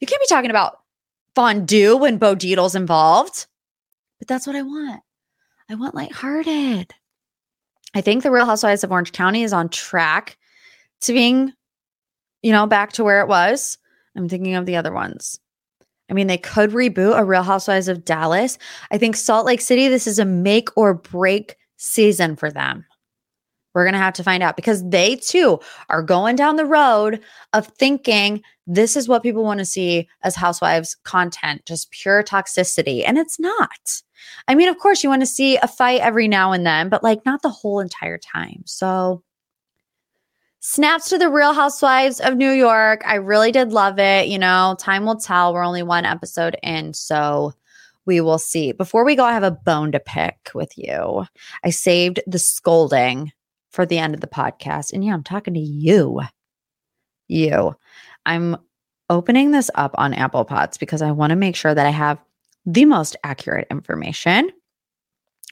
You 0.00 0.06
can't 0.06 0.20
be 0.20 0.26
talking 0.28 0.50
about 0.50 0.80
fondue 1.34 1.96
when 1.96 2.18
Bo 2.18 2.34
Dietl's 2.34 2.74
involved. 2.74 3.46
But 4.18 4.28
that's 4.28 4.46
what 4.46 4.56
I 4.56 4.62
want. 4.62 5.02
I 5.68 5.74
want 5.74 5.94
lighthearted. 5.94 6.92
I 7.94 8.00
think 8.00 8.22
the 8.22 8.30
Real 8.30 8.46
Housewives 8.46 8.84
of 8.84 8.92
Orange 8.92 9.12
County 9.12 9.42
is 9.42 9.52
on 9.52 9.68
track 9.68 10.36
to 11.02 11.12
being 11.12 11.52
you 12.44 12.52
know, 12.52 12.66
back 12.66 12.92
to 12.92 13.02
where 13.02 13.22
it 13.22 13.26
was. 13.26 13.78
I'm 14.14 14.28
thinking 14.28 14.54
of 14.54 14.66
the 14.66 14.76
other 14.76 14.92
ones. 14.92 15.40
I 16.10 16.12
mean, 16.12 16.26
they 16.26 16.36
could 16.36 16.72
reboot 16.72 17.18
a 17.18 17.24
Real 17.24 17.42
Housewives 17.42 17.88
of 17.88 18.04
Dallas. 18.04 18.58
I 18.90 18.98
think 18.98 19.16
Salt 19.16 19.46
Lake 19.46 19.62
City, 19.62 19.88
this 19.88 20.06
is 20.06 20.18
a 20.18 20.26
make 20.26 20.68
or 20.76 20.92
break 20.92 21.56
season 21.78 22.36
for 22.36 22.50
them. 22.50 22.84
We're 23.74 23.84
going 23.84 23.94
to 23.94 23.98
have 23.98 24.12
to 24.14 24.22
find 24.22 24.42
out 24.42 24.56
because 24.56 24.86
they 24.88 25.16
too 25.16 25.58
are 25.88 26.02
going 26.02 26.36
down 26.36 26.56
the 26.56 26.66
road 26.66 27.20
of 27.54 27.66
thinking 27.66 28.42
this 28.66 28.94
is 28.94 29.08
what 29.08 29.22
people 29.22 29.42
want 29.42 29.58
to 29.60 29.64
see 29.64 30.06
as 30.22 30.36
housewives 30.36 30.96
content, 31.02 31.62
just 31.64 31.90
pure 31.92 32.22
toxicity. 32.22 33.04
And 33.06 33.16
it's 33.16 33.40
not. 33.40 34.02
I 34.48 34.54
mean, 34.54 34.68
of 34.68 34.78
course, 34.78 35.02
you 35.02 35.08
want 35.08 35.22
to 35.22 35.26
see 35.26 35.56
a 35.56 35.66
fight 35.66 36.02
every 36.02 36.28
now 36.28 36.52
and 36.52 36.66
then, 36.66 36.90
but 36.90 37.02
like 37.02 37.24
not 37.24 37.40
the 37.40 37.48
whole 37.48 37.80
entire 37.80 38.18
time. 38.18 38.62
So 38.66 39.22
Snaps 40.66 41.10
to 41.10 41.18
the 41.18 41.28
Real 41.28 41.52
Housewives 41.52 42.20
of 42.20 42.38
New 42.38 42.50
York. 42.50 43.02
I 43.04 43.16
really 43.16 43.52
did 43.52 43.74
love 43.74 43.98
it. 43.98 44.28
You 44.28 44.38
know, 44.38 44.74
time 44.78 45.04
will 45.04 45.18
tell. 45.18 45.52
We're 45.52 45.62
only 45.62 45.82
one 45.82 46.06
episode 46.06 46.56
in, 46.62 46.94
so 46.94 47.52
we 48.06 48.22
will 48.22 48.38
see. 48.38 48.72
Before 48.72 49.04
we 49.04 49.14
go, 49.14 49.24
I 49.24 49.34
have 49.34 49.42
a 49.42 49.50
bone 49.50 49.92
to 49.92 50.00
pick 50.00 50.52
with 50.54 50.72
you. 50.78 51.26
I 51.62 51.68
saved 51.68 52.20
the 52.26 52.38
scolding 52.38 53.30
for 53.72 53.84
the 53.84 53.98
end 53.98 54.14
of 54.14 54.22
the 54.22 54.26
podcast. 54.26 54.94
And 54.94 55.04
yeah, 55.04 55.12
I'm 55.12 55.22
talking 55.22 55.52
to 55.52 55.60
you. 55.60 56.22
You. 57.28 57.76
I'm 58.24 58.56
opening 59.10 59.50
this 59.50 59.70
up 59.74 59.94
on 59.98 60.14
Apple 60.14 60.46
Pods 60.46 60.78
because 60.78 61.02
I 61.02 61.10
want 61.10 61.28
to 61.28 61.36
make 61.36 61.56
sure 61.56 61.74
that 61.74 61.86
I 61.86 61.90
have 61.90 62.18
the 62.64 62.86
most 62.86 63.16
accurate 63.22 63.66
information 63.70 64.50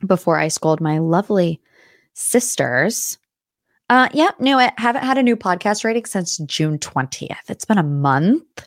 before 0.06 0.38
I 0.38 0.48
scold 0.48 0.80
my 0.80 1.00
lovely 1.00 1.60
sisters 2.14 3.18
uh, 3.92 4.08
yep, 4.14 4.40
knew 4.40 4.58
it. 4.58 4.72
Haven't 4.78 5.04
had 5.04 5.18
a 5.18 5.22
new 5.22 5.36
podcast 5.36 5.84
rating 5.84 6.06
since 6.06 6.38
June 6.38 6.78
20th. 6.78 7.50
It's 7.50 7.66
been 7.66 7.76
a 7.76 7.82
month 7.82 8.66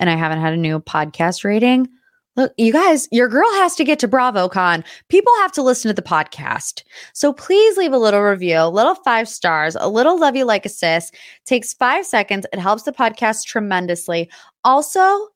and 0.00 0.10
I 0.10 0.16
haven't 0.16 0.40
had 0.40 0.52
a 0.52 0.56
new 0.56 0.80
podcast 0.80 1.44
rating. 1.44 1.86
Look, 2.34 2.54
you 2.56 2.72
guys, 2.72 3.06
your 3.12 3.28
girl 3.28 3.48
has 3.52 3.76
to 3.76 3.84
get 3.84 4.00
to 4.00 4.08
BravoCon. 4.08 4.84
People 5.08 5.32
have 5.42 5.52
to 5.52 5.62
listen 5.62 5.90
to 5.90 5.94
the 5.94 6.02
podcast. 6.02 6.82
So 7.12 7.32
please 7.32 7.76
leave 7.76 7.92
a 7.92 7.98
little 7.98 8.20
review, 8.20 8.56
a 8.58 8.68
little 8.68 8.96
five 8.96 9.28
stars, 9.28 9.76
a 9.78 9.88
little 9.88 10.18
love 10.18 10.34
you 10.34 10.44
like 10.44 10.66
a 10.66 10.68
sis. 10.68 11.12
Takes 11.46 11.72
five 11.72 12.04
seconds. 12.04 12.44
It 12.52 12.58
helps 12.58 12.82
the 12.82 12.90
podcast 12.90 13.44
tremendously. 13.44 14.28
Also, 14.64 15.28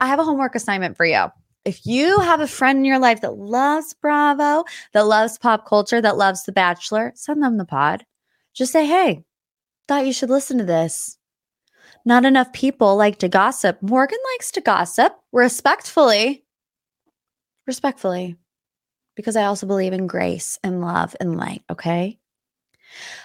I 0.00 0.06
have 0.06 0.20
a 0.20 0.24
homework 0.24 0.54
assignment 0.54 0.96
for 0.96 1.04
you. 1.04 1.26
If 1.66 1.84
you 1.84 2.18
have 2.20 2.40
a 2.40 2.46
friend 2.46 2.78
in 2.78 2.86
your 2.86 2.98
life 2.98 3.20
that 3.20 3.36
loves 3.36 3.92
Bravo, 3.92 4.64
that 4.94 5.04
loves 5.04 5.36
pop 5.36 5.66
culture, 5.68 6.00
that 6.00 6.16
loves 6.16 6.44
The 6.44 6.52
Bachelor, 6.52 7.12
send 7.14 7.42
them 7.42 7.58
the 7.58 7.66
pod. 7.66 8.06
Just 8.60 8.72
say, 8.72 8.84
hey, 8.84 9.24
thought 9.88 10.04
you 10.04 10.12
should 10.12 10.28
listen 10.28 10.58
to 10.58 10.64
this. 10.64 11.16
Not 12.04 12.26
enough 12.26 12.52
people 12.52 12.94
like 12.94 13.16
to 13.20 13.28
gossip. 13.28 13.80
Morgan 13.80 14.18
likes 14.34 14.50
to 14.50 14.60
gossip 14.60 15.14
respectfully. 15.32 16.44
respectfully, 17.66 18.36
because 19.16 19.34
I 19.34 19.44
also 19.44 19.66
believe 19.66 19.94
in 19.94 20.06
grace 20.06 20.58
and 20.62 20.82
love 20.82 21.16
and 21.20 21.38
light. 21.38 21.62
Okay. 21.70 22.19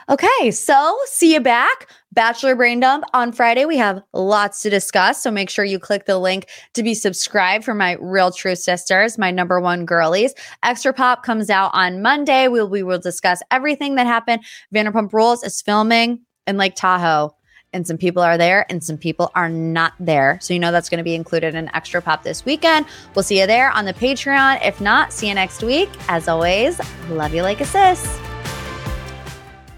Okay, 0.10 0.52
so 0.52 0.98
see 1.06 1.34
you 1.34 1.40
back. 1.40 1.88
Bachelor 2.14 2.56
Brain 2.56 2.80
Dump 2.80 3.04
on 3.14 3.32
Friday. 3.32 3.66
We 3.66 3.78
have 3.78 4.02
lots 4.14 4.62
to 4.62 4.70
discuss. 4.70 5.22
So 5.22 5.32
make 5.32 5.50
sure 5.50 5.66
you 5.66 5.80
click 5.80 6.06
the 6.06 6.18
link 6.18 6.48
to 6.74 6.84
be 6.84 6.94
subscribed 6.94 7.66
for 7.66 7.74
my 7.74 7.98
real 8.00 8.32
true 8.32 8.56
sisters, 8.56 9.18
my 9.18 9.32
number 9.32 9.60
one 9.60 9.86
girlies. 9.86 10.34
Extra 10.64 10.94
Pop 10.94 11.24
comes 11.24 11.50
out 11.50 11.72
on 11.74 12.02
Monday. 12.02 12.48
We'll, 12.48 12.70
we 12.70 12.84
will 12.84 13.00
discuss 13.00 13.42
everything 13.52 13.96
that 13.96 14.08
happened. 14.08 14.44
Vanderpump 14.74 15.12
Rules 15.12 15.44
is 15.44 15.62
filming 15.62 16.22
in 16.48 16.58
Lake 16.58 16.76
Tahoe. 16.76 17.36
And 17.74 17.86
some 17.86 17.98
people 17.98 18.24
are 18.24 18.38
there 18.38 18.66
and 18.70 18.82
some 18.82 18.98
people 18.98 19.32
are 19.36 19.50
not 19.50 19.92
there. 20.00 20.40
So 20.42 20.54
you 20.54 20.62
know 20.62 20.72
that's 20.72 20.88
going 20.88 21.00
to 21.00 21.04
be 21.04 21.16
included 21.16 21.56
in 21.56 21.70
Extra 21.76 22.02
Pop 22.02 22.24
this 22.24 22.46
weekend. 22.46 22.86
We'll 23.14 23.24
see 23.24 23.42
you 23.42 23.48
there 23.48 23.72
on 23.72 23.84
the 23.84 23.94
Patreon. 23.94 24.66
If 24.66 24.80
not, 24.80 25.12
see 25.12 25.28
you 25.28 25.34
next 25.34 25.62
week. 25.62 25.90
As 26.08 26.30
always, 26.30 26.80
love 27.10 27.34
you 27.34 27.42
like 27.42 27.60
a 27.60 27.66
sis 27.66 28.18